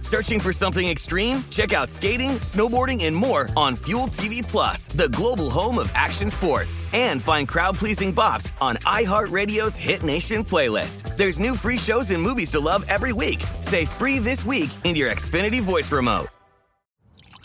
Searching 0.11 0.41
for 0.41 0.51
something 0.51 0.89
extreme? 0.89 1.41
Check 1.51 1.71
out 1.71 1.89
skating, 1.89 2.31
snowboarding, 2.41 3.05
and 3.05 3.15
more 3.15 3.47
on 3.55 3.77
Fuel 3.77 4.07
TV 4.07 4.45
Plus, 4.45 4.87
the 4.87 5.07
global 5.07 5.49
home 5.49 5.79
of 5.79 5.89
action 5.95 6.29
sports. 6.29 6.81
And 6.91 7.23
find 7.23 7.47
crowd-pleasing 7.47 8.13
bops 8.13 8.51
on 8.59 8.75
iHeartRadio's 8.79 9.77
Hit 9.77 10.03
Nation 10.03 10.43
playlist. 10.43 11.15
There's 11.15 11.39
new 11.39 11.55
free 11.55 11.77
shows 11.77 12.11
and 12.11 12.21
movies 12.21 12.49
to 12.49 12.59
love 12.59 12.83
every 12.89 13.13
week. 13.13 13.41
Say 13.61 13.85
free 13.85 14.19
this 14.19 14.45
week 14.45 14.69
in 14.83 14.97
your 14.97 15.09
Xfinity 15.09 15.61
voice 15.61 15.89
remote. 15.89 16.27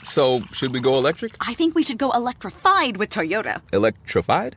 So, 0.03 0.41
should 0.53 0.73
we 0.73 0.81
go 0.81 0.99
electric? 0.99 1.37
I 1.41 1.55
think 1.55 1.77
we 1.77 1.85
should 1.85 1.99
go 1.99 2.11
electrified 2.11 2.97
with 2.97 3.11
Toyota. 3.11 3.63
Electrified? 3.73 4.57